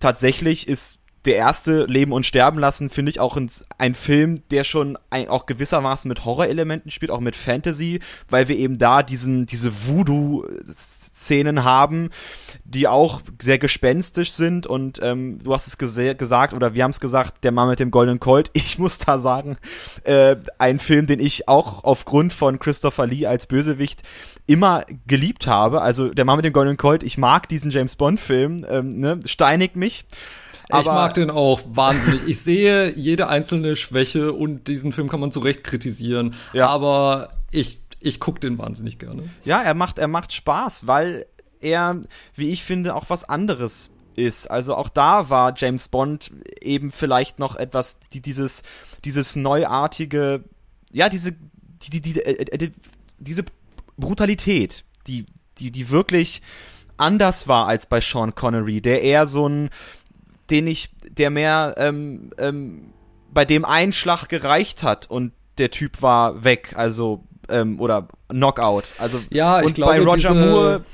tatsächlich 0.00 0.66
ist 0.66 1.00
der 1.26 1.36
erste 1.36 1.84
Leben 1.84 2.12
und 2.12 2.24
Sterben 2.24 2.58
lassen, 2.58 2.90
finde 2.90 3.10
ich 3.10 3.20
auch 3.20 3.36
ein, 3.36 3.50
ein 3.78 3.94
Film, 3.94 4.42
der 4.50 4.64
schon 4.64 4.96
ein, 5.10 5.28
auch 5.28 5.46
gewissermaßen 5.46 6.08
mit 6.08 6.24
Horrorelementen 6.24 6.90
spielt, 6.90 7.10
auch 7.10 7.20
mit 7.20 7.36
Fantasy, 7.36 8.00
weil 8.28 8.48
wir 8.48 8.56
eben 8.56 8.78
da 8.78 9.02
diesen, 9.02 9.46
diese 9.46 9.88
Voodoo-Szenen 9.88 11.64
haben, 11.64 12.10
die 12.64 12.88
auch 12.88 13.20
sehr 13.40 13.58
gespenstisch 13.58 14.32
sind 14.32 14.66
und 14.66 15.00
ähm, 15.02 15.40
du 15.42 15.52
hast 15.52 15.66
es 15.66 15.78
gesagt 15.78 16.54
oder 16.54 16.74
wir 16.74 16.84
haben 16.84 16.90
es 16.92 17.00
gesagt, 17.00 17.44
der 17.44 17.52
Mann 17.52 17.68
mit 17.68 17.80
dem 17.80 17.90
goldenen 17.90 18.20
Colt. 18.20 18.50
Ich 18.66 18.78
muss 18.78 18.98
da 18.98 19.18
sagen, 19.18 19.56
äh, 20.02 20.36
ein 20.58 20.78
Film, 20.78 21.06
den 21.06 21.20
ich 21.20 21.48
auch 21.48 21.84
aufgrund 21.84 22.32
von 22.32 22.58
Christopher 22.58 23.06
Lee 23.06 23.26
als 23.26 23.46
Bösewicht 23.46 24.02
immer 24.46 24.84
geliebt 25.06 25.46
habe. 25.46 25.82
Also 25.82 26.08
der 26.08 26.24
Mann 26.24 26.36
mit 26.36 26.44
dem 26.44 26.52
goldenen 26.52 26.76
Colt, 26.76 27.02
ich 27.02 27.16
mag 27.16 27.48
diesen 27.48 27.70
James 27.70 27.96
Bond-Film, 27.96 28.66
ähm, 28.68 28.88
ne, 28.88 29.20
steinigt 29.24 29.76
mich. 29.76 30.04
Aber 30.70 30.80
ich 30.80 30.86
mag 30.86 31.14
den 31.14 31.30
auch 31.30 31.60
wahnsinnig. 31.66 32.26
Ich 32.26 32.40
sehe 32.40 32.92
jede 32.96 33.28
einzelne 33.28 33.76
Schwäche 33.76 34.32
und 34.32 34.68
diesen 34.68 34.92
Film 34.92 35.08
kann 35.08 35.20
man 35.20 35.30
zu 35.30 35.40
Recht 35.40 35.62
kritisieren. 35.64 36.34
Ja. 36.52 36.68
Aber 36.68 37.30
ich, 37.50 37.80
ich 38.00 38.20
gucke 38.20 38.40
den 38.40 38.58
wahnsinnig 38.58 38.98
gerne. 38.98 39.28
Ja, 39.44 39.62
er 39.62 39.74
macht, 39.74 39.98
er 39.98 40.08
macht 40.08 40.32
Spaß, 40.32 40.86
weil 40.86 41.26
er, 41.60 42.00
wie 42.34 42.50
ich 42.50 42.64
finde, 42.64 42.94
auch 42.94 43.04
was 43.08 43.28
anderes 43.28 43.90
ist. 44.16 44.50
Also 44.50 44.74
auch 44.74 44.88
da 44.88 45.30
war 45.30 45.54
James 45.56 45.88
Bond 45.88 46.32
eben 46.60 46.90
vielleicht 46.90 47.38
noch 47.38 47.56
etwas, 47.56 48.00
die, 48.12 48.20
dieses, 48.20 48.62
dieses 49.04 49.36
neuartige, 49.36 50.44
ja, 50.92 51.08
diese, 51.08 51.32
die, 51.32 51.90
die, 51.90 52.00
diese, 52.00 52.24
äh, 52.24 52.64
äh, 52.64 52.70
diese 53.18 53.44
Brutalität, 53.96 54.84
die, 55.06 55.26
die, 55.58 55.70
die 55.70 55.90
wirklich 55.90 56.42
anders 56.96 57.46
war 57.46 57.66
als 57.66 57.86
bei 57.86 58.00
Sean 58.00 58.34
Connery, 58.34 58.80
der 58.80 59.02
eher 59.02 59.26
so 59.26 59.48
ein, 59.48 59.70
den 60.50 60.66
ich, 60.66 60.90
der 61.08 61.30
mehr 61.30 61.74
ähm, 61.78 62.30
ähm, 62.38 62.92
bei 63.32 63.44
dem 63.44 63.64
Einschlag 63.64 64.28
gereicht 64.28 64.82
hat 64.82 65.10
und 65.10 65.32
der 65.58 65.70
Typ 65.70 66.02
war 66.02 66.44
weg, 66.44 66.74
also 66.76 67.24
ähm, 67.48 67.80
oder 67.80 68.08
Knockout. 68.28 68.84
Also 68.98 69.20
ja, 69.30 69.60
ich 69.60 69.66
und 69.66 69.74
glaube, 69.74 69.92
bei 69.92 70.04
Roger 70.04 70.34
Moore 70.34 70.84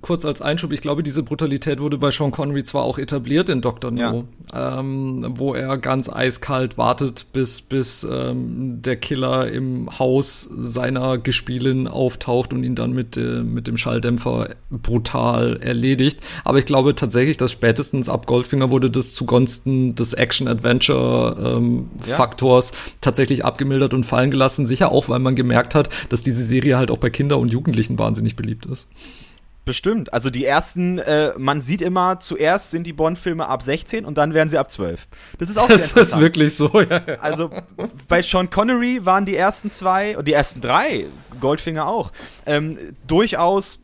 kurz 0.00 0.24
als 0.24 0.42
Einschub, 0.42 0.72
ich 0.72 0.80
glaube, 0.80 1.04
diese 1.04 1.22
Brutalität 1.22 1.78
wurde 1.80 1.98
bei 1.98 2.10
Sean 2.10 2.32
Connery 2.32 2.64
zwar 2.64 2.82
auch 2.82 2.98
etabliert 2.98 3.48
in 3.48 3.60
Dr. 3.60 3.92
No, 3.92 4.24
ja. 4.52 4.80
ähm, 4.80 5.24
wo 5.36 5.54
er 5.54 5.78
ganz 5.78 6.08
eiskalt 6.08 6.76
wartet, 6.78 7.26
bis, 7.32 7.62
bis 7.62 8.04
ähm, 8.10 8.82
der 8.82 8.96
Killer 8.96 9.48
im 9.48 9.96
Haus 9.98 10.42
seiner 10.42 11.18
Gespielin 11.18 11.86
auftaucht 11.86 12.52
und 12.52 12.64
ihn 12.64 12.74
dann 12.74 12.92
mit, 12.92 13.16
äh, 13.16 13.42
mit 13.42 13.68
dem 13.68 13.76
Schalldämpfer 13.76 14.48
brutal 14.70 15.58
erledigt. 15.60 16.18
Aber 16.44 16.58
ich 16.58 16.66
glaube 16.66 16.96
tatsächlich, 16.96 17.36
dass 17.36 17.52
spätestens 17.52 18.08
ab 18.08 18.26
Goldfinger 18.26 18.70
wurde 18.70 18.90
das 18.90 19.14
zugunsten 19.14 19.94
des 19.94 20.12
Action-Adventure-Faktors 20.12 22.70
ähm, 22.70 22.76
ja. 22.76 22.82
tatsächlich 23.00 23.44
abgemildert 23.44 23.94
und 23.94 24.02
fallen 24.04 24.32
gelassen. 24.32 24.66
Sicher 24.66 24.90
auch, 24.90 25.08
weil 25.08 25.20
man 25.20 25.36
gemerkt 25.36 25.76
hat, 25.76 25.88
dass 26.08 26.24
diese 26.24 26.44
Serie 26.44 26.78
halt 26.78 26.90
auch 26.90 26.98
bei 26.98 27.10
Kindern 27.10 27.40
und 27.40 27.52
Jugendlichen 27.52 27.96
wahnsinnig 27.98 28.34
beliebt 28.34 28.66
ist. 28.66 28.88
Bestimmt. 29.68 30.14
Also 30.14 30.30
die 30.30 30.46
ersten, 30.46 30.98
äh, 30.98 31.34
man 31.36 31.60
sieht 31.60 31.82
immer, 31.82 32.20
zuerst 32.20 32.70
sind 32.70 32.86
die 32.86 32.94
Bond-Filme 32.94 33.46
ab 33.46 33.62
16 33.62 34.06
und 34.06 34.16
dann 34.16 34.32
werden 34.32 34.48
sie 34.48 34.56
ab 34.56 34.70
12. 34.70 35.06
Das 35.36 35.50
ist 35.50 35.58
auch 35.58 35.68
Das 35.68 35.92
ist 35.92 36.18
wirklich 36.18 36.56
so, 36.56 36.80
ja, 36.80 37.02
ja. 37.06 37.16
Also 37.20 37.50
bei 38.08 38.22
Sean 38.22 38.48
Connery 38.48 39.04
waren 39.04 39.26
die 39.26 39.36
ersten 39.36 39.68
zwei 39.68 40.16
und 40.16 40.26
die 40.26 40.32
ersten 40.32 40.62
drei, 40.62 41.04
Goldfinger 41.38 41.86
auch, 41.86 42.12
ähm, 42.46 42.78
durchaus 43.06 43.80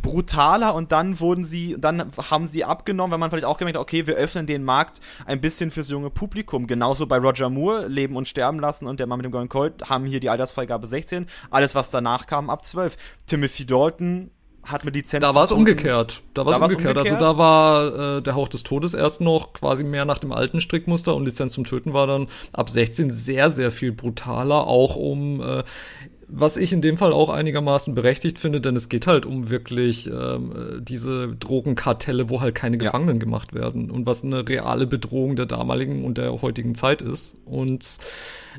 brutaler 0.00 0.72
und 0.72 0.92
dann 0.92 1.18
wurden 1.18 1.44
sie, 1.44 1.74
dann 1.80 2.12
haben 2.30 2.46
sie 2.46 2.64
abgenommen, 2.64 3.10
weil 3.10 3.18
man 3.18 3.30
vielleicht 3.30 3.44
auch 3.44 3.58
gemerkt 3.58 3.76
hat, 3.76 3.82
okay, 3.82 4.06
wir 4.06 4.14
öffnen 4.14 4.46
den 4.46 4.62
Markt 4.62 5.00
ein 5.26 5.40
bisschen 5.40 5.72
fürs 5.72 5.88
junge 5.88 6.10
Publikum. 6.10 6.68
Genauso 6.68 7.06
bei 7.06 7.18
Roger 7.18 7.50
Moore, 7.50 7.88
Leben 7.88 8.14
und 8.14 8.28
Sterben 8.28 8.60
lassen 8.60 8.86
und 8.86 9.00
der 9.00 9.08
Mann 9.08 9.18
mit 9.18 9.24
dem 9.24 9.32
Golden 9.32 9.48
Colt 9.48 9.90
haben 9.90 10.04
hier 10.04 10.20
die 10.20 10.30
Altersfreigabe 10.30 10.86
16. 10.86 11.26
Alles, 11.50 11.74
was 11.74 11.90
danach 11.90 12.28
kam, 12.28 12.50
ab 12.50 12.64
12. 12.64 12.96
Timothy 13.26 13.66
Dalton 13.66 14.30
hat 14.64 14.84
mit 14.84 14.94
Lizenz. 14.94 15.24
Da 15.24 15.34
war 15.34 15.44
es 15.44 15.52
umgekehrt. 15.52 16.22
Da 16.32 16.46
war 16.46 16.52
es 16.52 16.72
umgekehrt. 16.72 16.96
umgekehrt. 16.96 17.20
Also 17.20 17.32
da 17.32 17.38
war 17.38 18.16
äh, 18.16 18.22
der 18.22 18.34
Hauch 18.34 18.48
des 18.48 18.62
Todes 18.62 18.94
erst 18.94 19.20
noch 19.20 19.52
quasi 19.52 19.84
mehr 19.84 20.04
nach 20.04 20.18
dem 20.18 20.32
alten 20.32 20.60
Strickmuster 20.60 21.14
und 21.14 21.24
Lizenz 21.24 21.52
zum 21.54 21.64
Töten 21.64 21.92
war 21.92 22.06
dann 22.06 22.28
ab 22.52 22.70
16 22.70 23.10
sehr, 23.10 23.50
sehr 23.50 23.70
viel 23.70 23.92
brutaler, 23.92 24.66
auch 24.66 24.96
um 24.96 25.40
äh, 25.40 25.62
was 26.28 26.56
ich 26.56 26.72
in 26.72 26.82
dem 26.82 26.98
Fall 26.98 27.12
auch 27.12 27.30
einigermaßen 27.30 27.94
berechtigt 27.94 28.38
finde, 28.38 28.60
denn 28.60 28.76
es 28.76 28.88
geht 28.88 29.06
halt 29.06 29.26
um 29.26 29.50
wirklich 29.50 30.08
ähm, 30.08 30.82
diese 30.82 31.28
Drogenkartelle, 31.36 32.30
wo 32.30 32.40
halt 32.40 32.54
keine 32.54 32.78
Gefangenen 32.78 33.16
ja. 33.16 33.20
gemacht 33.20 33.54
werden 33.54 33.90
und 33.90 34.06
was 34.06 34.24
eine 34.24 34.48
reale 34.48 34.86
Bedrohung 34.86 35.36
der 35.36 35.46
damaligen 35.46 36.04
und 36.04 36.18
der 36.18 36.42
heutigen 36.42 36.74
Zeit 36.74 37.02
ist. 37.02 37.36
Und 37.44 37.98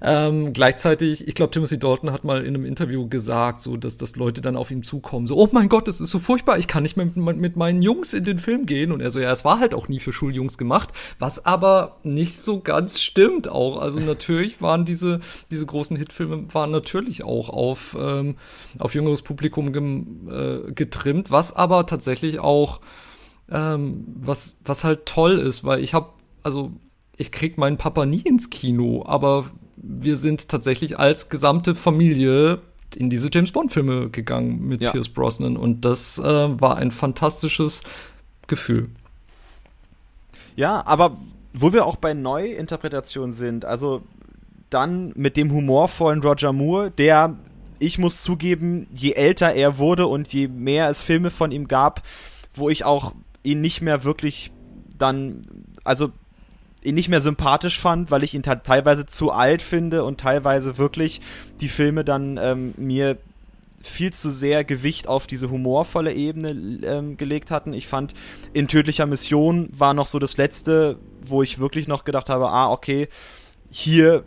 ähm, 0.01 0.53
gleichzeitig, 0.53 1.27
ich 1.27 1.35
glaube, 1.35 1.51
Timothy 1.51 1.79
Dalton 1.79 2.11
hat 2.11 2.23
mal 2.23 2.41
in 2.41 2.55
einem 2.55 2.65
Interview 2.65 3.07
gesagt, 3.07 3.61
so 3.61 3.77
dass, 3.77 3.97
dass 3.97 4.15
Leute 4.15 4.41
dann 4.41 4.55
auf 4.55 4.71
ihn 4.71 4.83
zukommen, 4.83 5.27
so, 5.27 5.37
oh 5.37 5.47
mein 5.51 5.69
Gott, 5.69 5.87
das 5.87 6.01
ist 6.01 6.11
so 6.11 6.19
furchtbar, 6.19 6.57
ich 6.57 6.67
kann 6.67 6.83
nicht 6.83 6.97
mehr 6.97 7.05
mit, 7.13 7.37
mit 7.37 7.55
meinen 7.55 7.81
Jungs 7.81 8.13
in 8.13 8.23
den 8.23 8.39
Film 8.39 8.65
gehen. 8.65 8.91
Und 8.91 9.01
er 9.01 9.11
so, 9.11 9.19
ja, 9.19 9.31
es 9.31 9.45
war 9.45 9.59
halt 9.59 9.73
auch 9.73 9.87
nie 9.87 9.99
für 9.99 10.11
Schuljungs 10.11 10.57
gemacht, 10.57 10.89
was 11.19 11.45
aber 11.45 11.97
nicht 12.03 12.37
so 12.37 12.59
ganz 12.59 13.01
stimmt 13.01 13.47
auch. 13.47 13.77
Also 13.77 13.99
natürlich 13.99 14.61
waren 14.61 14.85
diese, 14.85 15.19
diese 15.51 15.65
großen 15.65 15.95
Hitfilme 15.95 16.53
waren 16.53 16.71
natürlich 16.71 17.23
auch 17.23 17.49
auf, 17.55 17.95
ähm, 17.99 18.35
auf 18.79 18.93
jüngeres 18.93 19.21
Publikum 19.21 19.73
gem, 19.73 20.29
äh, 20.29 20.71
getrimmt, 20.71 21.31
was 21.31 21.55
aber 21.55 21.85
tatsächlich 21.85 22.39
auch 22.39 22.81
ähm, 23.49 24.05
was, 24.19 24.57
was 24.63 24.83
halt 24.83 25.05
toll 25.05 25.37
ist, 25.37 25.63
weil 25.63 25.81
ich 25.83 25.93
habe, 25.93 26.09
also 26.43 26.71
ich 27.17 27.31
krieg 27.31 27.57
meinen 27.57 27.77
Papa 27.77 28.05
nie 28.05 28.21
ins 28.21 28.49
Kino, 28.49 29.03
aber 29.05 29.45
wir 29.77 30.17
sind 30.17 30.49
tatsächlich 30.49 30.99
als 30.99 31.29
gesamte 31.29 31.75
Familie 31.75 32.61
in 32.95 33.09
diese 33.09 33.29
James 33.31 33.51
Bond 33.51 33.71
Filme 33.71 34.09
gegangen 34.09 34.67
mit 34.67 34.81
ja. 34.81 34.91
Pierce 34.91 35.09
Brosnan 35.09 35.57
und 35.57 35.85
das 35.85 36.17
äh, 36.19 36.61
war 36.61 36.77
ein 36.77 36.91
fantastisches 36.91 37.83
Gefühl. 38.47 38.89
Ja, 40.55 40.85
aber 40.85 41.17
wo 41.53 41.73
wir 41.73 41.85
auch 41.85 41.97
bei 41.97 42.13
Neuinterpretationen 42.13 43.31
sind, 43.31 43.65
also 43.65 44.01
dann 44.69 45.11
mit 45.15 45.37
dem 45.37 45.51
humorvollen 45.51 46.21
Roger 46.21 46.53
Moore, 46.53 46.91
der, 46.91 47.35
ich 47.79 47.97
muss 47.97 48.21
zugeben, 48.21 48.87
je 48.93 49.13
älter 49.13 49.53
er 49.53 49.77
wurde 49.77 50.07
und 50.07 50.31
je 50.33 50.47
mehr 50.47 50.89
es 50.89 51.01
Filme 51.01 51.29
von 51.29 51.51
ihm 51.51 51.67
gab, 51.67 52.03
wo 52.53 52.69
ich 52.69 52.83
auch 52.83 53.13
ihn 53.43 53.61
nicht 53.61 53.81
mehr 53.81 54.03
wirklich 54.03 54.51
dann, 54.97 55.41
also 55.83 56.11
ihn 56.83 56.95
nicht 56.95 57.09
mehr 57.09 57.21
sympathisch 57.21 57.79
fand, 57.79 58.11
weil 58.11 58.23
ich 58.23 58.33
ihn 58.33 58.43
teilweise 58.43 59.05
zu 59.05 59.31
alt 59.31 59.61
finde 59.61 60.03
und 60.03 60.19
teilweise 60.19 60.77
wirklich 60.77 61.21
die 61.61 61.67
Filme 61.67 62.03
dann 62.03 62.37
ähm, 62.41 62.73
mir 62.77 63.17
viel 63.81 64.11
zu 64.11 64.31
sehr 64.31 64.63
Gewicht 64.63 65.07
auf 65.07 65.27
diese 65.27 65.49
humorvolle 65.49 66.13
Ebene 66.13 66.49
ähm, 66.83 67.17
gelegt 67.17 67.51
hatten. 67.51 67.73
Ich 67.73 67.87
fand, 67.87 68.13
in 68.53 68.67
tödlicher 68.67 69.05
Mission 69.05 69.69
war 69.77 69.93
noch 69.93 70.07
so 70.07 70.17
das 70.17 70.37
letzte, 70.37 70.97
wo 71.25 71.43
ich 71.43 71.59
wirklich 71.59 71.87
noch 71.87 72.03
gedacht 72.03 72.29
habe, 72.29 72.49
ah, 72.49 72.71
okay, 72.71 73.07
hier 73.69 74.23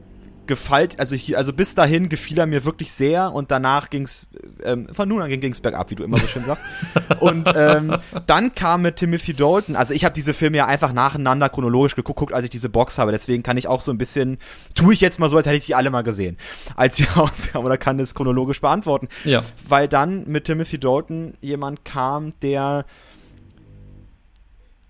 gefällt, 0.49 0.99
also 0.99 1.14
hier, 1.14 1.38
also 1.38 1.53
bis 1.53 1.76
dahin 1.76 2.09
gefiel 2.09 2.38
er 2.38 2.46
mir 2.46 2.64
wirklich 2.64 2.92
sehr 2.92 3.32
und 3.32 3.53
danach 3.53 3.90
ging's, 3.90 4.26
ähm, 4.64 4.88
von 4.92 5.09
nun 5.09 5.22
an 5.22 5.30
ging's 5.38 5.61
bergab, 5.61 5.90
wie 5.90 5.94
du 5.94 6.03
immer 6.03 6.18
so 6.18 6.26
schön 6.26 6.44
sagst. 6.44 6.64
und 7.20 7.49
ähm, 7.55 7.96
dann 8.26 8.55
kam 8.55 8.82
mit 8.82 8.96
Timothy 8.96 9.34
Dalton, 9.34 9.76
also 9.76 9.94
ich 9.94 10.05
habe 10.05 10.14
diese 10.14 10.34
Filme 10.34 10.57
ja 10.57 10.66
einfach 10.66 10.92
nacheinander 10.92 11.49
chronologisch 11.49 11.94
geguckt, 11.94 12.32
als 12.32 12.44
ich 12.44 12.51
diese 12.51 12.68
Box 12.68 12.99
habe, 12.99 13.12
deswegen 13.12 13.44
kann 13.44 13.57
ich 13.57 13.68
auch 13.68 13.80
so 13.80 13.92
ein 13.92 13.99
bisschen, 13.99 14.38
tue 14.74 14.92
ich 14.92 15.01
jetzt 15.01 15.20
mal 15.20 15.28
so, 15.28 15.36
als 15.36 15.46
hätte 15.46 15.57
ich 15.57 15.66
die 15.66 15.76
alle 15.76 15.90
mal 15.90 16.03
gesehen, 16.03 16.36
als 16.74 16.96
sie 16.96 17.05
rauskamen 17.16 17.64
oder 17.64 17.78
kann 17.78 17.99
das 17.99 18.14
chronologisch 18.14 18.61
beantworten. 18.61 19.09
Ja. 19.24 19.44
Weil 19.68 19.86
dann 19.86 20.26
mit 20.26 20.44
Timothy 20.44 20.80
Dalton 20.80 21.34
jemand 21.40 21.84
kam, 21.84 22.32
der 22.40 22.84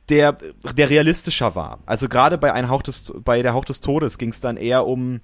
der, 0.08 0.36
der 0.74 0.90
realistischer 0.90 1.54
war. 1.54 1.80
Also 1.86 2.08
gerade 2.08 2.38
bei 2.38 2.52
ein 2.52 2.68
Hauch 2.68 2.82
des, 2.82 3.12
bei 3.24 3.42
der 3.42 3.52
Hauch 3.54 3.64
des 3.64 3.80
Todes 3.80 4.18
ging 4.18 4.30
es 4.30 4.40
dann 4.40 4.56
eher 4.56 4.86
um 4.86 5.20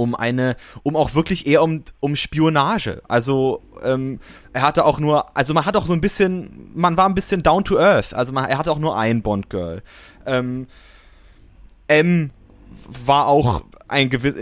um 0.00 0.14
eine, 0.14 0.56
um 0.82 0.96
auch 0.96 1.14
wirklich 1.14 1.46
eher 1.46 1.62
um, 1.62 1.84
um 2.00 2.16
Spionage. 2.16 3.02
Also 3.06 3.62
ähm, 3.82 4.18
er 4.52 4.62
hatte 4.62 4.84
auch 4.84 4.98
nur, 4.98 5.36
also 5.36 5.52
man 5.54 5.66
hat 5.66 5.76
auch 5.76 5.86
so 5.86 5.92
ein 5.92 6.00
bisschen, 6.00 6.70
man 6.74 6.96
war 6.96 7.06
ein 7.06 7.14
bisschen 7.14 7.42
down 7.42 7.64
to 7.64 7.78
earth. 7.78 8.14
Also 8.14 8.32
man, 8.32 8.46
er 8.46 8.58
hatte 8.58 8.72
auch 8.72 8.78
nur 8.78 8.96
ein 8.96 9.22
Bond-Girl. 9.22 9.82
Ähm, 10.26 10.66
M 11.86 12.30
war 13.04 13.26
auch 13.26 13.62
ein 13.88 14.08
gewiss, 14.08 14.36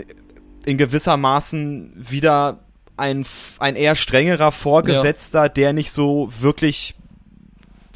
in 0.65 0.77
gewissermaßen 0.77 1.93
wieder 1.97 2.59
ein, 2.95 3.25
ein 3.59 3.75
eher 3.75 3.95
strengerer 3.95 4.51
Vorgesetzter, 4.51 5.43
ja. 5.43 5.49
der 5.49 5.73
nicht 5.73 5.91
so 5.91 6.29
wirklich 6.39 6.95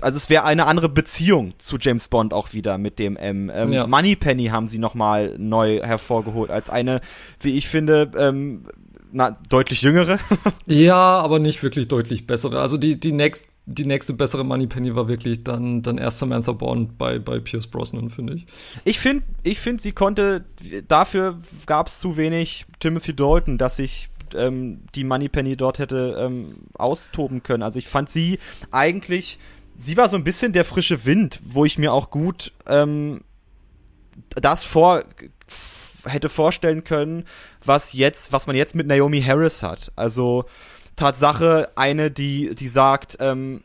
also 0.03 0.17
es 0.17 0.29
wäre 0.29 0.43
eine 0.43 0.67
andere 0.67 0.89
Beziehung 0.89 1.53
zu 1.57 1.77
James 1.79 2.07
Bond 2.07 2.33
auch 2.33 2.53
wieder 2.53 2.77
mit 2.77 2.99
dem 2.99 3.15
M. 3.17 3.51
Ähm, 3.53 3.71
ja. 3.71 3.87
Moneypenny 3.87 4.45
haben 4.47 4.67
sie 4.67 4.79
nochmal 4.79 5.35
neu 5.37 5.79
hervorgeholt 5.81 6.51
als 6.51 6.69
eine, 6.69 7.01
wie 7.39 7.57
ich 7.57 7.67
finde, 7.67 8.11
ähm, 8.17 8.63
na, 9.13 9.37
deutlich 9.49 9.81
jüngere. 9.83 10.19
ja, 10.65 11.19
aber 11.19 11.39
nicht 11.39 11.61
wirklich 11.63 11.87
deutlich 11.87 12.25
bessere. 12.27 12.59
Also 12.59 12.77
die, 12.77 12.99
die, 12.99 13.11
next, 13.11 13.47
die 13.65 13.85
nächste 13.85 14.13
bessere 14.13 14.43
Moneypenny 14.43 14.95
war 14.95 15.07
wirklich 15.07 15.43
dann, 15.43 15.83
dann 15.83 15.99
erst 15.99 16.19
Samantha 16.19 16.51
Bond 16.51 16.97
bei, 16.97 17.19
bei 17.19 17.39
Pierce 17.39 17.67
Brosnan, 17.67 18.09
finde 18.09 18.33
ich. 18.33 18.45
Ich 18.85 18.99
finde, 18.99 19.23
ich 19.43 19.59
find, 19.59 19.81
sie 19.81 19.91
konnte, 19.91 20.45
dafür 20.87 21.37
gab 21.67 21.87
es 21.87 21.99
zu 21.99 22.17
wenig 22.17 22.65
Timothy 22.79 23.15
Dalton, 23.15 23.57
dass 23.57 23.77
ich 23.77 24.09
ähm, 24.35 24.81
die 24.95 25.03
Moneypenny 25.03 25.55
dort 25.55 25.77
hätte 25.77 26.17
ähm, 26.19 26.55
austoben 26.73 27.43
können. 27.43 27.61
Also 27.61 27.77
ich 27.77 27.87
fand 27.87 28.09
sie 28.09 28.39
eigentlich 28.71 29.37
sie 29.76 29.97
war 29.97 30.09
so 30.09 30.17
ein 30.17 30.24
bisschen 30.24 30.53
der 30.53 30.65
frische 30.65 31.05
Wind, 31.05 31.39
wo 31.43 31.65
ich 31.65 31.78
mir 31.78 31.93
auch 31.93 32.09
gut 32.09 32.51
ähm, 32.67 33.21
das 34.30 34.63
vor 34.63 35.03
hätte 36.05 36.30
vorstellen 36.30 36.84
können, 36.84 37.26
was 37.63 37.93
jetzt, 37.93 38.34
was 38.34 38.45
man 38.45 38.55
jetzt 38.55 38.76
mit 38.76 38.88
Naomi 38.88 39.21
Harris 39.21 39.63
hat. 39.63 39.91
Also 39.95 40.45
Tatsache 40.95 41.71
eine, 41.76 42.11
die 42.11 42.55
die 42.55 42.67
sagt, 42.67 43.17
ähm, 43.19 43.63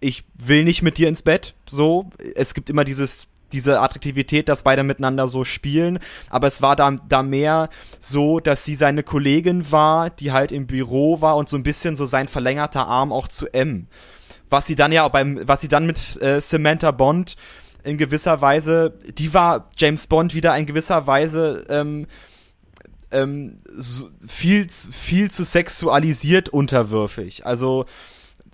ich 0.00 0.24
will 0.34 0.64
nicht 0.64 0.82
mit 0.82 0.98
dir 0.98 1.08
ins 1.08 1.22
Bett. 1.22 1.54
So, 1.68 2.10
es 2.34 2.54
gibt 2.54 2.70
immer 2.70 2.84
dieses 2.84 3.28
diese 3.52 3.80
Attraktivität, 3.80 4.48
dass 4.48 4.62
beide 4.62 4.82
miteinander 4.82 5.28
so 5.28 5.44
spielen. 5.44 5.98
Aber 6.30 6.46
es 6.46 6.62
war 6.62 6.74
da, 6.74 6.96
da 7.08 7.22
mehr 7.22 7.68
so, 7.98 8.40
dass 8.40 8.64
sie 8.64 8.74
seine 8.74 9.02
Kollegin 9.02 9.70
war, 9.70 10.08
die 10.08 10.32
halt 10.32 10.52
im 10.52 10.66
Büro 10.66 11.20
war 11.20 11.36
und 11.36 11.50
so 11.50 11.56
ein 11.56 11.62
bisschen 11.62 11.94
so 11.94 12.06
sein 12.06 12.28
verlängerter 12.28 12.86
Arm 12.86 13.12
auch 13.12 13.28
zu 13.28 13.52
M 13.52 13.88
was 14.52 14.66
sie 14.66 14.76
dann 14.76 14.92
ja 14.92 15.08
beim, 15.08 15.40
was 15.48 15.62
sie 15.62 15.68
dann 15.68 15.86
mit 15.86 16.20
äh, 16.22 16.40
Samantha 16.40 16.90
Bond 16.90 17.36
in 17.82 17.98
gewisser 17.98 18.40
Weise, 18.40 18.92
die 19.18 19.34
war 19.34 19.70
James 19.76 20.06
Bond 20.06 20.34
wieder 20.34 20.56
in 20.56 20.66
gewisser 20.66 21.06
Weise 21.06 21.64
ähm, 21.68 22.06
ähm, 23.10 23.58
so 23.76 24.08
viel, 24.26 24.68
viel 24.68 25.30
zu 25.30 25.44
sexualisiert 25.44 26.48
unterwürfig. 26.48 27.44
Also 27.44 27.86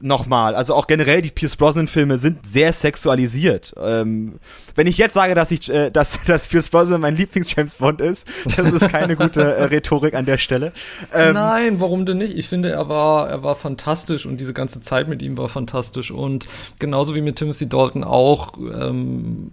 nochmal. 0.01 0.55
Also 0.55 0.74
auch 0.74 0.86
generell 0.86 1.22
die 1.22 1.30
Pierce 1.30 1.57
Brosnan-Filme 1.57 2.18
sind 2.18 2.46
sehr 2.46 2.72
sexualisiert. 2.72 3.74
Ähm, 3.82 4.38
wenn 4.74 4.86
ich 4.86 4.99
jetzt 4.99 5.14
sage, 5.14 5.34
dass 5.34 5.51
ich, 5.51 5.70
äh, 5.70 5.90
dass, 5.90 6.22
dass 6.26 6.46
Pierce 6.46 6.68
Brosnan 6.68 7.01
mein 7.01 7.16
Lieblings-James 7.16 7.76
Bond 7.76 8.01
ist, 8.01 8.26
das 8.57 8.72
ist 8.72 8.88
keine 8.88 9.16
gute 9.16 9.42
äh, 9.42 9.64
Rhetorik 9.64 10.14
an 10.14 10.26
der 10.26 10.38
Stelle. 10.38 10.72
Ähm, 11.12 11.34
Nein, 11.34 11.80
warum 11.80 12.07
denn 12.07 12.18
nicht? 12.18 12.36
Ich 12.36 12.49
finde, 12.49 12.70
er 12.70 12.88
war, 12.88 13.28
er 13.28 13.42
war 13.42 13.57
fantastisch 13.57 14.26
und 14.26 14.38
diese 14.38 14.53
ganze 14.53 14.80
Zeit 14.80 15.09
mit 15.09 15.22
ihm 15.22 15.36
war 15.36 15.49
fantastisch 15.49 16.11
und 16.11 16.46
genauso 16.78 17.14
wie 17.14 17.20
mit 17.20 17.36
Timothy 17.36 17.68
Dalton 17.68 18.05
auch. 18.05 18.53
Ähm, 18.59 19.51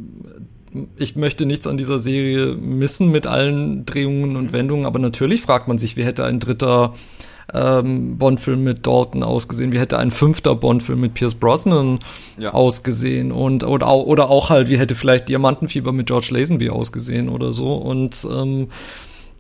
ich 0.98 1.16
möchte 1.16 1.46
nichts 1.46 1.68
an 1.68 1.78
dieser 1.78 2.00
Serie 2.00 2.56
missen 2.56 3.10
mit 3.10 3.28
allen 3.28 3.86
Drehungen 3.86 4.36
und 4.36 4.52
Wendungen, 4.52 4.86
aber 4.86 5.00
natürlich 5.00 5.42
fragt 5.42 5.68
man 5.68 5.78
sich, 5.78 5.96
wie 5.96 6.04
hätte 6.04 6.26
ein 6.26 6.40
dritter 6.40 6.94
ähm, 7.54 8.18
Bond-Film 8.18 8.64
mit 8.64 8.86
Dalton 8.86 9.24
ausgesehen, 9.24 9.72
wie 9.72 9.80
hätte 9.80 9.98
ein 10.00 10.12
fünfter 10.12 10.56
Bond-Film 10.56 11.00
mit 11.00 11.14
Pierce 11.14 11.36
Brosnan 11.36 12.00
ja. 12.38 12.54
ausgesehen 12.54 13.32
und 13.32 13.64
oder, 13.64 13.94
oder 13.94 14.30
auch 14.30 14.50
halt, 14.50 14.70
wie 14.70 14.78
hätte 14.78 14.96
vielleicht 14.96 15.30
Diamantenfieber 15.30 15.92
mit 15.92 16.08
George 16.08 16.30
Lazenby 16.32 16.70
ausgesehen 16.70 17.30
oder 17.30 17.54
so 17.54 17.76
und 17.76 18.28
ähm, 18.32 18.68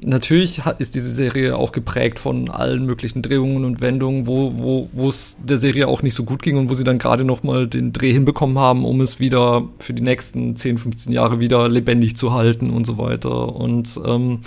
Natürlich 0.03 0.61
ist 0.77 0.93
diese 0.95 1.09
Serie 1.09 1.55
auch 1.55 1.71
geprägt 1.71 2.19
von 2.19 2.49
allen 2.49 2.85
möglichen 2.85 3.21
Drehungen 3.21 3.63
und 3.63 3.79
Wendungen, 3.79 4.27
wo 4.27 4.51
wo 4.57 4.89
wo 4.91 5.07
es 5.07 5.37
der 5.41 5.57
Serie 5.57 5.87
auch 5.87 6.03
nicht 6.03 6.15
so 6.15 6.25
gut 6.25 6.41
ging 6.41 6.57
und 6.57 6.69
wo 6.69 6.73
sie 6.73 6.83
dann 6.83 6.99
gerade 6.99 7.23
noch 7.23 7.43
mal 7.43 7.65
den 7.65 7.93
Dreh 7.93 8.11
hinbekommen 8.11 8.59
haben, 8.59 8.83
um 8.83 8.99
es 8.99 9.21
wieder 9.21 9.69
für 9.79 9.93
die 9.93 10.01
nächsten 10.01 10.57
10, 10.57 10.79
15 10.79 11.13
Jahre 11.13 11.39
wieder 11.39 11.69
lebendig 11.69 12.17
zu 12.17 12.33
halten 12.33 12.71
und 12.71 12.85
so 12.85 12.97
weiter. 12.97 13.55
Und 13.55 13.99
ähm, 14.05 14.41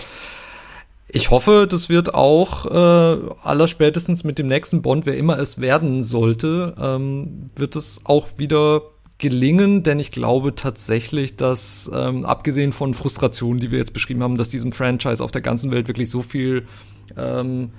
ich 1.11 1.30
hoffe, 1.30 1.66
das 1.68 1.88
wird 1.88 2.14
auch 2.14 2.66
äh, 2.66 3.18
allerspätestens 3.42 4.24
mit 4.24 4.38
dem 4.38 4.46
nächsten 4.46 4.82
Bond, 4.82 5.06
wer 5.06 5.16
immer 5.16 5.38
es 5.38 5.59
werden 5.61 6.02
sollte, 6.02 6.74
ähm, 6.78 7.46
wird 7.56 7.76
es 7.76 8.02
auch 8.04 8.28
wieder 8.36 8.82
gelingen, 9.16 9.82
denn 9.82 9.98
ich 9.98 10.12
glaube 10.12 10.54
tatsächlich, 10.54 11.36
dass 11.36 11.90
ähm, 11.94 12.26
abgesehen 12.26 12.72
von 12.72 12.92
Frustrationen, 12.92 13.59
die 13.59 13.70
wir 13.70 13.78
jetzt 13.78 13.94
beschrieben 13.94 14.22
haben, 14.22 14.36
dass 14.36 14.50
diesem 14.50 14.72
Franchise 14.72 15.24
auf 15.24 15.32
der 15.32 15.40
ganzen 15.40 15.70
Welt 15.72 15.88
wirklich 15.88 16.11
so 16.11 16.22
viel 16.22 16.66
ähm, 17.16 17.70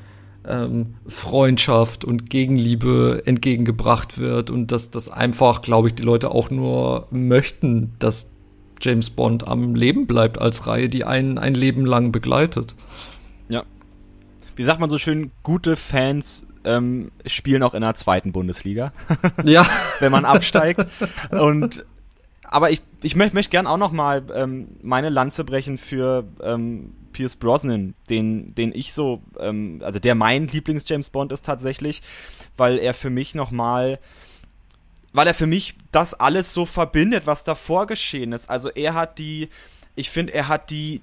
ähm, 0.47 0.95
Freundschaft 1.05 2.03
und 2.03 2.31
Gegenliebe 2.31 3.21
entgegengebracht 3.25 4.17
wird 4.17 4.49
und 4.49 4.71
dass 4.71 4.89
das 4.89 5.07
einfach, 5.07 5.61
glaube 5.61 5.87
ich, 5.87 5.95
die 5.95 6.03
Leute 6.03 6.31
auch 6.31 6.49
nur 6.49 7.07
möchten, 7.11 7.93
dass 7.99 8.31
James 8.81 9.11
Bond 9.11 9.47
am 9.47 9.75
Leben 9.75 10.07
bleibt 10.07 10.39
als 10.39 10.65
Reihe, 10.65 10.89
die 10.89 11.03
einen 11.03 11.37
ein 11.37 11.53
Leben 11.53 11.85
lang 11.85 12.11
begleitet 12.11 12.75
wie 14.59 14.65
sagt 14.65 14.81
man 14.81 14.89
so 14.89 14.97
schön, 14.97 15.31
gute 15.41 15.77
Fans 15.77 16.45
ähm, 16.65 17.13
spielen 17.25 17.63
auch 17.63 17.73
in 17.73 17.79
der 17.79 17.95
zweiten 17.95 18.33
Bundesliga. 18.33 18.91
ja. 19.45 19.65
Wenn 20.01 20.11
man 20.11 20.25
absteigt. 20.25 20.85
Und 21.31 21.85
aber 22.43 22.69
ich, 22.69 22.81
ich 23.01 23.15
möchte 23.15 23.35
möcht 23.35 23.51
gern 23.51 23.67
auch 23.67 23.77
noch 23.77 23.93
mal 23.93 24.21
ähm, 24.35 24.67
meine 24.81 25.07
Lanze 25.07 25.45
brechen 25.45 25.77
für 25.77 26.25
ähm, 26.43 26.93
Pierce 27.13 27.37
Brosnan, 27.37 27.93
den, 28.09 28.53
den 28.53 28.75
ich 28.75 28.91
so, 28.91 29.21
ähm, 29.39 29.79
also 29.81 29.97
der 29.97 30.13
mein 30.13 30.49
Lieblings-James 30.49 31.09
Bond 31.11 31.31
ist 31.31 31.45
tatsächlich, 31.45 32.01
weil 32.57 32.79
er 32.79 32.93
für 32.93 33.09
mich 33.09 33.35
noch 33.35 33.51
mal 33.51 33.97
weil 35.13 35.27
er 35.27 35.33
für 35.33 35.47
mich 35.47 35.75
das 35.93 36.15
alles 36.15 36.53
so 36.53 36.65
verbindet, 36.65 37.25
was 37.25 37.45
davor 37.45 37.87
geschehen 37.87 38.33
ist. 38.33 38.49
Also 38.49 38.67
er 38.67 38.93
hat 38.93 39.19
die, 39.19 39.47
ich 39.95 40.09
finde, 40.09 40.33
er 40.33 40.49
hat 40.49 40.69
die 40.69 40.99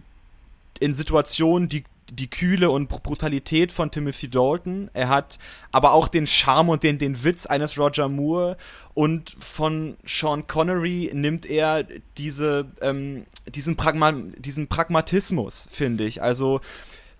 in 0.78 0.92
Situationen, 0.92 1.70
die 1.70 1.84
die 2.10 2.30
Kühle 2.30 2.70
und 2.70 2.88
Brutalität 2.88 3.72
von 3.72 3.90
Timothy 3.90 4.28
Dalton. 4.28 4.90
Er 4.94 5.08
hat 5.08 5.38
aber 5.72 5.92
auch 5.92 6.08
den 6.08 6.26
Charme 6.26 6.70
und 6.70 6.82
den, 6.82 6.98
den 6.98 7.24
Witz 7.24 7.46
eines 7.46 7.78
Roger 7.78 8.08
Moore. 8.08 8.56
Und 8.94 9.36
von 9.38 9.96
Sean 10.04 10.46
Connery 10.46 11.10
nimmt 11.12 11.46
er 11.46 11.84
diese, 12.16 12.66
ähm, 12.80 13.26
diesen, 13.46 13.76
Pragma 13.76 14.12
diesen 14.12 14.68
Pragmatismus, 14.68 15.66
finde 15.70 16.04
ich. 16.04 16.22
Also, 16.22 16.60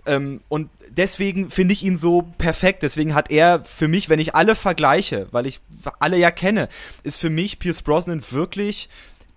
ähm, 0.07 0.41
und 0.49 0.71
deswegen 0.89 1.51
finde 1.51 1.75
ich 1.75 1.83
ihn 1.83 1.97
so 1.97 2.23
perfekt. 2.39 2.83
Deswegen 2.83 3.15
hat 3.15 3.31
er 3.31 3.65
für 3.65 3.89
mich, 3.89 4.09
wenn 4.09 4.21
ich 4.21 4.35
alle 4.35 4.55
vergleiche, 4.55 5.29
weil 5.33 5.47
ich 5.47 5.61
alle 5.99 6.17
ja 6.17 6.31
kenne, 6.31 6.69
ist 7.03 7.21
für 7.21 7.31
mich 7.31 7.59
Pierce 7.59 7.83
Brosnan 7.83 8.23
wirklich 8.31 8.89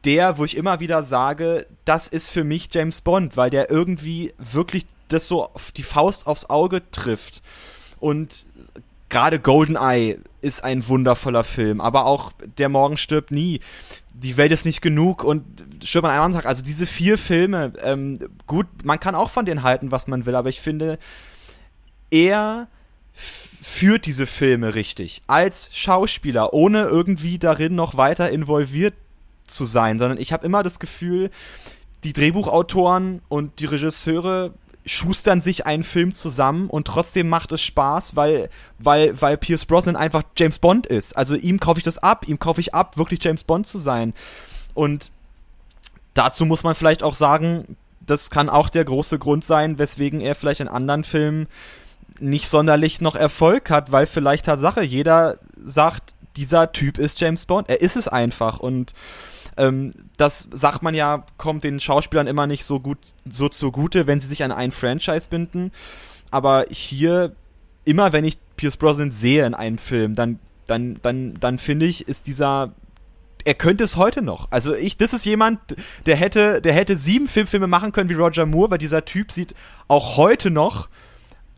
der, 0.06 0.38
wo 0.38 0.46
ich 0.46 0.56
immer 0.56 0.80
wieder 0.80 1.04
sage, 1.04 1.68
das 1.86 2.08
ist 2.08 2.30
für 2.30 2.44
mich 2.44 2.70
James 2.72 3.02
Bond, 3.02 3.36
weil 3.36 3.50
der 3.50 3.70
irgendwie 3.70 4.34
wirklich 4.38 4.86
das 5.10 5.28
so 5.28 5.50
die 5.78 5.84
Faust 5.84 6.28
aufs 6.28 6.50
Auge 6.50 6.90
trifft. 6.92 7.42
Und 8.00 8.46
gerade 9.10 9.40
Goldeneye 9.40 10.20
ist 10.42 10.64
ein 10.64 10.88
wundervoller 10.88 11.44
Film, 11.44 11.82
aber 11.82 12.06
auch 12.06 12.32
Der 12.58 12.70
Morgen 12.70 12.98
stirbt 12.98 13.32
nie. 13.32 13.60
Die 14.14 14.38
Welt 14.38 14.52
ist 14.52 14.66
nicht 14.66 14.82
genug 14.82 15.24
und 15.24 15.44
stirbt 15.84 16.08
an 16.08 16.12
einem 16.12 16.34
Tag. 16.34 16.46
Also 16.46 16.62
diese 16.62 16.86
vier 16.86 17.18
Filme, 17.18 17.74
ähm, 17.82 18.20
gut, 18.48 18.68
man 18.84 19.00
kann 19.00 19.16
auch 19.16 19.30
von 19.30 19.46
denen 19.46 19.64
halten, 19.64 19.92
was 19.92 20.08
man 20.08 20.26
will, 20.26 20.36
aber 20.36 20.50
ich 20.50 20.62
finde, 20.62 21.00
er 22.12 22.68
führt 23.14 24.06
diese 24.06 24.26
Filme 24.26 24.76
richtig. 24.76 25.22
Als 25.28 25.70
Schauspieler, 25.74 26.54
ohne 26.54 26.84
irgendwie 26.84 27.38
darin 27.40 27.76
noch 27.76 27.98
weiter 27.98 28.30
involviert 28.30 28.94
zu 29.46 29.66
sein, 29.66 30.00
sondern 30.00 30.20
ich 30.20 30.32
habe 30.32 30.46
immer 30.46 30.64
das 30.64 30.80
Gefühl, 30.80 31.30
die 32.04 32.14
Drehbuchautoren 32.14 33.22
und 33.28 33.60
die 33.60 33.66
Regisseure 33.66 34.54
schustern 34.86 35.42
sich 35.42 35.66
einen 35.66 35.84
Film 35.84 36.14
zusammen 36.14 36.70
und 36.70 36.88
trotzdem 36.88 37.30
macht 37.30 37.52
es 37.52 37.62
Spaß, 37.62 38.16
weil, 38.16 38.50
weil, 38.78 39.20
weil 39.22 39.38
Pierce 39.38 39.66
Brosnan 39.66 39.96
einfach 39.96 40.24
James 40.38 40.60
Bond 40.60 40.88
ist. 40.88 41.16
Also 41.16 41.36
ihm 41.36 41.60
kaufe 41.60 41.80
ich 41.80 41.84
das 41.84 41.98
ab, 41.98 42.28
ihm 42.28 42.40
kaufe 42.40 42.62
ich 42.62 42.74
ab, 42.74 42.98
wirklich 42.98 43.24
James 43.24 43.44
Bond 43.44 43.68
zu 43.68 43.78
sein. 43.78 44.14
Und 44.74 45.12
dazu 46.14 46.46
muss 46.46 46.64
man 46.64 46.76
vielleicht 46.76 47.04
auch 47.04 47.16
sagen, 47.16 47.78
das 48.00 48.32
kann 48.32 48.50
auch 48.50 48.70
der 48.70 48.86
große 48.86 49.20
Grund 49.20 49.46
sein, 49.46 49.78
weswegen 49.78 50.22
er 50.22 50.36
vielleicht 50.36 50.62
in 50.62 50.68
anderen 50.68 51.04
Filmen 51.04 51.48
nicht 52.20 52.50
sonderlich 52.50 53.02
noch 53.02 53.16
Erfolg 53.16 53.70
hat, 53.70 53.92
weil 53.92 54.08
vielleicht 54.08 54.46
Tatsache 54.46 54.82
jeder 54.82 55.38
sagt, 55.64 56.14
dieser 56.36 56.72
Typ 56.72 56.98
ist 56.98 57.20
James 57.20 57.46
Bond. 57.46 57.70
Er 57.70 57.82
ist 57.82 57.96
es 57.96 58.08
einfach 58.08 58.60
und 58.60 58.94
ähm, 59.60 59.92
das 60.18 60.48
sagt 60.52 60.82
man 60.82 60.96
ja, 60.96 61.26
kommt 61.38 61.64
den 61.64 61.80
Schauspielern 61.80 62.28
immer 62.28 62.48
nicht 62.48 62.66
so 62.66 62.80
gut 62.80 62.98
so 63.30 63.50
zugute, 63.50 64.08
wenn 64.08 64.22
sie 64.22 64.28
sich 64.28 64.44
an 64.44 64.52
einen 64.52 64.72
Franchise 64.72 65.30
binden. 65.30 65.72
Aber 66.32 66.66
hier, 66.70 67.36
immer 67.86 68.14
wenn 68.14 68.26
ich 68.26 68.38
Pierce 68.56 68.78
Brosnan 68.78 69.12
sehe 69.12 69.46
in 69.46 69.54
einem 69.54 69.78
Film, 69.78 70.16
dann, 70.16 70.40
dann, 70.66 71.00
dann, 71.02 71.36
dann 71.40 71.60
finde 71.60 71.86
ich, 71.86 72.08
ist 72.08 72.28
dieser 72.28 72.74
er 73.46 73.54
könnte 73.54 73.86
es 73.86 73.96
heute 73.96 74.22
noch. 74.22 74.52
Also 74.52 74.76
ich, 74.76 74.98
das 74.98 75.14
ist 75.14 75.26
jemand, 75.26 75.60
der 76.06 76.18
hätte, 76.18 76.62
der 76.62 76.74
hätte 76.74 76.98
sieben 76.98 77.28
Filmfilme 77.28 77.68
machen 77.68 77.94
können 77.94 78.10
wie 78.10 78.14
Roger 78.14 78.46
Moore, 78.46 78.72
weil 78.72 78.78
dieser 78.78 79.06
Typ 79.06 79.32
sieht 79.32 79.56
auch 79.88 80.18
heute 80.18 80.52
noch 80.52 80.90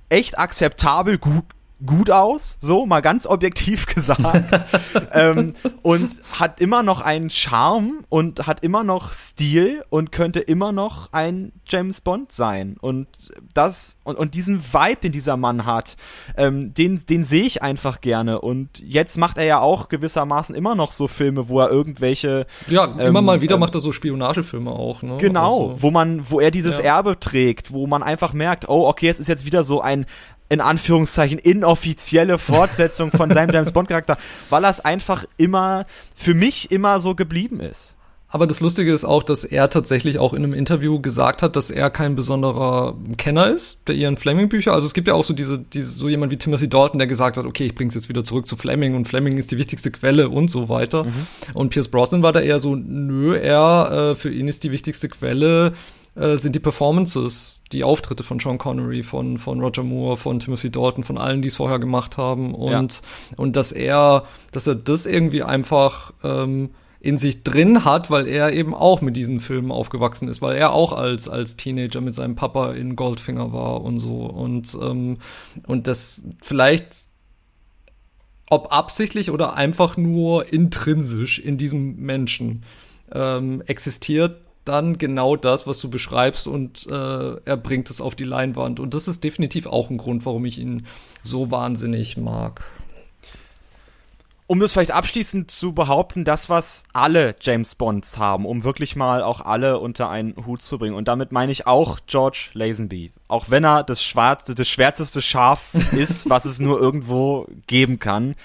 echt 0.07 0.37
akzeptabel 0.37 1.17
gut, 1.17 1.43
gut 1.85 2.09
aus, 2.09 2.57
so 2.59 2.85
mal 2.85 3.01
ganz 3.01 3.25
objektiv 3.25 3.85
gesagt. 3.93 4.65
ähm, 5.13 5.53
und 5.81 6.09
hat 6.39 6.59
immer 6.59 6.83
noch 6.83 7.01
einen 7.01 7.29
Charme 7.29 8.03
und 8.09 8.47
hat 8.47 8.63
immer 8.63 8.83
noch 8.83 9.13
Stil 9.13 9.83
und 9.89 10.11
könnte 10.11 10.39
immer 10.39 10.71
noch 10.71 11.11
ein 11.11 11.51
James 11.67 12.01
Bond 12.01 12.31
sein. 12.31 12.77
Und 12.79 13.07
das 13.53 13.97
und, 14.03 14.17
und 14.17 14.33
diesen 14.35 14.61
Vibe, 14.61 15.01
den 15.03 15.11
dieser 15.11 15.37
Mann 15.37 15.65
hat, 15.65 15.97
ähm, 16.37 16.73
den, 16.73 17.05
den 17.05 17.23
sehe 17.23 17.43
ich 17.43 17.61
einfach 17.61 18.01
gerne. 18.01 18.41
Und 18.41 18.79
jetzt 18.79 19.17
macht 19.17 19.37
er 19.37 19.45
ja 19.45 19.59
auch 19.59 19.89
gewissermaßen 19.89 20.55
immer 20.55 20.75
noch 20.75 20.91
so 20.91 21.07
Filme, 21.07 21.49
wo 21.49 21.59
er 21.59 21.69
irgendwelche. 21.69 22.45
Ja, 22.67 22.85
immer 22.85 23.19
ähm, 23.19 23.25
mal 23.25 23.41
wieder 23.41 23.55
ähm, 23.55 23.61
macht 23.61 23.75
er 23.75 23.81
so 23.81 23.91
Spionagefilme 23.91 24.71
auch, 24.71 25.01
ne? 25.01 25.17
Genau, 25.17 25.71
also, 25.71 25.83
wo 25.83 25.91
man, 25.91 26.29
wo 26.29 26.39
er 26.39 26.51
dieses 26.51 26.77
ja. 26.77 26.83
Erbe 26.85 27.19
trägt, 27.19 27.73
wo 27.73 27.87
man 27.87 28.03
einfach 28.03 28.33
merkt, 28.33 28.67
oh, 28.67 28.87
okay, 28.87 29.09
es 29.09 29.19
ist 29.19 29.27
jetzt 29.27 29.45
wieder 29.45 29.63
so 29.63 29.81
ein 29.81 30.05
in 30.51 30.59
Anführungszeichen 30.59 31.39
inoffizielle 31.39 32.37
Fortsetzung 32.37 33.09
von 33.09 33.31
seinem 33.31 33.53
James 33.53 33.71
Bond 33.71 33.87
Charakter, 33.87 34.17
weil 34.49 34.61
das 34.61 34.81
einfach 34.81 35.23
immer 35.37 35.85
für 36.13 36.33
mich 36.33 36.71
immer 36.71 36.99
so 36.99 37.15
geblieben 37.15 37.61
ist. 37.61 37.95
Aber 38.27 38.47
das 38.47 38.59
Lustige 38.59 38.93
ist 38.93 39.03
auch, 39.05 39.23
dass 39.23 39.43
er 39.45 39.69
tatsächlich 39.69 40.19
auch 40.19 40.33
in 40.33 40.43
einem 40.43 40.53
Interview 40.53 40.99
gesagt 41.01 41.41
hat, 41.41 41.55
dass 41.55 41.69
er 41.69 41.89
kein 41.89 42.15
besonderer 42.15 42.95
Kenner 43.17 43.47
ist 43.47 43.87
der 43.87 43.95
Ian 43.95 44.15
Fleming 44.17 44.49
Bücher. 44.49 44.73
Also 44.73 44.87
es 44.87 44.93
gibt 44.93 45.07
ja 45.07 45.13
auch 45.13 45.23
so 45.23 45.33
diese, 45.33 45.57
diese 45.59 45.89
so 45.89 46.07
jemand 46.07 46.31
wie 46.31 46.37
Timothy 46.37 46.69
Dalton, 46.69 46.99
der 46.99 47.07
gesagt 47.07 47.35
hat, 47.35 47.45
okay, 47.45 47.65
ich 47.65 47.75
bring's 47.75 47.93
jetzt 47.93 48.07
wieder 48.07 48.23
zurück 48.23 48.47
zu 48.47 48.55
Fleming 48.55 48.95
und 48.95 49.05
Fleming 49.05 49.37
ist 49.37 49.51
die 49.51 49.57
wichtigste 49.57 49.91
Quelle 49.91 50.29
und 50.29 50.49
so 50.49 50.67
weiter. 50.67 51.05
Mhm. 51.05 51.27
Und 51.53 51.69
Pierce 51.69 51.89
Brosnan 51.89 52.23
war 52.23 52.31
da 52.31 52.39
eher 52.41 52.59
so, 52.59 52.75
nö, 52.75 53.37
er 53.37 54.11
äh, 54.11 54.15
für 54.15 54.31
ihn 54.31 54.47
ist 54.47 54.63
die 54.63 54.71
wichtigste 54.71 55.09
Quelle 55.09 55.73
äh, 56.15 56.37
sind 56.37 56.55
die 56.55 56.59
Performances, 56.59 57.63
die 57.71 57.83
Auftritte 57.83 58.23
von 58.23 58.39
Sean 58.39 58.57
Connery, 58.57 59.03
von, 59.03 59.37
von 59.37 59.61
Roger 59.61 59.83
Moore, 59.83 60.17
von 60.17 60.39
Timothy 60.39 60.69
Dalton, 60.69 61.03
von 61.03 61.17
allen, 61.17 61.41
die 61.41 61.47
es 61.47 61.55
vorher 61.55 61.79
gemacht 61.79 62.17
haben. 62.17 62.53
Und, 62.53 63.01
ja. 63.01 63.37
und 63.37 63.55
dass 63.55 63.71
er, 63.71 64.25
dass 64.51 64.67
er 64.67 64.75
das 64.75 65.05
irgendwie 65.05 65.43
einfach 65.43 66.13
ähm, 66.23 66.71
in 66.99 67.17
sich 67.17 67.43
drin 67.43 67.83
hat, 67.85 68.11
weil 68.11 68.27
er 68.27 68.53
eben 68.53 68.75
auch 68.75 69.01
mit 69.01 69.17
diesen 69.17 69.39
Filmen 69.39 69.71
aufgewachsen 69.71 70.27
ist, 70.27 70.41
weil 70.41 70.55
er 70.55 70.73
auch 70.73 70.93
als, 70.93 71.27
als 71.27 71.57
Teenager 71.57 72.01
mit 72.01 72.13
seinem 72.13 72.35
Papa 72.35 72.73
in 72.73 72.95
Goldfinger 72.95 73.53
war 73.53 73.81
und 73.81 73.97
so. 73.97 74.25
Und, 74.25 74.77
ähm, 74.81 75.17
und 75.65 75.87
das 75.87 76.23
vielleicht 76.43 77.09
ob 78.51 78.73
absichtlich 78.73 79.31
oder 79.31 79.55
einfach 79.55 79.95
nur 79.95 80.51
intrinsisch 80.51 81.39
in 81.39 81.57
diesem 81.57 81.95
Menschen 81.95 82.65
ähm, 83.13 83.61
existiert, 83.65 84.41
dann 84.65 84.97
genau 84.97 85.35
das, 85.35 85.65
was 85.65 85.79
du 85.79 85.89
beschreibst 85.89 86.47
und 86.47 86.87
äh, 86.87 87.35
er 87.45 87.57
bringt 87.57 87.89
es 87.89 88.01
auf 88.01 88.15
die 88.15 88.23
Leinwand. 88.23 88.79
Und 88.79 88.93
das 88.93 89.07
ist 89.07 89.23
definitiv 89.23 89.65
auch 89.65 89.89
ein 89.89 89.97
Grund, 89.97 90.25
warum 90.25 90.45
ich 90.45 90.59
ihn 90.59 90.85
so 91.23 91.51
wahnsinnig 91.51 92.17
mag. 92.17 92.63
Um 94.45 94.59
das 94.59 94.73
vielleicht 94.73 94.91
abschließend 94.91 95.49
zu 95.49 95.71
behaupten, 95.71 96.25
das, 96.25 96.49
was 96.49 96.83
alle 96.91 97.35
James 97.39 97.75
Bonds 97.75 98.17
haben, 98.17 98.45
um 98.45 98.65
wirklich 98.65 98.97
mal 98.97 99.23
auch 99.23 99.39
alle 99.39 99.79
unter 99.79 100.09
einen 100.09 100.45
Hut 100.45 100.61
zu 100.61 100.77
bringen. 100.77 100.95
Und 100.95 101.07
damit 101.07 101.31
meine 101.31 101.53
ich 101.53 101.67
auch 101.67 101.99
George 102.05 102.49
Lazenby. 102.53 103.13
Auch 103.29 103.49
wenn 103.49 103.63
er 103.63 103.83
das, 103.83 104.03
schwarze, 104.03 104.53
das 104.53 104.67
schwärzeste 104.67 105.21
Schaf 105.21 105.73
ist, 105.93 106.29
was 106.29 106.43
es 106.43 106.59
nur 106.59 106.81
irgendwo 106.81 107.47
geben 107.65 107.97
kann 107.97 108.35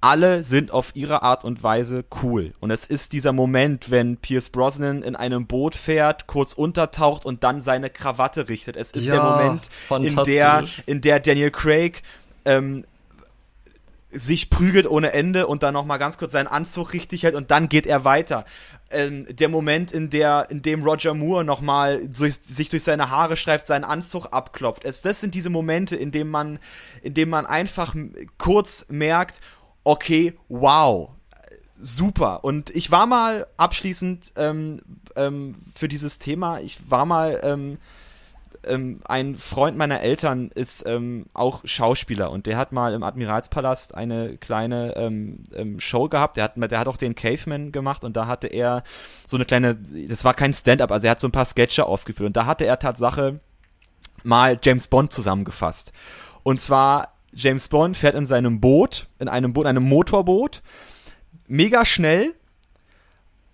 alle 0.00 0.44
sind 0.44 0.70
auf 0.70 0.94
ihre 0.94 1.22
Art 1.22 1.44
und 1.44 1.62
Weise 1.62 2.04
cool. 2.22 2.54
Und 2.60 2.70
es 2.70 2.84
ist 2.84 3.12
dieser 3.12 3.32
Moment, 3.32 3.90
wenn 3.90 4.16
Pierce 4.16 4.48
Brosnan 4.50 5.02
in 5.02 5.16
einem 5.16 5.46
Boot 5.46 5.74
fährt, 5.74 6.26
kurz 6.26 6.52
untertaucht 6.52 7.26
und 7.26 7.42
dann 7.42 7.60
seine 7.60 7.90
Krawatte 7.90 8.48
richtet. 8.48 8.76
Es 8.76 8.92
ist 8.92 9.06
ja, 9.06 9.14
der 9.14 9.22
Moment, 9.22 9.70
in 9.90 10.16
der, 10.24 10.64
in 10.86 11.00
der 11.00 11.18
Daniel 11.18 11.50
Craig 11.50 12.02
ähm, 12.44 12.84
sich 14.10 14.50
prügelt 14.50 14.86
ohne 14.86 15.12
Ende 15.12 15.46
und 15.46 15.62
dann 15.62 15.74
nochmal 15.74 15.98
ganz 15.98 16.16
kurz 16.16 16.32
seinen 16.32 16.46
Anzug 16.46 16.92
richtig 16.92 17.24
hält 17.24 17.34
und 17.34 17.50
dann 17.50 17.68
geht 17.68 17.86
er 17.86 18.04
weiter. 18.04 18.44
Ähm, 18.90 19.26
der 19.28 19.50
Moment, 19.50 19.92
in 19.92 20.08
der, 20.08 20.46
in 20.48 20.62
dem 20.62 20.82
Roger 20.82 21.12
Moore 21.12 21.44
nochmal 21.44 22.08
durch, 22.08 22.36
sich 22.36 22.70
durch 22.70 22.84
seine 22.84 23.10
Haare 23.10 23.36
streift, 23.36 23.66
seinen 23.66 23.84
Anzug 23.84 24.26
abklopft. 24.30 24.84
Es, 24.84 25.02
das 25.02 25.20
sind 25.20 25.34
diese 25.34 25.50
Momente, 25.50 25.94
in 25.94 26.10
denen 26.10 26.30
man, 26.30 26.58
in 27.02 27.12
denen 27.12 27.30
man 27.30 27.44
einfach 27.44 27.94
kurz 28.38 28.86
merkt, 28.88 29.42
okay, 29.88 30.34
wow, 30.48 31.08
super. 31.80 32.44
Und 32.44 32.68
ich 32.70 32.90
war 32.90 33.06
mal 33.06 33.46
abschließend 33.56 34.34
ähm, 34.36 34.82
ähm, 35.16 35.54
für 35.74 35.88
dieses 35.88 36.18
Thema, 36.18 36.60
ich 36.60 36.90
war 36.90 37.06
mal, 37.06 37.40
ähm, 37.42 37.78
ähm 38.64 39.00
ein 39.06 39.36
Freund 39.36 39.78
meiner 39.78 40.02
Eltern 40.02 40.50
ist 40.54 40.84
ähm, 40.86 41.24
auch 41.32 41.62
Schauspieler 41.64 42.30
und 42.30 42.44
der 42.44 42.58
hat 42.58 42.70
mal 42.72 42.92
im 42.92 43.02
Admiralspalast 43.02 43.94
eine 43.94 44.36
kleine 44.36 44.94
ähm, 44.96 45.80
Show 45.80 46.10
gehabt. 46.10 46.36
Der 46.36 46.44
hat, 46.44 46.56
der 46.56 46.78
hat 46.78 46.88
auch 46.88 46.98
den 46.98 47.14
Caveman 47.14 47.72
gemacht 47.72 48.04
und 48.04 48.14
da 48.14 48.26
hatte 48.26 48.48
er 48.48 48.82
so 49.26 49.38
eine 49.38 49.46
kleine, 49.46 49.74
das 49.74 50.22
war 50.22 50.34
kein 50.34 50.52
Stand-up, 50.52 50.92
also 50.92 51.06
er 51.06 51.12
hat 51.12 51.20
so 51.20 51.28
ein 51.28 51.32
paar 51.32 51.46
Sketche 51.46 51.86
aufgeführt 51.86 52.26
und 52.26 52.36
da 52.36 52.44
hatte 52.44 52.66
er 52.66 52.78
Tatsache 52.78 53.40
mal 54.22 54.58
James 54.62 54.88
Bond 54.88 55.14
zusammengefasst. 55.14 55.94
Und 56.42 56.60
zwar 56.60 57.17
James 57.38 57.68
Bond 57.68 57.96
fährt 57.96 58.16
in 58.16 58.26
seinem 58.26 58.60
Boot, 58.60 59.06
in 59.20 59.28
einem 59.28 59.52
Boot, 59.52 59.66
einem 59.66 59.84
Motorboot, 59.84 60.60
mega 61.46 61.84
schnell, 61.84 62.34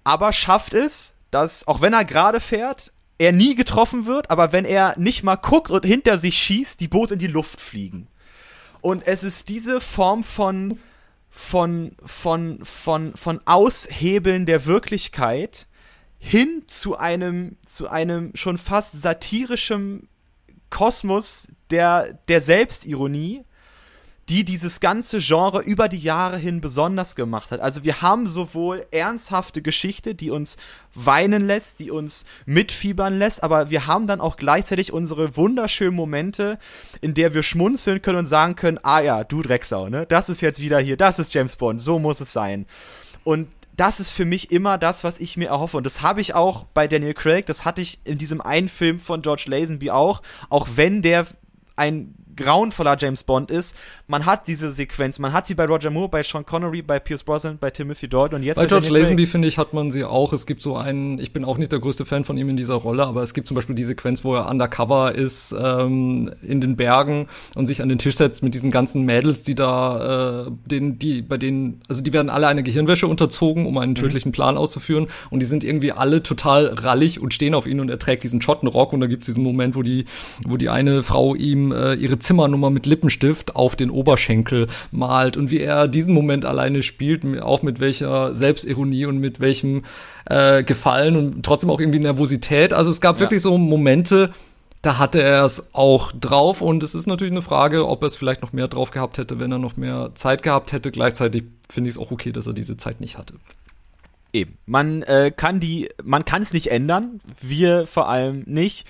aber 0.05 0.33
schafft 0.33 0.73
es, 0.73 1.15
dass, 1.31 1.69
auch 1.69 1.83
wenn 1.83 1.93
er 1.93 2.07
gerade 2.07 2.41
fährt, 2.41 2.93
er 3.19 3.33
nie 3.33 3.55
getroffen 3.55 4.07
wird, 4.07 4.31
aber 4.31 4.53
wenn 4.53 4.65
er 4.65 4.99
nicht 4.99 5.23
mal 5.23 5.37
guckt 5.37 5.71
und 5.71 5.85
hinter 5.85 6.17
sich 6.17 6.39
schießt, 6.39 6.81
die 6.81 6.89
Boote 6.89 7.15
in 7.15 7.21
die 7.21 7.27
Luft 7.27 7.61
fliegen. 7.61 8.09
Und 8.81 9.07
es 9.07 9.23
ist 9.23 9.51
diese 9.51 9.81
Form 9.81 10.25
von, 10.25 10.79
von, 11.31 11.93
von, 12.05 12.61
von, 12.65 13.15
von 13.15 13.41
Aushebeln 13.45 14.47
der 14.47 14.65
Wirklichkeit 14.65 15.67
hin 16.19 16.63
zu 16.67 16.97
einem, 16.97 17.57
zu 17.67 17.91
einem 17.91 18.35
schon 18.35 18.57
fast 18.57 19.01
satirischen 19.01 20.09
Kosmos 20.71 21.49
der, 21.71 22.15
der 22.29 22.41
Selbstironie, 22.41 23.45
die 24.29 24.45
dieses 24.45 24.81
ganze 24.81 25.19
Genre 25.19 25.63
über 25.63 25.89
die 25.89 25.99
Jahre 25.99 26.39
hin 26.39 26.61
besonders 26.61 27.15
gemacht 27.15 27.51
hat. 27.51 27.61
Also 27.61 27.85
wir 27.85 28.01
haben 28.01 28.27
sowohl 28.27 28.87
ernsthafte 28.91 29.61
Geschichte, 29.61 30.15
die 30.15 30.31
uns 30.31 30.57
weinen 30.95 31.47
lässt, 31.47 31.81
die 31.81 31.91
uns 31.91 32.25
mitfiebern 32.47 33.19
lässt, 33.19 33.43
aber 33.43 33.71
wir 33.71 33.87
haben 33.87 34.07
dann 34.07 34.21
auch 34.21 34.37
gleichzeitig 34.37 34.93
unsere 34.93 35.37
wunderschönen 35.37 35.95
Momente, 35.95 36.59
in 37.01 37.15
der 37.15 37.35
wir 37.35 37.43
schmunzeln 37.43 38.01
können 38.01 38.21
und 38.21 38.27
sagen 38.27 38.57
können, 38.57 38.79
ah 38.83 39.01
ja, 39.01 39.25
du 39.25 39.43
Drecksau, 39.43 39.89
ne? 39.89 40.07
Das 40.07 40.29
ist 40.29 40.41
jetzt 40.41 40.61
wieder 40.61 40.79
hier, 40.79 40.97
das 40.97 41.19
ist 41.19 41.35
James 41.35 41.57
Bond, 41.57 41.81
so 41.81 41.99
muss 41.99 42.21
es 42.21 42.33
sein. 42.33 42.67
Und 43.25 43.49
das 43.77 44.01
ist 44.01 44.11
für 44.11 44.25
mich 44.25 44.53
immer 44.53 44.79
das, 44.79 45.05
was 45.05 45.19
ich 45.19 45.37
mir 45.37 45.49
erhoffe. 45.49 45.77
Und 45.77 45.85
das 45.85 46.01
habe 46.01 46.21
ich 46.21 46.35
auch 46.35 46.65
bei 46.75 46.87
Daniel 46.87 47.15
Craig, 47.15 47.47
das 47.47 47.65
hatte 47.65 47.81
ich 47.81 47.99
in 48.05 48.19
diesem 48.19 48.41
einen 48.41 48.69
Film 48.69 49.01
von 49.01 49.21
George 49.21 49.45
Lazenby 49.49 49.91
auch, 49.91 50.23
auch 50.49 50.69
wenn 50.77 51.03
der 51.03 51.27
ein 51.77 52.15
grauenvoller 52.37 52.97
James 52.99 53.25
Bond 53.25 53.51
ist. 53.51 53.77
Man 54.07 54.27
hat 54.27 54.49
diese 54.49 54.73
Sequenz, 54.73 55.19
man 55.19 55.33
hat 55.33 55.47
sie 55.47 55.55
bei 55.55 55.65
Roger 55.65 55.91
Moore, 55.91 56.09
bei 56.09 56.23
Sean 56.23 56.45
Connery, 56.45 56.83
bei 56.83 56.99
Pierce 56.99 57.25
Brosnan, 57.25 57.59
bei 57.59 57.71
Timothy 57.71 58.09
Dalton 58.09 58.41
und 58.41 58.43
jetzt 58.45 58.57
bei 58.57 58.67
George 58.67 58.89
Lazenby 58.89 59.27
finde 59.27 59.49
ich 59.49 59.59
hat 59.59 59.73
man 59.73 59.91
sie 59.91 60.05
auch. 60.05 60.33
Es 60.33 60.47
gibt 60.47 60.63
so 60.63 60.77
einen, 60.77 61.19
ich 61.19 61.33
bin 61.33 61.45
auch 61.45 61.59
nicht 61.59 61.73
der 61.73 61.79
größte 61.79 62.05
Fan 62.05 62.25
von 62.25 62.37
ihm 62.37 62.49
in 62.49 62.57
dieser 62.57 62.75
Rolle, 62.75 63.07
aber 63.07 63.23
es 63.23 63.35
gibt 63.35 63.47
zum 63.47 63.55
Beispiel 63.55 63.75
die 63.75 63.85
Sequenz, 63.85 64.25
wo 64.25 64.35
er 64.35 64.49
undercover 64.49 65.15
ist 65.15 65.55
ähm, 65.59 66.33
in 66.43 66.61
den 66.61 66.77
Bergen 66.77 67.29
und 67.55 67.67
sich 67.67 67.83
an 67.83 67.89
den 67.89 67.99
Tisch 67.99 68.17
setzt 68.17 68.43
mit 68.43 68.55
diesen 68.55 68.71
ganzen 68.71 69.03
Mädels, 69.03 69.43
die 69.43 69.55
da, 69.55 70.47
äh, 70.47 70.51
den, 70.67 70.99
die 70.99 71.23
bei 71.23 71.37
denen, 71.37 71.81
also 71.89 72.03
die 72.03 72.13
werden 72.13 72.31
alle 72.31 72.47
eine 72.47 72.63
Gehirnwäsche 72.63 73.07
unterzogen, 73.07 73.67
um 73.67 73.79
einen 73.79 73.93
mhm. 73.93 73.97
tödlichen 73.97 74.29
mhm. 74.29 74.33
Plan 74.33 74.57
auszuführen 74.57 75.09
und 75.31 75.41
die 75.41 75.47
sind 75.47 75.65
irgendwie 75.65 75.93
alle 75.93 76.23
total 76.23 76.67
rallig 76.67 77.21
und 77.21 77.33
stehen 77.35 77.55
auf 77.55 77.67
ihn 77.67 77.81
und 77.81 77.89
er 77.89 77.99
trägt 77.99 78.25
diesen 78.25 78.41
Schottenrock 78.41 78.93
und 78.93 79.01
da 79.01 79.07
gibt 79.07 79.23
es 79.23 79.27
diesen 79.27 79.43
Moment, 79.43 79.75
wo 79.75 79.83
die, 79.83 80.05
wo 80.47 80.57
die 80.57 80.69
eine 80.69 81.03
Frau 81.03 81.35
ihm 81.35 81.73
äh, 81.73 81.95
ihre 81.95 82.19
Zimmernummer 82.25 82.71
mit 82.71 82.87
Lippenstift 82.87 83.55
auf 83.57 83.77
den 83.77 83.91
Oberschenkel 83.91 84.69
malt 84.91 85.37
und 85.37 85.51
wie 85.51 85.61
er 85.61 85.89
diesen 85.89 86.15
Moment 86.15 86.45
alleine 86.45 86.83
spielt, 86.83 87.25
auch 87.41 87.63
mit 87.63 87.81
welcher 87.81 88.35
Selbstironie 88.35 89.07
und 89.07 89.19
mit 89.19 89.41
welchem 89.41 89.85
äh, 90.27 90.63
Gefallen 90.65 91.17
und 91.17 91.45
trotzdem 91.45 91.71
auch 91.71 91.81
irgendwie 91.81 92.01
Nervosität. 92.01 92.73
Also 92.73 92.91
es 92.91 93.01
gab 93.01 93.17
ja. 93.17 93.21
wirklich 93.21 93.43
so 93.43 93.57
Momente, 93.57 94.33
da 94.83 94.99
hatte 94.99 95.23
er 95.23 95.45
es 95.45 95.75
auch 95.75 96.13
drauf 96.13 96.61
und 96.61 96.83
es 96.83 96.95
ist 96.95 97.07
natürlich 97.07 97.33
eine 97.33 97.43
Frage, 97.43 97.89
ob 97.89 98.03
er 98.03 98.07
es 98.07 98.17
vielleicht 98.17 98.43
noch 98.43 98.53
mehr 98.53 98.69
drauf 98.69 98.91
gehabt 98.91 99.19
hätte, 99.19 99.39
wenn 99.39 99.51
er 99.51 99.59
noch 99.59 99.77
mehr 99.77 100.11
Zeit 100.15 100.43
gehabt 100.43 100.73
hätte. 100.73 100.91
Gleichzeitig 100.91 101.45
finde 101.71 101.89
ich 101.89 101.97
es 101.97 102.01
auch 102.01 102.11
okay, 102.11 102.33
dass 102.33 102.47
er 102.47 102.53
diese 102.53 102.77
Zeit 102.77 103.01
nicht 103.01 103.17
hatte. 103.17 103.35
Eben, 104.33 104.59
man 104.67 105.03
äh, 105.03 105.33
kann 105.35 105.61
die, 105.61 105.89
man 106.03 106.25
kann 106.25 106.43
es 106.43 106.53
nicht 106.53 106.71
ändern, 106.71 107.21
wir 107.41 107.87
vor 107.87 108.09
allem 108.09 108.43
nicht. 108.47 108.87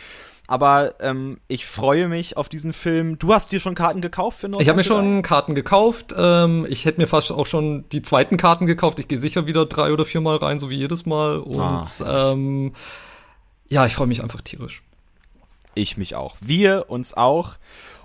Aber 0.46 0.96
ähm, 1.00 1.40
ich 1.48 1.66
freue 1.66 2.06
mich 2.06 2.36
auf 2.36 2.50
diesen 2.50 2.74
Film. 2.74 3.18
Du 3.18 3.32
hast 3.32 3.50
dir 3.52 3.60
schon 3.60 3.74
Karten 3.74 4.02
gekauft 4.02 4.40
für 4.40 4.48
Nordrhein? 4.48 4.62
Ich 4.62 4.68
habe 4.68 4.76
mir 4.76 4.84
schon 4.84 5.22
Karten 5.22 5.54
gekauft. 5.54 6.14
Ähm, 6.16 6.66
ich 6.68 6.84
hätte 6.84 7.00
mir 7.00 7.06
fast 7.06 7.32
auch 7.32 7.46
schon 7.46 7.88
die 7.90 8.02
zweiten 8.02 8.36
Karten 8.36 8.66
gekauft. 8.66 8.98
Ich 8.98 9.08
gehe 9.08 9.18
sicher 9.18 9.46
wieder 9.46 9.64
drei 9.64 9.90
oder 9.90 10.04
viermal 10.04 10.36
rein, 10.36 10.58
so 10.58 10.68
wie 10.68 10.76
jedes 10.76 11.06
Mal. 11.06 11.38
Und 11.38 11.60
ah, 12.02 12.32
ähm, 12.32 12.74
ja, 13.68 13.86
ich 13.86 13.94
freue 13.94 14.06
mich 14.06 14.22
einfach 14.22 14.42
tierisch. 14.42 14.82
Ich 15.74 15.96
mich 15.96 16.14
auch. 16.14 16.36
Wir 16.40 16.90
uns 16.90 17.14
auch. 17.14 17.56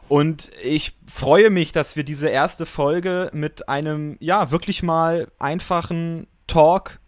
Und 0.08 0.50
ich 0.64 0.98
freue 1.06 1.50
mich, 1.50 1.72
dass 1.74 1.96
wir 1.96 2.04
diese 2.04 2.30
erste 2.30 2.66
Folge 2.66 3.30
mit 3.34 3.70
einem, 3.70 4.16
ja, 4.20 4.50
wirklich 4.50 4.82
mal 4.82 5.28
einfachen 5.40 6.26
Talk 6.48 7.00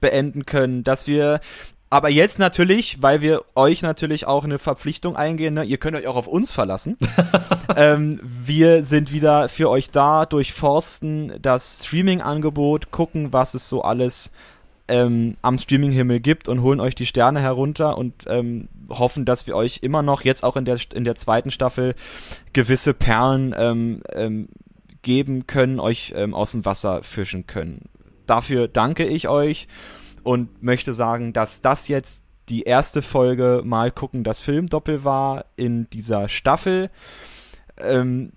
beenden 0.00 0.46
können, 0.46 0.82
dass 0.82 1.06
wir 1.06 1.40
aber 1.92 2.08
jetzt 2.08 2.38
natürlich, 2.38 3.02
weil 3.02 3.20
wir 3.20 3.42
euch 3.56 3.82
natürlich 3.82 4.24
auch 4.24 4.44
eine 4.44 4.60
Verpflichtung 4.60 5.16
eingehen, 5.16 5.54
ne? 5.54 5.64
ihr 5.64 5.76
könnt 5.76 5.96
euch 5.96 6.06
auch 6.06 6.14
auf 6.14 6.28
uns 6.28 6.52
verlassen. 6.52 6.96
ähm, 7.76 8.20
wir 8.22 8.84
sind 8.84 9.12
wieder 9.12 9.48
für 9.48 9.68
euch 9.68 9.90
da, 9.90 10.24
durchforsten 10.24 11.34
das 11.42 11.84
Streaming-Angebot, 11.84 12.92
gucken, 12.92 13.32
was 13.32 13.54
es 13.54 13.68
so 13.68 13.82
alles 13.82 14.30
ähm, 14.86 15.36
am 15.42 15.58
Streaming-Himmel 15.58 16.20
gibt 16.20 16.48
und 16.48 16.62
holen 16.62 16.78
euch 16.78 16.94
die 16.94 17.06
Sterne 17.06 17.40
herunter 17.40 17.98
und 17.98 18.14
ähm, 18.28 18.68
hoffen, 18.88 19.24
dass 19.24 19.48
wir 19.48 19.56
euch 19.56 19.80
immer 19.82 20.02
noch 20.02 20.22
jetzt 20.22 20.44
auch 20.44 20.56
in 20.56 20.64
der, 20.64 20.78
in 20.94 21.02
der 21.02 21.16
zweiten 21.16 21.50
Staffel 21.50 21.96
gewisse 22.52 22.94
Perlen 22.94 23.52
ähm, 23.58 24.02
ähm, 24.14 24.48
geben 25.02 25.48
können, 25.48 25.80
euch 25.80 26.12
ähm, 26.14 26.34
aus 26.34 26.52
dem 26.52 26.64
Wasser 26.64 27.02
fischen 27.02 27.48
können. 27.48 27.86
Dafür 28.26 28.68
danke 28.68 29.04
ich 29.06 29.26
euch 29.26 29.66
und 30.22 30.62
möchte 30.62 30.92
sagen, 30.92 31.32
dass 31.32 31.60
das 31.60 31.88
jetzt 31.88 32.24
die 32.48 32.62
erste 32.62 33.02
Folge 33.02 33.62
mal 33.64 33.90
gucken, 33.90 34.24
das 34.24 34.40
Filmdoppel 34.40 35.04
war 35.04 35.46
in 35.56 35.88
dieser 35.90 36.28
Staffel. 36.28 36.90
Ähm, 37.78 38.32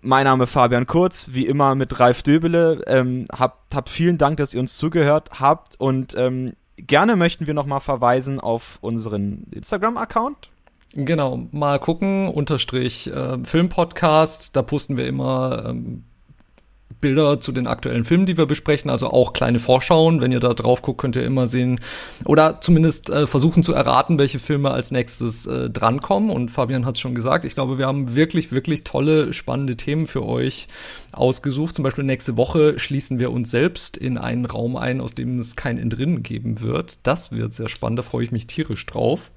mein 0.00 0.24
Name 0.24 0.44
ist 0.44 0.52
Fabian 0.52 0.86
Kurz, 0.86 1.30
wie 1.32 1.46
immer 1.46 1.76
mit 1.76 2.00
Ralf 2.00 2.22
Döbele. 2.22 2.82
Ähm, 2.88 3.26
habt, 3.30 3.74
habt 3.74 3.88
vielen 3.88 4.18
Dank, 4.18 4.36
dass 4.38 4.52
ihr 4.52 4.60
uns 4.60 4.76
zugehört 4.76 5.40
habt 5.40 5.80
und 5.80 6.14
ähm, 6.16 6.52
gerne 6.76 7.14
möchten 7.16 7.46
wir 7.46 7.54
nochmal 7.54 7.80
verweisen 7.80 8.40
auf 8.40 8.78
unseren 8.80 9.44
Instagram-Account. 9.52 10.50
Genau, 10.94 11.48
mal 11.52 11.78
gucken, 11.78 12.28
unterstrich 12.28 13.06
äh, 13.10 13.38
Filmpodcast, 13.44 14.54
da 14.54 14.62
posten 14.62 14.96
wir 14.96 15.06
immer 15.06 15.66
ähm, 15.68 16.04
Bilder 17.00 17.40
zu 17.40 17.52
den 17.52 17.66
aktuellen 17.66 18.04
Filmen, 18.04 18.26
die 18.26 18.36
wir 18.36 18.46
besprechen, 18.46 18.90
also 18.90 19.10
auch 19.10 19.32
kleine 19.32 19.58
Vorschauen. 19.58 20.20
Wenn 20.20 20.32
ihr 20.32 20.40
da 20.40 20.54
drauf 20.54 20.82
guckt, 20.82 21.00
könnt 21.00 21.16
ihr 21.16 21.24
immer 21.24 21.46
sehen 21.46 21.80
oder 22.24 22.60
zumindest 22.60 23.10
äh, 23.10 23.26
versuchen 23.26 23.62
zu 23.62 23.72
erraten, 23.72 24.18
welche 24.18 24.38
Filme 24.38 24.70
als 24.70 24.90
nächstes 24.90 25.46
äh, 25.46 25.70
drankommen. 25.70 26.30
Und 26.30 26.50
Fabian 26.50 26.86
hat 26.86 26.96
es 26.96 27.00
schon 27.00 27.14
gesagt, 27.14 27.44
ich 27.44 27.54
glaube, 27.54 27.78
wir 27.78 27.86
haben 27.86 28.14
wirklich, 28.14 28.52
wirklich 28.52 28.84
tolle, 28.84 29.32
spannende 29.32 29.76
Themen 29.76 30.06
für 30.06 30.24
euch 30.26 30.68
ausgesucht. 31.12 31.74
Zum 31.74 31.82
Beispiel 31.82 32.04
nächste 32.04 32.36
Woche 32.36 32.78
schließen 32.78 33.18
wir 33.18 33.32
uns 33.32 33.50
selbst 33.50 33.96
in 33.96 34.18
einen 34.18 34.44
Raum 34.44 34.76
ein, 34.76 35.00
aus 35.00 35.14
dem 35.14 35.38
es 35.38 35.56
kein 35.56 35.78
Entrinnen 35.78 36.22
geben 36.22 36.60
wird. 36.60 37.06
Das 37.06 37.32
wird 37.32 37.54
sehr 37.54 37.68
spannend, 37.68 37.98
da 37.98 38.02
freue 38.02 38.24
ich 38.24 38.32
mich 38.32 38.46
tierisch 38.46 38.86
drauf. 38.86 39.30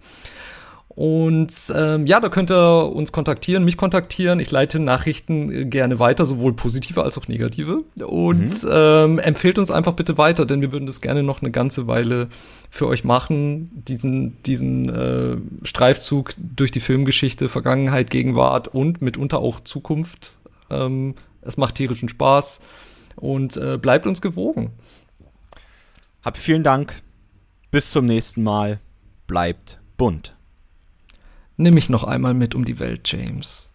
Und 0.87 1.73
ähm, 1.75 2.05
ja, 2.05 2.21
da 2.21 2.29
könnt 2.29 2.51
ihr 2.51 2.89
uns 2.93 3.11
kontaktieren, 3.11 3.65
mich 3.65 3.75
kontaktieren. 3.75 4.39
Ich 4.39 4.49
leite 4.49 4.79
Nachrichten 4.79 5.51
äh, 5.51 5.65
gerne 5.65 5.99
weiter, 5.99 6.25
sowohl 6.25 6.53
positive 6.53 7.03
als 7.03 7.17
auch 7.17 7.27
negative. 7.27 7.83
Und 8.05 8.63
mhm. 8.63 8.69
ähm, 8.71 9.19
empfehlt 9.19 9.59
uns 9.59 9.71
einfach 9.71 9.93
bitte 9.93 10.17
weiter, 10.17 10.45
denn 10.45 10.61
wir 10.61 10.71
würden 10.71 10.85
das 10.85 11.01
gerne 11.01 11.21
noch 11.21 11.41
eine 11.41 11.51
ganze 11.51 11.87
Weile 11.87 12.29
für 12.69 12.87
euch 12.87 13.03
machen. 13.03 13.71
Diesen, 13.73 14.41
diesen 14.43 14.87
äh, 14.89 15.37
Streifzug 15.63 16.33
durch 16.37 16.71
die 16.71 16.79
Filmgeschichte, 16.79 17.49
Vergangenheit, 17.49 18.09
Gegenwart 18.09 18.69
und 18.69 19.01
mitunter 19.01 19.39
auch 19.39 19.59
Zukunft. 19.59 20.37
Ähm, 20.69 21.15
es 21.41 21.57
macht 21.57 21.75
tierischen 21.75 22.07
Spaß 22.07 22.61
und 23.17 23.57
äh, 23.57 23.77
bleibt 23.77 24.07
uns 24.07 24.21
gewogen. 24.21 24.71
Habt 26.23 26.37
vielen 26.37 26.63
Dank. 26.63 27.01
Bis 27.69 27.91
zum 27.91 28.05
nächsten 28.05 28.43
Mal. 28.43 28.79
Bleibt 29.27 29.79
bunt. 29.97 30.35
Nimm 31.57 31.73
mich 31.73 31.89
noch 31.89 32.03
einmal 32.03 32.33
mit 32.33 32.53
um 32.53 32.65
die 32.65 32.79
Welt, 32.79 33.09
James. 33.11 33.69